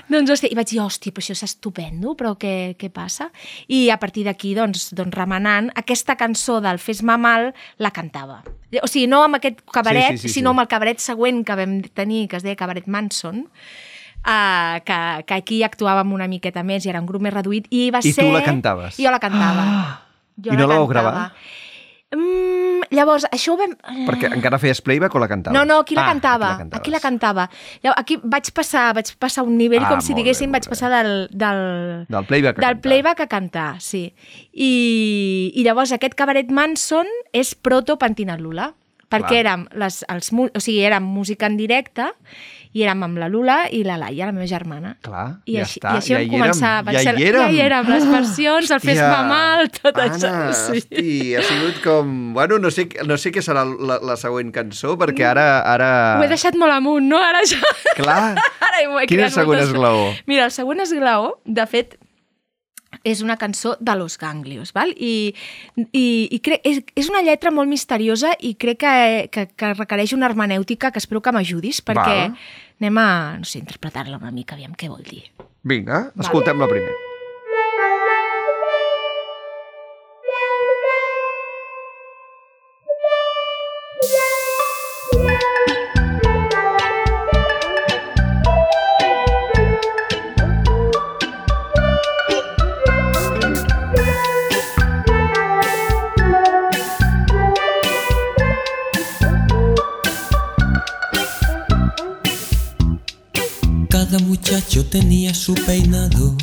Doncs, 0.07 0.32
hòstia, 0.32 0.49
i 0.51 0.55
vaig 0.55 0.69
dir, 0.71 0.80
hòstia, 0.80 1.11
però 1.11 1.23
això 1.25 1.36
és 1.36 1.43
estupendo, 1.43 2.13
però 2.15 2.36
què, 2.39 2.53
què 2.80 2.88
passa? 2.93 3.27
I 3.67 3.89
a 3.91 3.97
partir 3.99 4.23
d'aquí, 4.27 4.53
doncs, 4.55 4.89
doncs, 4.95 5.13
remenant, 5.17 5.67
aquesta 5.75 6.15
cançó 6.15 6.59
del 6.63 6.80
Fes-me 6.80 7.17
mal 7.19 7.51
la 7.77 7.91
cantava. 7.91 8.41
O 8.84 8.88
sigui, 8.88 9.07
no 9.11 9.23
amb 9.25 9.36
aquest 9.41 9.61
cabaret, 9.75 10.15
Sí, 10.17 10.23
sí, 10.23 10.27
sí, 10.30 10.34
sinó 10.39 10.51
sí. 10.51 10.55
amb 10.55 10.63
el 10.63 10.71
cabaret 10.71 10.99
següent 11.03 11.43
que 11.43 11.55
vam 11.59 11.80
tenir, 11.93 12.27
que 12.32 12.38
es 12.39 12.43
deia 12.45 12.55
Cabaret 12.55 12.88
Manson, 12.88 13.45
uh, 14.23 14.75
que, 14.86 14.99
que 15.27 15.34
aquí 15.39 15.61
actuàvem 15.67 16.13
una 16.15 16.27
miqueta 16.32 16.63
més 16.63 16.86
i 16.86 16.89
era 16.93 17.01
un 17.01 17.07
grup 17.09 17.21
més 17.25 17.34
reduït, 17.34 17.67
i 17.71 17.89
va 17.91 17.99
I 18.03 18.13
tu 18.13 18.21
ser... 18.21 18.30
la 18.34 18.43
cantaves? 18.45 18.97
Jo 19.01 19.11
la 19.11 19.19
cantava. 19.19 19.65
Ah! 19.65 19.97
Jo 20.39 20.53
I 20.53 20.57
no 20.61 20.67
la 20.69 20.77
vau 20.77 20.86
cantava. 20.88 21.11
gravar? 21.11 21.32
Mm, 22.15 22.59
llavors, 22.92 23.26
això 23.32 23.54
ho 23.54 23.58
vam... 23.60 23.74
Perquè 24.08 24.32
encara 24.34 24.58
feies 24.60 24.82
playback 24.82 25.16
o 25.16 25.20
la 25.22 25.28
cantaves? 25.28 25.56
No, 25.58 25.66
no, 25.66 25.80
aquí 25.84 25.96
la 25.96 26.06
Ah, 26.08 26.14
cantava. 26.14 26.50
aquí 26.56 26.70
la. 26.70 26.78
Aquí 26.78 26.92
la 26.92 27.00
cantava. 27.00 27.50
Llavors, 27.84 28.00
aquí 28.02 28.18
vaig 28.24 28.52
passar, 28.54 28.94
vaig 28.98 29.12
passar 29.20 29.44
un 29.44 29.58
nivell 29.58 29.84
Ah, 29.86 29.90
com 29.90 30.02
si 30.02 30.14
bé, 30.14 30.22
diguéssim, 30.22 30.50
molt 30.50 30.60
vaig 30.60 30.68
bé. 30.68 30.70
passar 30.76 30.90
del, 30.96 31.28
del, 31.32 31.64
Del 32.10 32.26
playback 32.26 32.58
a 32.58 32.62
del 32.62 32.76
cantar. 32.76 32.82
playback 32.82 33.20
a 33.22 33.28
cantar, 33.28 33.70
sí. 33.82 34.04
I, 34.54 35.52
I 35.56 35.64
llavors 35.64 35.92
aquest 35.96 36.16
cabaret 36.20 36.50
Manson 36.52 37.08
és 37.34 37.54
proto 37.56 37.98
Pentinat 38.02 38.42
Lula, 38.42 38.74
perquè 39.10 39.40
Clar. 39.40 39.40
érem, 39.42 39.68
les, 39.82 40.04
els, 40.10 40.32
o 40.34 40.60
sigui, 40.62 40.82
érem 40.86 41.04
música 41.04 41.48
en 41.50 41.56
directe 41.58 42.10
i 42.78 42.84
érem 42.86 43.01
amb 43.01 43.17
la 43.17 43.28
Lula 43.32 43.55
i 43.74 43.80
la 43.84 43.95
Laia, 43.97 44.28
la 44.30 44.34
meva 44.36 44.45
germana. 44.49 44.91
Clar, 45.01 45.24
I 45.49 45.55
ja 45.57 45.63
així, 45.65 45.80
està, 45.80 45.93
I 45.95 46.01
així 46.01 46.11
ja 46.13 46.20
vam 46.20 46.34
començar. 46.36 46.74
érem, 46.76 46.86
Vaig 46.89 46.95
ja 46.99 47.01
ser, 47.07 47.13
hi 47.17 47.24
érem. 47.30 47.41
Ja 47.41 47.49
hi 47.55 47.61
érem, 47.65 47.88
les 47.89 48.05
versions, 48.11 48.74
el 48.76 48.84
fes-me 48.84 49.22
mal, 49.32 49.70
tot 49.80 49.97
Anna, 49.97 50.09
això. 50.11 50.34
Sí. 50.59 50.78
hosti, 50.84 51.15
ha 51.39 51.45
sigut 51.47 51.80
com... 51.84 52.11
Bueno, 52.38 52.59
no 52.61 52.70
sé, 52.70 52.86
no 53.09 53.17
sé 53.17 53.32
què 53.34 53.41
serà 53.45 53.63
la, 53.65 53.97
la 54.11 54.17
següent 54.22 54.51
cançó, 54.53 54.93
perquè 55.01 55.26
ara... 55.32 55.47
ara... 55.65 55.89
Ho 56.20 56.28
he 56.28 56.30
deixat 56.32 56.57
molt 56.61 56.76
amunt, 56.78 57.09
no? 57.09 57.17
Ara 57.17 57.41
ja... 57.49 57.57
Clar. 57.97 58.22
Ara 58.70 58.84
Quin 59.09 59.20
és 59.26 59.32
el 59.32 59.34
següent 59.41 59.59
moltes- 59.59 59.74
esglaó? 59.74 60.05
Mira, 60.30 60.45
el 60.45 60.53
següent 60.53 60.86
esglaó, 60.86 61.34
de 61.45 61.65
fet, 61.67 61.97
és 63.04 63.22
una 63.26 63.38
cançó 63.38 63.76
de 63.80 63.95
Los 63.95 64.18
Ganglios, 64.22 64.74
val? 64.76 64.93
I, 64.95 65.34
i, 65.91 66.06
i 66.32 66.39
crec, 66.45 66.64
és, 66.68 66.82
és 67.00 67.12
una 67.12 67.24
lletra 67.26 67.52
molt 67.52 67.70
misteriosa 67.72 68.34
i 68.39 68.56
crec 68.60 68.82
que, 68.86 68.95
que, 69.34 69.45
que 69.56 69.74
requereix 69.76 70.16
una 70.18 70.30
hermenèutica 70.30 70.91
que 70.91 71.02
espero 71.02 71.22
que 71.22 71.34
m'ajudis, 71.36 71.84
perquè 71.86 72.18
Val. 72.30 72.39
anem 72.82 73.02
a, 73.04 73.10
no 73.41 73.50
sé, 73.50 73.62
interpretar-la 73.64 74.20
una 74.22 74.34
mica, 74.36 74.60
aviam 74.60 74.76
què 74.78 74.91
vol 74.91 75.04
dir. 75.06 75.26
Vinga, 75.68 76.10
escoltem-la 76.20 76.70
primer. 76.72 77.09
Muchacho 104.40 104.86
tenía 104.86 105.34
su 105.34 105.54
peinado 105.54 106.38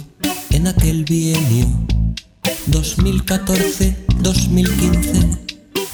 en 0.51 0.67
aquel 0.67 1.05
bienio 1.05 1.67
2014-2015, 2.71 5.39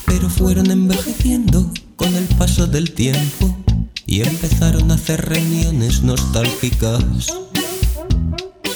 pero 0.04 0.28
fueron 0.28 0.72
envejeciendo 0.72 1.72
con 1.94 2.12
el 2.16 2.24
paso 2.24 2.66
del 2.66 2.92
tiempo 2.92 3.56
y 4.04 4.22
empezaron 4.22 4.90
a 4.90 4.94
hacer 4.94 5.26
reuniones 5.26 6.02
nostálgicas. 6.02 7.04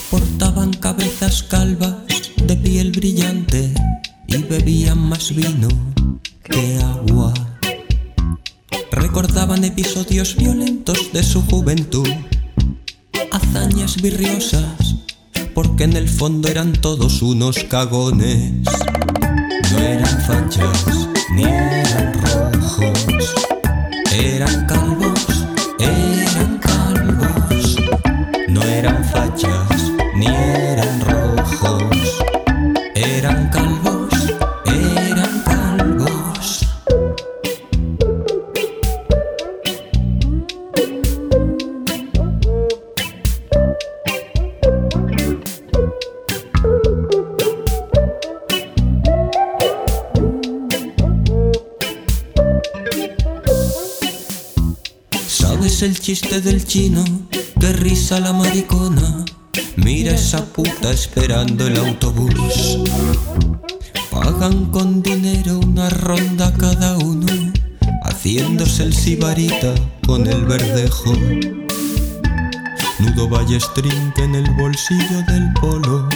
Portaban 0.08 0.72
cabezas 0.74 1.42
calvas 1.42 1.96
de 2.44 2.56
piel 2.56 2.92
brillante 2.92 3.74
y 4.28 4.36
bebían 4.36 4.98
más 4.98 5.34
vino 5.34 5.66
que 6.44 6.78
agua. 6.78 7.34
Recordaban 8.92 9.64
episodios 9.64 10.36
violentos 10.36 11.12
de 11.12 11.24
su 11.24 11.42
juventud, 11.42 12.06
virriosas, 14.02 14.96
porque 15.54 15.84
en 15.84 15.96
el 15.96 16.08
fondo 16.08 16.48
eran 16.48 16.72
todos 16.72 17.22
unos 17.22 17.56
cagones. 17.64 18.52
No 19.72 19.78
eran 19.78 20.20
fachas, 20.22 20.84
ni 21.34 21.44
eran 21.44 22.12
rojos, 22.14 23.34
eran 24.12 24.66
calvos, 24.66 24.95
del 56.40 56.66
chino? 56.66 57.02
Qué 57.58 57.72
risa 57.72 58.20
la 58.20 58.32
maricona. 58.32 59.24
Mira 59.76 60.12
esa 60.12 60.44
puta 60.44 60.90
esperando 60.90 61.66
el 61.66 61.78
autobús. 61.78 62.78
Pagan 64.10 64.66
con 64.66 65.02
dinero 65.02 65.60
una 65.60 65.88
ronda 65.88 66.52
cada 66.58 66.98
uno, 66.98 67.26
haciéndose 68.02 68.82
el 68.82 68.92
sibarita 68.92 69.74
con 70.06 70.26
el 70.26 70.44
verdejo. 70.44 71.12
Nudo 72.98 73.28
ballestrín 73.28 74.12
en 74.18 74.34
el 74.34 74.50
bolsillo 74.52 75.22
del 75.28 75.52
polo 75.54 76.08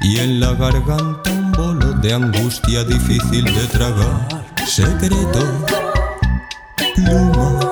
y 0.00 0.18
en 0.18 0.40
la 0.40 0.54
garganta 0.54 1.30
un 1.30 1.52
bolo 1.52 1.92
de 1.92 2.14
angustia 2.14 2.84
difícil 2.84 3.44
de 3.44 3.66
tragar. 3.70 4.28
Secreto, 4.66 5.66
pluma, 6.94 7.69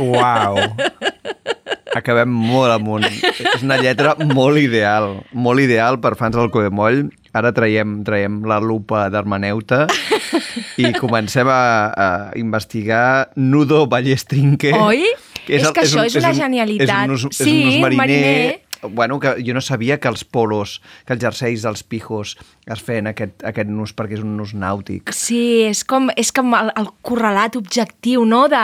Uau! 0.00 0.56
Uau! 0.56 0.76
Acabem 1.96 2.28
molt 2.28 2.74
amunt. 2.74 3.06
És 3.08 3.62
una 3.64 3.78
lletra 3.80 4.12
molt 4.20 4.60
ideal, 4.60 5.22
molt 5.32 5.62
ideal 5.64 5.96
per 6.02 6.12
fans 6.18 6.36
del 6.36 6.50
Codemoll. 6.52 7.06
Ara 7.36 7.52
traiem, 7.56 8.02
traiem 8.04 8.42
la 8.48 8.58
lupa 8.60 9.06
d'hermeneuta 9.12 9.86
i 10.80 10.90
comencem 10.96 11.48
a, 11.52 11.60
a 11.88 12.08
investigar 12.40 13.30
Nudo 13.36 13.86
Ballestrinque. 13.88 14.72
Oi? 14.76 15.06
És 15.46 15.62
que 15.70 15.84
això 15.86 16.04
és 16.08 16.16
una 16.20 16.32
un- 16.34 16.38
genialitat. 16.42 16.88
És 16.88 17.08
un, 17.08 17.14
us- 17.16 17.26
és 17.32 17.36
Sí, 17.44 17.56
un 17.62 17.74
un 17.76 17.80
mariner, 17.86 17.96
mariner. 17.96 18.60
Bueno, 18.82 19.18
que 19.20 19.36
jo 19.44 19.54
no 19.54 19.60
sabia 19.60 19.98
que 19.98 20.08
els 20.08 20.24
polos, 20.24 20.80
que 21.06 21.14
els 21.16 21.22
jerseis 21.22 21.64
dels 21.64 21.82
pijos 21.82 22.34
es 22.66 22.82
feien 22.84 23.08
aquest, 23.10 23.40
aquest 23.46 23.70
nus 23.72 23.94
perquè 23.96 24.18
és 24.18 24.24
un 24.24 24.36
nus 24.36 24.52
nàutic. 24.58 25.12
Sí, 25.16 25.64
és 25.68 25.82
com, 25.88 26.10
és 26.18 26.32
com 26.34 26.52
el, 26.58 26.72
el 26.76 26.90
correlat 27.06 27.56
objectiu, 27.58 28.26
no? 28.28 28.44
De, 28.52 28.62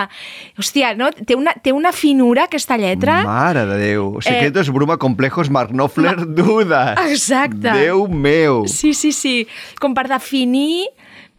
hòstia, 0.61 0.93
no? 0.99 1.11
Té, 1.17 1.37
una, 1.39 1.55
té 1.65 1.73
una 1.75 1.95
finura, 1.97 2.47
aquesta 2.51 2.79
lletra. 2.81 3.21
Mare 3.27 3.65
de 3.71 3.79
Déu. 3.81 4.11
Eh, 4.21 4.27
Secretos, 4.29 4.73
bruma, 4.75 4.99
complejos, 5.03 5.51
Mark 5.51 5.73
Knopfler, 5.73 6.17
dudes. 6.39 6.99
Exacte. 7.09 7.71
Déu 7.71 8.07
meu. 8.09 8.67
Sí, 8.71 8.93
sí, 8.95 9.15
sí. 9.17 9.37
Com 9.81 9.97
per 9.97 10.09
definir... 10.13 10.91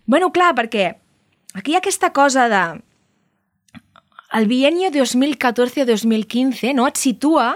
Bueno, 0.10 0.34
clar, 0.36 0.52
perquè 0.58 0.90
aquí 1.56 1.72
hi 1.72 1.78
ha 1.78 1.84
aquesta 1.84 2.12
cosa 2.16 2.50
de... 2.52 2.64
El 4.34 4.48
bienio 4.50 4.90
2014-2015, 4.90 6.74
no? 6.74 6.90
Et 6.90 6.98
situa... 6.98 7.54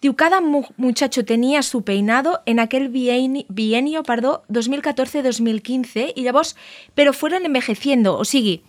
Diu, 0.00 0.14
cada 0.16 0.40
mu 0.40 0.62
muchacho 0.78 1.26
tenía 1.26 1.62
su 1.62 1.82
peinado 1.84 2.40
en 2.46 2.58
aquel 2.58 2.88
bienio, 2.88 3.44
bienio 3.50 4.02
perdó, 4.02 4.44
2014-2015 4.48 6.12
i 6.16 6.22
llavors, 6.24 6.56
però 6.96 7.12
fueron 7.12 7.44
envejeciendo. 7.44 8.16
O 8.16 8.24
sigui, 8.24 8.62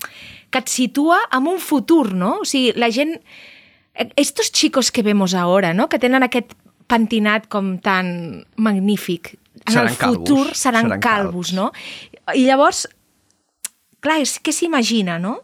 que 0.52 0.60
et 0.60 0.68
situa 0.68 1.22
en 1.32 1.48
un 1.48 1.60
futur, 1.64 2.14
no? 2.14 2.40
O 2.42 2.46
sigui, 2.46 2.74
la 2.76 2.92
gent... 2.92 3.22
eh, 3.96 4.10
Estos 4.18 4.52
chicos 4.52 4.92
que 4.92 5.04
vemos 5.04 5.34
ahora, 5.34 5.74
no? 5.74 5.88
Que 5.88 6.00
tenen 6.00 6.24
aquest 6.28 6.52
pentinat 6.92 7.48
com 7.48 7.78
tan 7.80 8.46
magnífic. 8.58 9.38
En 9.68 9.74
Seran 9.74 9.88
el 9.88 9.96
futur 9.96 10.38
calvos, 10.52 10.58
seran, 10.58 10.84
seran 10.90 11.00
calvos, 11.00 11.54
no? 11.54 11.72
I 12.36 12.44
llavors, 12.44 12.90
clar, 14.04 14.20
és 14.20 14.36
que 14.40 14.52
s'imagina, 14.52 15.16
no? 15.20 15.38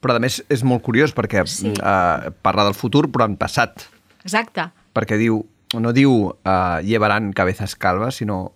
Però 0.00 0.14
a 0.16 0.20
més 0.22 0.40
és 0.52 0.62
molt 0.64 0.80
curiós 0.84 1.12
perquè 1.12 1.42
Sí. 1.48 1.72
uh, 1.80 2.30
parla 2.40 2.64
del 2.64 2.76
futur 2.78 3.10
però 3.12 3.26
en 3.28 3.36
passat. 3.36 3.90
Exacte. 4.24 4.70
Perquè 4.96 5.18
diu, 5.20 5.42
no 5.78 5.92
diu 5.92 6.12
uh, 6.32 6.80
llevaran 6.82 7.32
cabezas 7.36 7.76
calvas, 7.76 8.16
sinó 8.22 8.52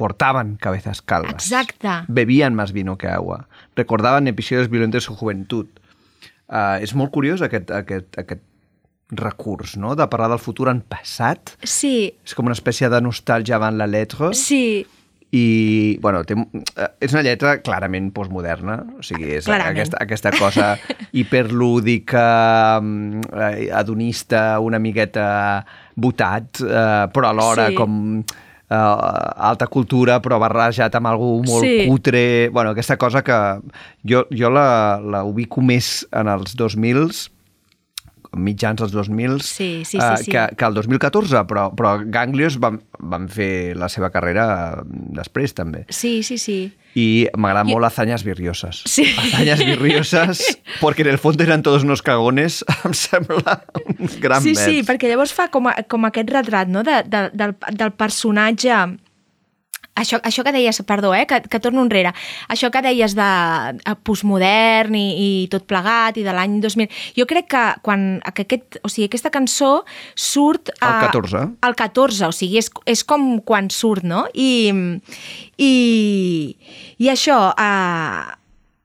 portaban 0.00 0.56
cabezas 0.56 1.02
calvas. 1.02 1.44
Exacte. 1.44 1.88
Bebían 2.08 2.54
más 2.54 2.72
vino 2.72 2.96
que 2.96 3.08
agua. 3.08 3.48
Recordaban 3.76 4.28
episodios 4.28 4.70
violentos 4.70 5.02
de 5.02 5.06
su 5.06 5.16
juventud. 5.16 5.66
Uh, 6.48 6.80
és 6.82 6.94
molt 6.98 7.12
curiós 7.14 7.42
aquest, 7.46 7.68
aquest, 7.70 8.16
aquest 8.18 8.42
recurs, 9.10 9.76
no?, 9.76 9.92
de 9.98 10.06
parlar 10.10 10.30
del 10.32 10.40
futur 10.42 10.70
en 10.70 10.80
passat. 10.82 11.52
Sí, 11.62 12.14
És 12.24 12.34
com 12.34 12.46
una 12.48 12.56
espècie 12.56 12.88
de 12.90 13.00
nostàlgia 13.02 13.58
avant 13.58 13.76
la 13.78 13.86
lettre. 13.90 14.32
sí, 14.34 14.86
I, 15.32 15.96
bueno, 16.02 16.24
té, 16.26 16.34
eh, 16.34 16.88
és 17.06 17.12
una 17.14 17.22
lletra 17.22 17.52
clarament 17.62 18.08
postmoderna, 18.12 18.80
o 18.98 19.02
sigui, 19.06 19.28
és 19.36 19.44
Clarament. 19.46 19.76
aquesta, 19.76 19.98
aquesta 20.02 20.32
cosa 20.34 20.70
hiperlúdica, 21.12 22.80
mm, 22.82 23.20
eh, 23.32 23.70
adonista, 23.72 24.58
una 24.60 24.78
miqueta 24.78 25.64
botat, 25.94 26.60
eh, 26.60 27.06
però 27.14 27.28
alhora 27.30 27.68
Sí. 27.68 27.74
com 27.74 28.22
eh, 28.72 28.74
alta 28.74 29.66
cultura, 29.66 30.20
però 30.22 30.38
barrejat 30.38 30.94
amb 30.94 31.06
algú 31.06 31.42
molt 31.44 31.64
Sí. 31.64 31.86
cutre. 31.88 32.48
Bueno, 32.50 32.70
aquesta 32.70 32.96
cosa 32.96 33.22
que 33.22 33.60
jo, 34.04 34.26
jo 34.30 34.48
la, 34.50 35.00
la 35.02 35.24
ubico 35.24 35.60
més 35.60 36.06
en 36.12 36.28
els 36.28 36.54
2000s, 36.56 37.30
mitjans 38.36 38.80
dels 38.80 38.92
2000 38.94 39.40
Sí, 39.42 39.82
sí, 39.84 39.96
sí, 39.96 39.98
eh, 39.98 40.16
sí. 40.24 40.30
Que, 40.30 40.46
que 40.56 40.64
el 40.66 40.74
2014, 40.74 41.44
però, 41.50 41.70
però 41.76 41.96
Ganglios 42.04 42.58
van, 42.62 42.80
van 42.98 43.28
fer 43.28 43.76
la 43.78 43.88
seva 43.92 44.10
carrera 44.14 44.82
després 44.86 45.54
també. 45.54 45.86
sí, 45.88 46.22
sí, 46.22 46.38
sí. 46.38 46.60
Y 46.92 47.28
me 47.36 47.48
agrada 47.48 47.64
molt 47.64 47.86
Hazañas 47.86 48.24
Virriosas. 48.24 48.82
Sí. 48.84 49.04
Hazañas 49.16 49.60
Virriosas, 49.64 50.58
porque 50.80 51.02
en 51.02 51.08
el 51.08 51.18
fondo 51.18 51.44
eran 51.44 51.62
todos 51.62 51.84
unos 51.84 52.02
cagones, 52.02 52.64
em 52.84 52.94
sembla 52.94 53.62
un 53.98 54.10
gran 54.20 54.42
sí, 54.42 54.54
vers. 54.54 54.64
sí, 54.66 54.82
perquè 54.86 55.10
llavors 55.10 55.32
fa 55.36 55.48
com, 55.54 55.68
a, 55.70 55.76
com 55.86 56.08
aquest 56.08 56.32
retrat 56.34 56.68
no? 56.68 56.82
de, 56.82 57.02
de, 57.06 57.28
del, 57.30 57.54
del 57.78 57.94
personatge 57.94 58.74
això, 60.00 60.18
això 60.26 60.42
que 60.46 60.52
deies, 60.56 60.80
perdó, 60.88 61.12
eh, 61.14 61.26
que, 61.28 61.42
que 61.52 61.60
torno 61.62 61.84
enrere, 61.84 62.12
això 62.48 62.70
que 62.72 62.82
deies 62.84 63.14
de 63.18 63.28
eh, 63.76 63.94
postmodern 64.06 64.96
i, 64.96 65.04
i 65.20 65.30
tot 65.52 65.66
plegat 65.70 66.16
i 66.20 66.24
de 66.26 66.34
l'any 66.36 66.58
2000, 66.64 66.88
jo 67.18 67.26
crec 67.30 67.50
que 67.52 67.64
quan 67.86 68.06
que 68.34 68.46
aquest, 68.48 68.80
o 68.82 68.88
sigui, 68.92 69.08
aquesta 69.10 69.30
cançó 69.34 69.72
surt... 70.16 70.72
El 70.80 70.88
a- 70.88 71.00
14. 71.10 71.44
Al 71.66 71.76
14, 71.78 72.26
o 72.30 72.32
sigui, 72.34 72.58
és, 72.62 72.70
és 72.88 73.04
com 73.04 73.36
quan 73.46 73.68
surt, 73.74 74.02
no? 74.06 74.24
I, 74.34 74.70
i, 75.60 75.72
i 77.00 77.10
això, 77.12 77.38
eh, 77.54 78.36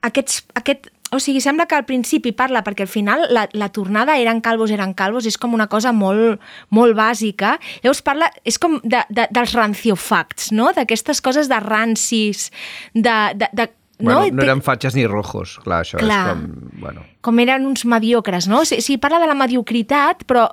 aquests, 0.10 0.44
aquest, 0.60 0.90
o 1.16 1.22
sigui, 1.24 1.42
sembla 1.44 1.68
que 1.70 1.78
al 1.78 1.86
principi 1.88 2.34
parla, 2.36 2.64
perquè 2.66 2.86
al 2.86 2.92
final 2.92 3.26
la, 3.34 3.46
la 3.54 3.70
tornada 3.76 4.18
eren 4.22 4.42
calvos, 4.46 4.74
eren 4.76 4.94
calvos, 4.98 5.28
és 5.30 5.40
com 5.42 5.56
una 5.56 5.70
cosa 5.72 5.94
molt, 5.96 6.44
molt 6.76 6.98
bàsica. 6.98 7.56
Llavors 7.84 8.04
parla, 8.06 8.30
és 8.46 8.60
com 8.62 8.78
de, 8.84 9.02
de, 9.10 9.30
dels 9.36 9.56
ranciofacts, 9.56 10.52
no? 10.56 10.72
D'aquestes 10.76 11.24
coses 11.26 11.52
de 11.52 11.60
rancis, 11.64 12.52
de... 12.94 13.18
de, 13.40 13.52
de 13.54 13.72
Bueno, 13.96 14.26
no? 14.26 14.32
no 14.36 14.44
eren 14.44 14.60
fatxes 14.60 14.92
ni 14.98 15.06
rojos, 15.08 15.54
clar, 15.64 15.86
això 15.86 16.02
Clar. 16.02 16.18
és 16.26 16.34
com... 16.34 16.42
Bueno, 16.82 17.06
com 17.26 17.40
eren 17.42 17.66
uns 17.66 17.84
mediocres, 17.90 18.46
no? 18.52 18.62
O 18.62 18.66
sigui, 18.70 18.84
sí, 18.86 18.98
parla 19.02 19.18
de 19.24 19.28
la 19.32 19.36
mediocritat, 19.38 20.24
però 20.30 20.46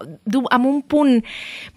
amb 0.50 0.66
un 0.70 0.80
punt 0.88 1.18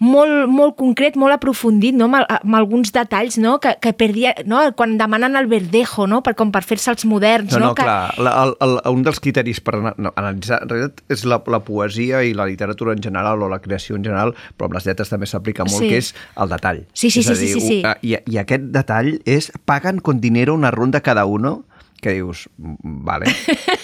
molt, 0.02 0.46
molt 0.50 0.76
concret, 0.78 1.16
molt 1.20 1.34
aprofundit, 1.36 1.94
no? 1.96 2.08
Amb, 2.08 2.24
amb 2.38 2.58
alguns 2.58 2.92
detalls, 2.94 3.36
no? 3.42 3.58
Que, 3.62 3.76
que 3.82 3.92
perdia, 3.96 4.34
no? 4.48 4.62
Quan 4.78 4.96
demanen 5.00 5.36
el 5.38 5.48
verdejo, 5.50 6.06
no? 6.10 6.22
Per, 6.26 6.34
com 6.38 6.50
per 6.54 6.62
fer-se 6.66 6.90
els 6.94 7.04
moderns, 7.08 7.52
no, 7.54 7.60
no? 7.60 7.66
no, 7.70 7.74
que... 7.78 7.84
clar, 7.84 8.16
la, 8.22 8.32
el, 8.46 8.54
el, 8.66 8.76
un 8.96 9.04
dels 9.06 9.20
criteris 9.22 9.60
per 9.64 9.76
no, 9.84 10.12
analitzar, 10.16 10.62
en 10.64 10.72
realitat, 10.72 11.04
és 11.12 11.24
la, 11.28 11.40
la 11.52 11.60
poesia 11.66 12.22
i 12.26 12.34
la 12.36 12.46
literatura 12.48 12.94
en 12.96 13.02
general 13.04 13.42
o 13.44 13.50
la 13.52 13.60
creació 13.64 13.96
en 13.98 14.04
general, 14.06 14.34
però 14.56 14.70
amb 14.70 14.78
les 14.78 14.88
lletres 14.88 15.12
també 15.12 15.28
s'aplica 15.30 15.64
molt, 15.68 15.76
Sí. 15.76 15.90
que 15.92 15.98
és 16.00 16.14
el 16.40 16.48
detall. 16.48 16.78
Sí, 16.96 17.10
sí, 17.10 17.20
és 17.20 17.26
sí, 17.28 17.34
sí, 17.36 17.46
dir, 17.46 17.52
sí, 17.52 17.60
sí. 17.68 17.78
u- 17.82 17.86
ah, 17.90 17.96
I, 18.02 18.16
I 18.32 18.38
aquest 18.40 18.70
detall 18.72 19.18
és 19.28 19.50
pagan 19.68 19.98
con 20.00 20.20
dinero 20.22 20.54
una 20.56 20.70
ronda 20.72 21.02
cada 21.04 21.26
uno 21.26 21.64
que 22.02 22.12
dius, 22.12 22.48
mm, 22.58 23.04
vale, 23.04 23.26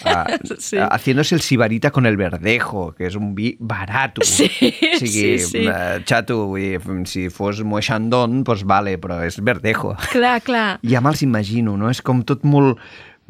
uh, 0.04 0.36
Sí. 0.58 0.76
haciéndose 0.78 1.34
el 1.34 1.40
sibarita 1.40 1.90
con 1.90 2.06
el 2.06 2.16
verdejo, 2.16 2.92
que 2.96 3.06
és 3.08 3.16
un 3.16 3.34
vi 3.34 3.56
barat. 3.60 4.18
Sí, 4.24 4.48
o 4.48 4.98
sigui, 4.98 5.38
sí, 5.38 5.46
sí. 5.46 5.64
eh, 5.66 6.02
xato, 6.06 6.46
vull 6.50 6.60
dir, 6.78 7.06
si 7.08 7.28
fos 7.30 7.62
Moixandón, 7.64 8.42
doncs 8.44 8.64
vale, 8.68 8.98
però 8.98 9.20
és 9.24 9.40
verdejo. 9.42 9.94
Clar, 10.12 10.40
clar. 10.42 10.78
Ja 10.92 11.00
me'ls 11.00 11.22
imagino, 11.22 11.76
no? 11.76 11.90
És 11.90 12.02
com 12.02 12.22
tot 12.26 12.44
molt, 12.44 12.78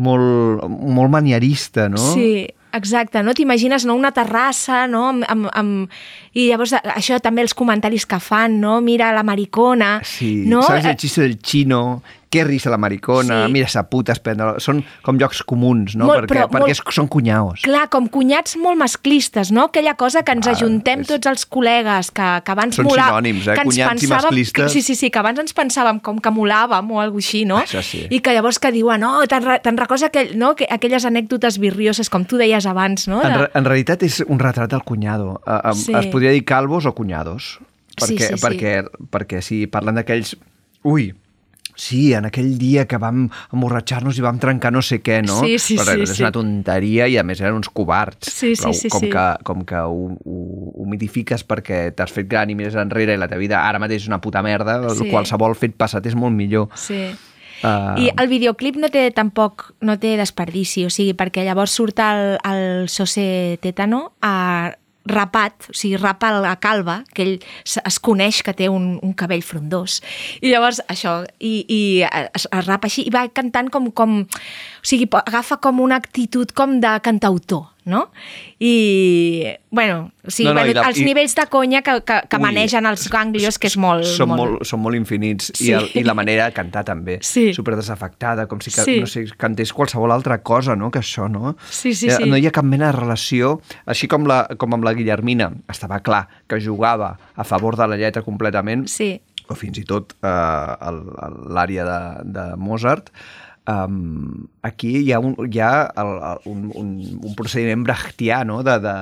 molt, 0.03 0.64
molt 0.68 1.11
manierista, 1.12 1.89
no? 1.89 2.01
Sí, 2.14 2.47
exacte, 2.72 3.22
no? 3.22 3.35
T'imagines 3.37 3.85
no? 3.87 3.95
una 3.95 4.11
terrassa, 4.16 4.87
no? 4.89 5.09
Amb, 5.12 5.24
amb, 5.28 5.49
amb... 5.55 5.91
I 6.35 6.49
llavors 6.49 6.72
això 6.80 7.18
també 7.22 7.45
els 7.45 7.55
comentaris 7.55 8.07
que 8.09 8.18
fan, 8.20 8.59
no? 8.62 8.80
Mira 8.80 9.12
la 9.12 9.22
maricona, 9.22 10.01
Sí, 10.05 10.45
no? 10.49 10.62
¿sabes 10.62 10.85
el 10.87 10.93
Eh, 10.93 10.97
chiste 10.97 11.20
del 11.22 11.39
chino? 11.39 12.03
Qué 12.33 12.45
risa 12.45 12.70
la 12.72 12.78
maricona, 12.80 13.45
Sí. 13.47 13.53
mira 13.53 13.66
esa 13.66 13.83
puta 13.91 14.12
esplendor. 14.16 14.57
Són 14.64 14.78
com 15.05 15.18
llocs 15.20 15.43
comuns, 15.45 15.95
no? 16.01 16.07
Molt, 16.09 16.22
perquè 16.24 16.33
però 16.33 16.49
perquè 16.49 16.72
molt- 16.72 16.93
són 16.97 17.07
cunyaos. 17.12 17.61
Clar, 17.61 17.91
com 17.93 18.07
cunyats 18.09 18.57
molt 18.57 18.78
masclistes, 18.80 19.51
no? 19.53 19.64
Aquella 19.68 19.95
cosa 20.01 20.22
que 20.24 20.33
ens 20.33 20.47
Ah, 20.47 20.53
ajuntem 20.53 21.01
és- 21.03 21.07
tots 21.09 21.26
els 21.26 21.45
col·legues, 21.49 22.11
que, 22.11 22.43
que 22.43 22.53
abans 22.53 22.74
Són 22.76 22.87
mola- 22.87 23.09
sinònims, 23.11 23.47
eh? 23.49 23.55
que 23.55 23.64
Cunyats 23.64 24.03
i 24.03 24.07
pensàvem- 24.07 24.22
masclistes. 24.22 24.64
Que, 24.64 24.68
sí, 24.70 24.80
sí, 24.80 24.95
sí, 24.95 25.11
que 25.11 25.18
abans 25.18 25.39
ens 25.39 25.55
pensàvem 25.55 26.01
com 26.01 26.18
que 26.18 26.30
molàvem 26.30 26.91
o 26.91 27.01
alguna 27.03 27.18
així, 27.20 27.45
no? 27.45 27.59
Això 27.59 27.83
sí. 27.83 28.07
I 28.09 28.20
que 28.20 28.33
llavors 28.33 28.59
que 28.59 28.72
diuen, 28.72 29.01
no, 29.01 29.26
te'n 29.26 29.61
te 29.62 29.70
recordes 29.72 30.05
aquell, 30.05 30.37
no? 30.39 30.57
que, 30.57 30.66
aquelles 30.70 31.05
anècdotes 31.05 31.59
virrioses, 31.59 32.09
com 32.09 32.24
tu 32.24 32.39
deies 32.39 32.64
abans, 32.64 33.07
no? 33.09 33.20
En, 33.22 33.30
De... 33.30 33.39
re, 33.39 33.51
en 33.55 33.64
realitat 33.66 34.03
és 34.03 34.24
un 34.26 34.39
retrat 34.39 34.70
del 34.70 34.83
cunyado. 34.85 35.43
Uh, 35.47 35.68
um, 35.68 35.74
Sí. 35.74 35.93
Es 35.95 36.07
podria 36.07 36.30
dir 36.30 36.47
calvos 36.47 36.87
o 36.87 36.95
cunyados. 36.95 37.59
Sí, 37.99 38.14
Perquè, 38.16 38.28
sí, 38.28 38.39
sí. 38.39 38.47
perquè, 38.47 38.89
perquè 39.11 39.43
si 39.43 39.66
parlen 39.66 39.97
d'aquells... 39.97 40.37
Ui, 40.83 41.12
sí, 41.83 42.12
en 42.14 42.28
aquell 42.28 42.53
dia 42.61 42.85
que 42.87 42.99
vam 43.03 43.24
emborratxar-nos 43.53 44.18
i 44.20 44.24
vam 44.24 44.39
trencar 44.43 44.70
no 44.74 44.83
sé 44.87 45.01
què, 45.03 45.20
no? 45.26 45.41
Sí, 45.43 45.59
sí, 45.59 45.78
Però 45.80 45.97
sí, 45.97 46.05
és 46.07 46.14
sí. 46.14 46.22
una 46.22 46.30
tonteria 46.35 47.09
i 47.11 47.18
a 47.18 47.24
més 47.26 47.41
eren 47.43 47.59
uns 47.59 47.70
covards. 47.72 48.30
Sí, 48.30 48.55
sí, 48.55 48.62
Però 48.62 48.72
sí, 48.76 48.93
com 48.93 49.07
sí. 49.07 49.11
Que, 49.12 49.26
com 49.49 49.64
que 49.66 49.83
ho, 49.83 50.07
ho, 50.14 50.39
ho 50.78 50.87
mitifiques 50.91 51.43
perquè 51.49 51.83
t'has 51.97 52.14
fet 52.14 52.30
gran 52.30 52.51
i 52.53 52.57
mires 52.59 52.78
enrere 52.78 53.16
i 53.16 53.20
la 53.20 53.28
teva 53.30 53.43
vida 53.43 53.64
ara 53.66 53.83
mateix 53.83 54.05
és 54.05 54.09
una 54.12 54.20
puta 54.22 54.43
merda, 54.47 54.78
Sí. 54.93 55.11
qualsevol 55.11 55.55
fet 55.59 55.74
passat 55.78 56.07
és 56.07 56.14
molt 56.18 56.35
millor. 56.37 56.68
Sí. 56.78 57.03
Uh, 57.62 57.95
I 57.99 58.09
el 58.18 58.26
videoclip 58.26 58.74
no 58.83 58.89
té 58.91 59.05
tampoc 59.14 59.68
no 59.87 59.95
té 60.03 60.16
desperdici, 60.18 60.83
o 60.87 60.91
sigui, 60.91 61.14
perquè 61.14 61.45
llavors 61.47 61.70
surt 61.78 62.01
el, 62.03 62.37
el 62.43 62.89
Sose 62.91 63.59
Tétano 63.62 64.12
a 64.20 64.72
rapat, 65.09 65.68
o 65.70 65.74
sigui, 65.74 65.96
rapa 65.96 66.30
la 66.38 66.55
calva, 66.62 67.03
que 67.14 67.24
ell 67.24 67.34
es, 67.64 67.98
coneix 68.03 68.42
que 68.46 68.55
té 68.55 68.68
un, 68.70 68.98
un 69.03 69.14
cabell 69.18 69.42
frondós. 69.42 70.00
I 70.40 70.53
llavors 70.53 70.82
això, 70.92 71.22
i, 71.40 71.55
i 71.66 71.80
es, 72.07 72.46
es 72.46 72.66
rapa 72.66 72.90
així, 72.90 73.07
i 73.09 73.14
va 73.14 73.26
cantant 73.34 73.70
com, 73.72 73.90
com... 73.90 74.22
O 74.22 74.86
sigui, 74.86 75.09
agafa 75.22 75.59
com 75.62 75.82
una 75.82 75.98
actitud 75.98 76.55
com 76.57 76.78
de 76.82 76.94
cantautor, 77.03 77.72
no? 77.85 78.11
I, 78.59 79.55
bueno, 79.70 80.12
sigui, 80.28 80.49
No, 80.49 80.55
no, 80.55 80.61
bueno, 80.61 80.70
i 80.70 80.74
la- 80.74 80.89
els 80.89 80.99
i- 80.99 81.05
nivells 81.05 81.35
de 81.35 81.47
conya 81.51 81.83
que, 81.83 81.97
que, 82.07 82.20
que 82.28 82.37
Ui, 82.37 82.43
manegen 82.43 82.87
els 82.87 83.09
ganglios, 83.11 83.59
que 83.59 83.66
és 83.66 83.76
molt... 83.76 84.05
són 84.07 84.28
molt, 84.30 84.62
són 84.68 84.80
molt 84.85 84.97
infinits 84.97 85.51
Sí. 85.55 85.70
I, 85.70 85.72
el, 85.78 85.89
i 85.99 86.05
la 86.07 86.14
manera 86.14 86.47
de 86.47 86.53
cantar 86.57 86.85
també 86.85 87.18
Sí. 87.22 87.53
super 87.55 87.74
desafectada, 87.76 88.47
com 88.47 88.61
si 88.61 88.70
que, 88.70 88.85
Sí. 88.85 89.01
no 89.01 89.07
sé, 89.07 89.24
cantés 89.37 89.72
qualsevol 89.72 90.12
altra 90.12 90.43
cosa 90.43 90.76
no? 90.76 90.91
que 90.91 91.01
això, 91.01 91.28
no? 91.30 91.57
Sí, 91.70 91.95
sí, 91.95 92.09
Eh, 92.09 92.16
sí. 92.18 92.28
No 92.30 92.37
hi 92.37 92.47
ha 92.47 92.53
cap 92.53 92.64
mena 92.64 92.87
de 92.93 92.99
relació, 93.01 93.61
així 93.87 94.07
com, 94.09 94.26
la, 94.26 94.47
com 94.59 94.72
amb 94.74 94.85
la 94.85 94.95
Guillermina, 94.95 95.51
estava 95.68 96.01
clar 96.01 96.28
que 96.47 96.61
jugava 96.61 97.18
a 97.35 97.45
favor 97.45 97.76
de 97.76 97.89
la 97.89 97.97
lletra 97.97 98.22
completament, 98.22 98.87
Sí, 98.89 99.20
o 99.49 99.55
fins 99.59 99.76
i 99.78 99.85
tot 99.85 100.12
eh, 100.22 100.26
l'àrea 101.51 101.85
de, 101.85 102.01
de 102.33 102.45
Mozart, 102.57 103.11
um, 103.68 104.46
aquí 104.62 104.96
hi 105.04 105.12
ha, 105.12 105.18
un, 105.20 105.36
hi 105.50 105.60
ha 105.60 105.74
el, 105.96 106.14
el, 106.32 106.38
un, 106.52 106.64
un, 106.74 106.94
un 107.22 107.34
procediment 107.38 107.84
brechtià, 107.84 108.44
no?, 108.48 108.62
de, 108.62 108.78
de, 108.80 108.96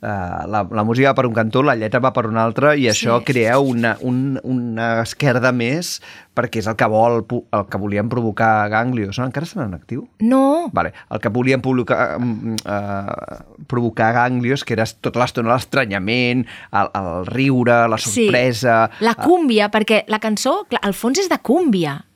Uh, 0.00 0.46
la, 0.48 0.62
la 0.64 0.80
música 0.88 1.10
va 1.10 1.14
per 1.18 1.26
un 1.28 1.34
cantó, 1.36 1.60
la 1.60 1.74
lletra 1.76 2.00
va 2.00 2.08
per 2.16 2.22
un 2.24 2.38
altre 2.40 2.70
i 2.80 2.86
això 2.88 3.18
Sí. 3.18 3.24
crea 3.34 3.58
una, 3.60 3.98
un, 4.00 4.40
una 4.48 5.02
esquerda 5.02 5.50
més 5.52 6.00
perquè 6.32 6.62
és 6.62 6.66
el 6.72 6.76
que 6.80 6.86
vol 6.88 7.18
el 7.28 7.66
que 7.68 7.76
volien 7.82 8.08
provocar 8.08 8.70
Ganglios. 8.72 9.18
No? 9.20 9.26
Encara 9.28 9.44
estan 9.44 9.66
en 9.66 9.74
actiu? 9.76 10.06
no, 10.24 10.70
Vale. 10.72 10.94
El 11.12 11.20
que 11.20 11.28
volien 11.28 11.60
mm, 11.60 12.56
uh, 12.64 13.64
provocar 13.68 14.14
Ganglios, 14.14 14.64
que 14.64 14.72
era 14.72 14.86
tota 14.88 15.20
l'estona 15.20 15.52
l'estranyament, 15.52 16.46
el, 16.72 16.88
el 16.96 17.26
riure, 17.26 17.86
la 17.86 17.98
Sí. 17.98 18.24
sorpresa... 18.24 18.90
La 19.04 19.14
cúmbia, 19.20 19.68
perquè 19.70 20.04
la 20.08 20.18
cançó, 20.18 20.64
clar, 20.70 20.80
al 20.82 20.94
fons 20.96 21.18
és 21.20 21.28
de 21.28 21.36
cúmbia. 21.44 22.06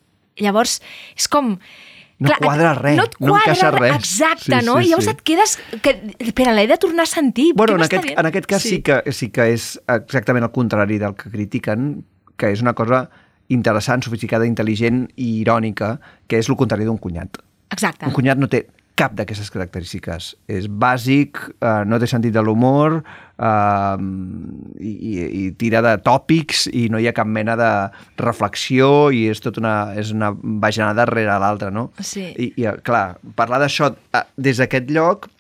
Llavors, 0.41 0.81
és 1.17 1.29
com... 1.29 1.57
No 2.25 2.31
quadra 2.39 2.71
res, 2.79 2.95
no 2.97 3.05
et 3.09 3.17
no 3.19 3.33
quadra 3.35 3.53
encaixa 3.53 3.71
res. 3.75 3.95
Exacte, 3.99 4.61
Sí, 4.61 4.67
no? 4.67 4.77
sí, 4.79 4.87
I 4.87 4.91
llavors 4.93 5.09
sí. 5.09 5.13
et 5.13 5.23
quedes... 5.27 5.57
Que, 5.83 5.95
espera, 6.23 6.55
l'he 6.55 6.67
de 6.71 6.79
tornar 6.81 7.05
a 7.09 7.11
sentir. 7.11 7.49
Bueno, 7.59 7.75
en 7.75 7.83
aquest, 7.85 8.13
en 8.15 8.29
aquest 8.31 8.47
cas 8.47 8.63
sí. 8.63 8.77
sí, 8.77 8.79
que, 8.87 9.01
sí 9.13 9.29
que 9.35 9.49
és 9.53 9.67
exactament 9.91 10.47
el 10.47 10.53
contrari 10.55 11.01
del 11.03 11.17
que 11.19 11.33
critiquen, 11.33 12.05
que 12.41 12.53
és 12.55 12.63
una 12.63 12.73
cosa 12.79 13.09
interessant, 13.53 14.07
sofisticada, 14.07 14.47
intel·ligent 14.49 15.09
i 15.21 15.41
irònica, 15.43 15.99
que 16.31 16.39
és 16.41 16.49
el 16.49 16.57
contrari 16.57 16.87
d'un 16.87 17.03
cunyat. 17.03 17.43
Exacte. 17.75 18.07
Un 18.07 18.15
cunyat 18.15 18.41
no 18.41 18.49
té 18.49 18.63
cap 18.95 19.15
d'aquestes 19.19 19.51
característiques. 19.51 20.33
És 20.47 20.69
bàsic, 20.71 21.41
eh, 21.59 21.83
no 21.87 21.99
té 21.99 22.07
sentit 22.07 22.35
de 22.35 22.43
l'humor 22.47 23.01
eh, 23.01 23.97
i, 24.79 24.93
i, 25.25 25.45
tira 25.59 25.83
de 25.83 25.97
tòpics 26.07 26.69
i 26.71 26.87
no 26.93 27.01
hi 27.03 27.09
ha 27.11 27.15
cap 27.17 27.27
mena 27.27 27.57
de 27.59 27.71
reflexió 28.23 29.11
i 29.11 29.27
és 29.33 29.43
tot 29.43 29.59
una, 29.63 29.75
és 29.99 30.13
una 30.15 30.31
bajanada 30.35 31.09
rere 31.11 31.39
l'altra, 31.43 31.73
no? 31.75 31.89
Sí. 31.99 32.29
I, 32.39 32.53
i 32.63 32.69
clar, 32.87 33.17
parlar 33.35 33.63
d'això 33.65 33.91
eh, 33.95 34.25
des 34.39 34.63
d'aquest 34.63 34.91
lloc 34.95 35.31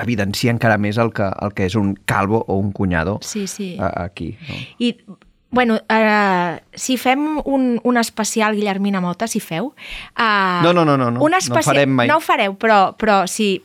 evidencia 0.00 0.52
encara 0.54 0.78
més 0.80 0.96
el 1.02 1.10
que, 1.12 1.26
el 1.44 1.52
que 1.52 1.66
és 1.68 1.76
un 1.76 1.92
calvo 2.08 2.40
o 2.48 2.56
un 2.56 2.70
cunyado 2.72 3.18
Sí, 3.20 3.46
sí. 3.46 3.74
eh, 3.76 3.92
aquí. 4.00 4.32
No? 4.48 4.56
I, 4.80 4.94
bueno, 5.50 5.74
uh, 5.90 6.60
si 6.74 6.96
fem 6.96 7.40
un, 7.44 7.80
un 7.82 7.96
especial 7.98 8.54
Guillermina 8.54 9.00
Mota, 9.00 9.26
si 9.26 9.40
feu... 9.40 9.72
Uh, 10.18 10.62
No, 10.62 10.72
no, 10.72 10.84
no, 10.84 10.96
no, 10.96 11.10
no. 11.10 11.20
Un 11.22 11.30
No 11.32 11.38
especial, 11.38 11.60
ho 11.62 11.66
farem 11.74 11.90
mai. 11.90 12.06
No 12.08 12.16
ho 12.18 12.20
fareu, 12.20 12.54
però, 12.56 12.94
però 12.96 13.26
sí... 13.26 13.62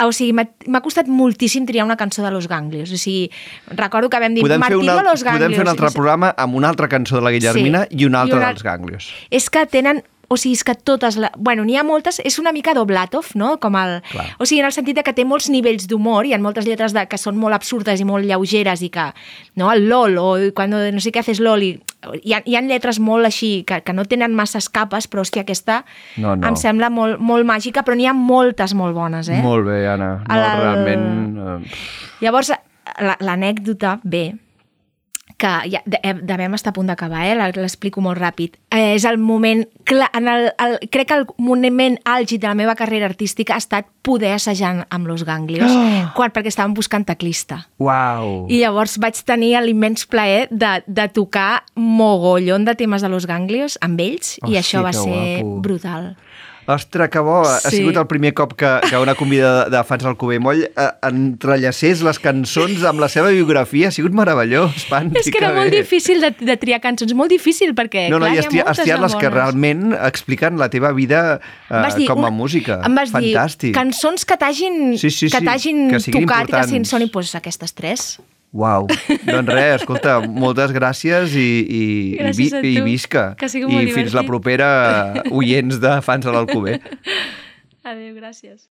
O 0.00 0.12
sigui, 0.14 0.30
m'ha 0.30 0.78
costat 0.80 1.08
moltíssim 1.10 1.64
triar 1.66 1.82
una 1.84 1.96
cançó 1.98 2.22
de 2.22 2.30
Los 2.30 2.46
Ganglios. 2.46 2.92
O 2.94 2.96
sigui, 2.96 3.32
recordo 3.74 4.06
que 4.08 4.20
vam 4.22 4.30
dir 4.36 4.44
Podem 4.46 4.54
fer, 4.62 4.70
Martirio 4.76 4.92
una, 4.94 5.02
Los 5.02 5.24
Ganglios. 5.26 5.42
podem 5.48 5.56
fer 5.58 5.64
un 5.66 5.72
altre 5.72 5.90
programa 5.90 6.28
amb 6.38 6.54
una 6.54 6.68
altra 6.70 6.86
cançó 6.88 7.16
de 7.18 7.22
la 7.26 7.32
Guillermina 7.34 7.80
Sí. 7.90 7.96
i 7.98 8.04
una 8.06 8.20
altra 8.22 8.36
I 8.36 8.38
una- 8.38 8.52
dels 8.52 8.62
Ganglios. 8.62 9.08
és 9.28 9.50
que 9.50 9.66
tenen 9.66 10.04
o 10.28 10.36
sigui, 10.36 10.54
és 10.58 10.62
que 10.64 10.74
totes... 10.76 11.16
La... 11.16 11.30
Bueno, 11.36 11.64
n'hi 11.64 11.78
ha 11.80 11.82
moltes... 11.88 12.18
És 12.24 12.38
una 12.38 12.52
mica 12.52 12.74
Doblatov, 12.76 13.30
no? 13.40 13.54
Com 13.62 13.76
el... 13.80 13.98
Clar. 14.10 14.26
O 14.38 14.44
sigui, 14.44 14.60
en 14.60 14.66
el 14.68 14.74
sentit 14.76 14.98
de 14.98 15.04
que 15.06 15.14
té 15.16 15.24
molts 15.24 15.46
nivells 15.48 15.86
d'humor, 15.88 16.26
hi 16.28 16.34
ha 16.36 16.38
moltes 16.42 16.66
lletres 16.68 16.92
de, 16.92 17.06
que 17.08 17.16
són 17.16 17.38
molt 17.40 17.56
absurdes 17.56 18.00
i 18.00 18.06
molt 18.08 18.28
lleugeres 18.28 18.82
i 18.84 18.90
que... 18.92 19.06
No? 19.56 19.70
El 19.72 19.86
LOL, 19.88 20.18
o 20.20 20.28
quan 20.54 20.70
no 20.76 21.00
sé 21.00 21.12
què 21.14 21.22
haces 21.24 21.40
LOL, 21.40 21.64
i, 21.64 21.70
hi, 22.22 22.34
ha, 22.36 22.42
hi 22.44 22.56
ha 22.58 22.62
lletres 22.66 23.00
molt 23.00 23.24
així, 23.26 23.62
que, 23.68 23.80
que 23.86 23.94
no 23.96 24.04
tenen 24.04 24.36
masses 24.36 24.68
capes, 24.68 25.08
però 25.08 25.24
hòstia, 25.24 25.46
aquesta 25.46 25.80
No, 26.20 26.34
no. 26.36 26.52
em 26.52 26.56
sembla 26.60 26.90
molt, 26.92 27.18
molt 27.24 27.48
màgica, 27.48 27.82
però 27.86 27.96
n'hi 27.96 28.06
ha 28.10 28.14
moltes 28.16 28.74
molt 28.76 28.94
bones, 28.96 29.28
eh? 29.32 29.40
Molt 29.42 29.64
bé, 29.66 29.80
Anna. 29.88 30.10
No, 30.28 30.36
El- 30.36 30.60
realment... 30.60 31.64
Eh, 31.64 31.80
Llavors, 32.20 32.52
la- 33.00 33.16
l'anècdota, 33.24 33.96
bé, 34.04 34.26
que 35.38 35.46
ja 35.70 35.78
de- 35.86 36.00
devem 36.26 36.54
estar 36.58 36.70
a 36.70 36.74
punt 36.74 36.88
d'acabar, 36.90 37.20
eh? 37.24 37.36
l'explico 37.38 38.00
molt 38.02 38.18
ràpid. 38.18 38.56
Eh, 38.74 38.96
és 38.96 39.04
el 39.06 39.18
moment, 39.22 39.62
clar, 39.86 40.08
en 40.18 40.26
el, 40.26 40.48
el, 40.58 40.74
crec 40.90 41.06
que 41.08 41.14
el 41.14 41.26
moment 41.38 41.94
àlgid 42.04 42.40
de 42.42 42.48
la 42.50 42.56
meva 42.58 42.74
carrera 42.74 43.06
artística 43.06 43.54
ha 43.54 43.62
estat 43.62 43.86
poder 44.02 44.32
assajar 44.34 44.86
amb 44.90 45.06
Los 45.06 45.22
Ganglios, 45.24 45.70
Oh! 45.70 46.10
quan, 46.16 46.32
perquè 46.34 46.50
estàvem 46.50 46.74
buscant 46.74 47.06
teclista. 47.06 47.68
Uau! 47.78 48.46
I 48.50 48.58
llavors 48.64 48.98
vaig 48.98 49.14
tenir 49.24 49.54
l'immens 49.62 50.06
plaer 50.10 50.48
de, 50.50 50.82
de 50.88 51.06
tocar 51.08 51.62
mogollon 51.76 52.64
de 52.66 52.74
temes 52.74 53.02
de 53.02 53.08
Los 53.08 53.26
Ganglios 53.30 53.78
amb 53.80 54.00
ells, 54.00 54.38
i 54.42 54.56
Hòstia, 54.56 54.60
això 54.64 54.82
va 54.82 54.90
que 54.90 54.98
ser 55.04 55.42
guapo. 55.44 55.60
brutal. 55.62 56.16
Ostres, 56.68 57.08
que 57.08 57.18
bo! 57.24 57.40
Ha 57.48 57.60
Sí. 57.64 57.78
sigut 57.78 57.96
el 57.96 58.06
primer 58.06 58.34
cop 58.36 58.52
que, 58.52 58.68
que 58.90 58.98
una 59.00 59.14
convidada 59.16 59.70
de 59.72 59.80
fans 59.88 60.04
del 60.04 60.16
Cuber 60.20 60.36
Moll 60.38 60.64
eh, 60.68 60.88
entrellacés 61.08 62.02
les 62.04 62.18
cançons 62.20 62.82
amb 62.84 63.00
la 63.00 63.08
seva 63.08 63.30
biografia. 63.32 63.88
Ha 63.88 63.94
sigut 63.96 64.12
meravellós, 64.12 64.84
Pan. 64.90 65.08
És 65.16 65.30
que 65.32 65.40
era 65.40 65.54
molt 65.56 65.72
difícil 65.72 66.20
de, 66.20 66.30
de 66.36 66.56
triar 66.60 66.82
cançons, 66.84 67.14
molt 67.16 67.32
difícil, 67.32 67.72
perquè, 67.78 68.10
No, 68.12 68.18
no, 68.20 68.26
clar, 68.26 68.34
i 68.34 68.36
hi 68.36 68.38
ha 68.38 68.44
has 68.44 68.50
triat, 68.52 68.68
has 68.68 68.84
les 69.06 69.16
que 69.16 69.24
bones. 69.30 69.34
realment 69.38 69.96
expliquen 69.96 70.58
la 70.60 70.68
teva 70.68 70.92
vida 70.92 71.40
eh, 71.70 71.84
dir, 71.96 72.06
com 72.06 72.24
a 72.28 72.30
música. 72.30 72.82
Em 72.84 72.94
vas 72.94 73.10
Fantàstic. 73.16 73.70
dir 73.70 73.74
cançons 73.74 74.28
que 74.28 74.36
t'hagin 74.36 74.98
Sí, 74.98 75.08
sí, 75.10 75.30
que 75.32 75.38
sí, 75.40 75.44
que 75.90 76.00
siguin 76.04 76.26
tocat 76.28 76.48
i 76.50 76.52
que 76.52 76.64
siguin 76.68 76.84
sonin 76.84 77.08
doncs, 77.08 77.34
aquestes 77.34 77.72
tres. 77.72 78.18
Uau, 78.56 78.86
doncs 79.28 79.50
res, 79.52 79.82
escolta, 79.82 80.14
moltes 80.24 80.72
gràcies 80.72 81.34
i, 81.36 81.48
i, 81.68 81.82
Gràcies 82.16 82.54
i, 82.64 82.70
i 82.78 82.84
visca. 82.86 83.34
que 83.36 83.44
ha 83.44 83.52
sigut 83.52 83.68
I 83.70 83.76
molt 83.76 83.92
fins 83.92 84.14
la 84.16 84.22
divertit. 84.24 84.30
propera, 84.30 84.68
oients 85.36 85.76
de 85.82 85.92
fans 86.06 86.24
de 86.24 86.32
l'Alcover. 86.32 86.78
Adéu, 87.88 88.14
gràcies. 88.16 88.64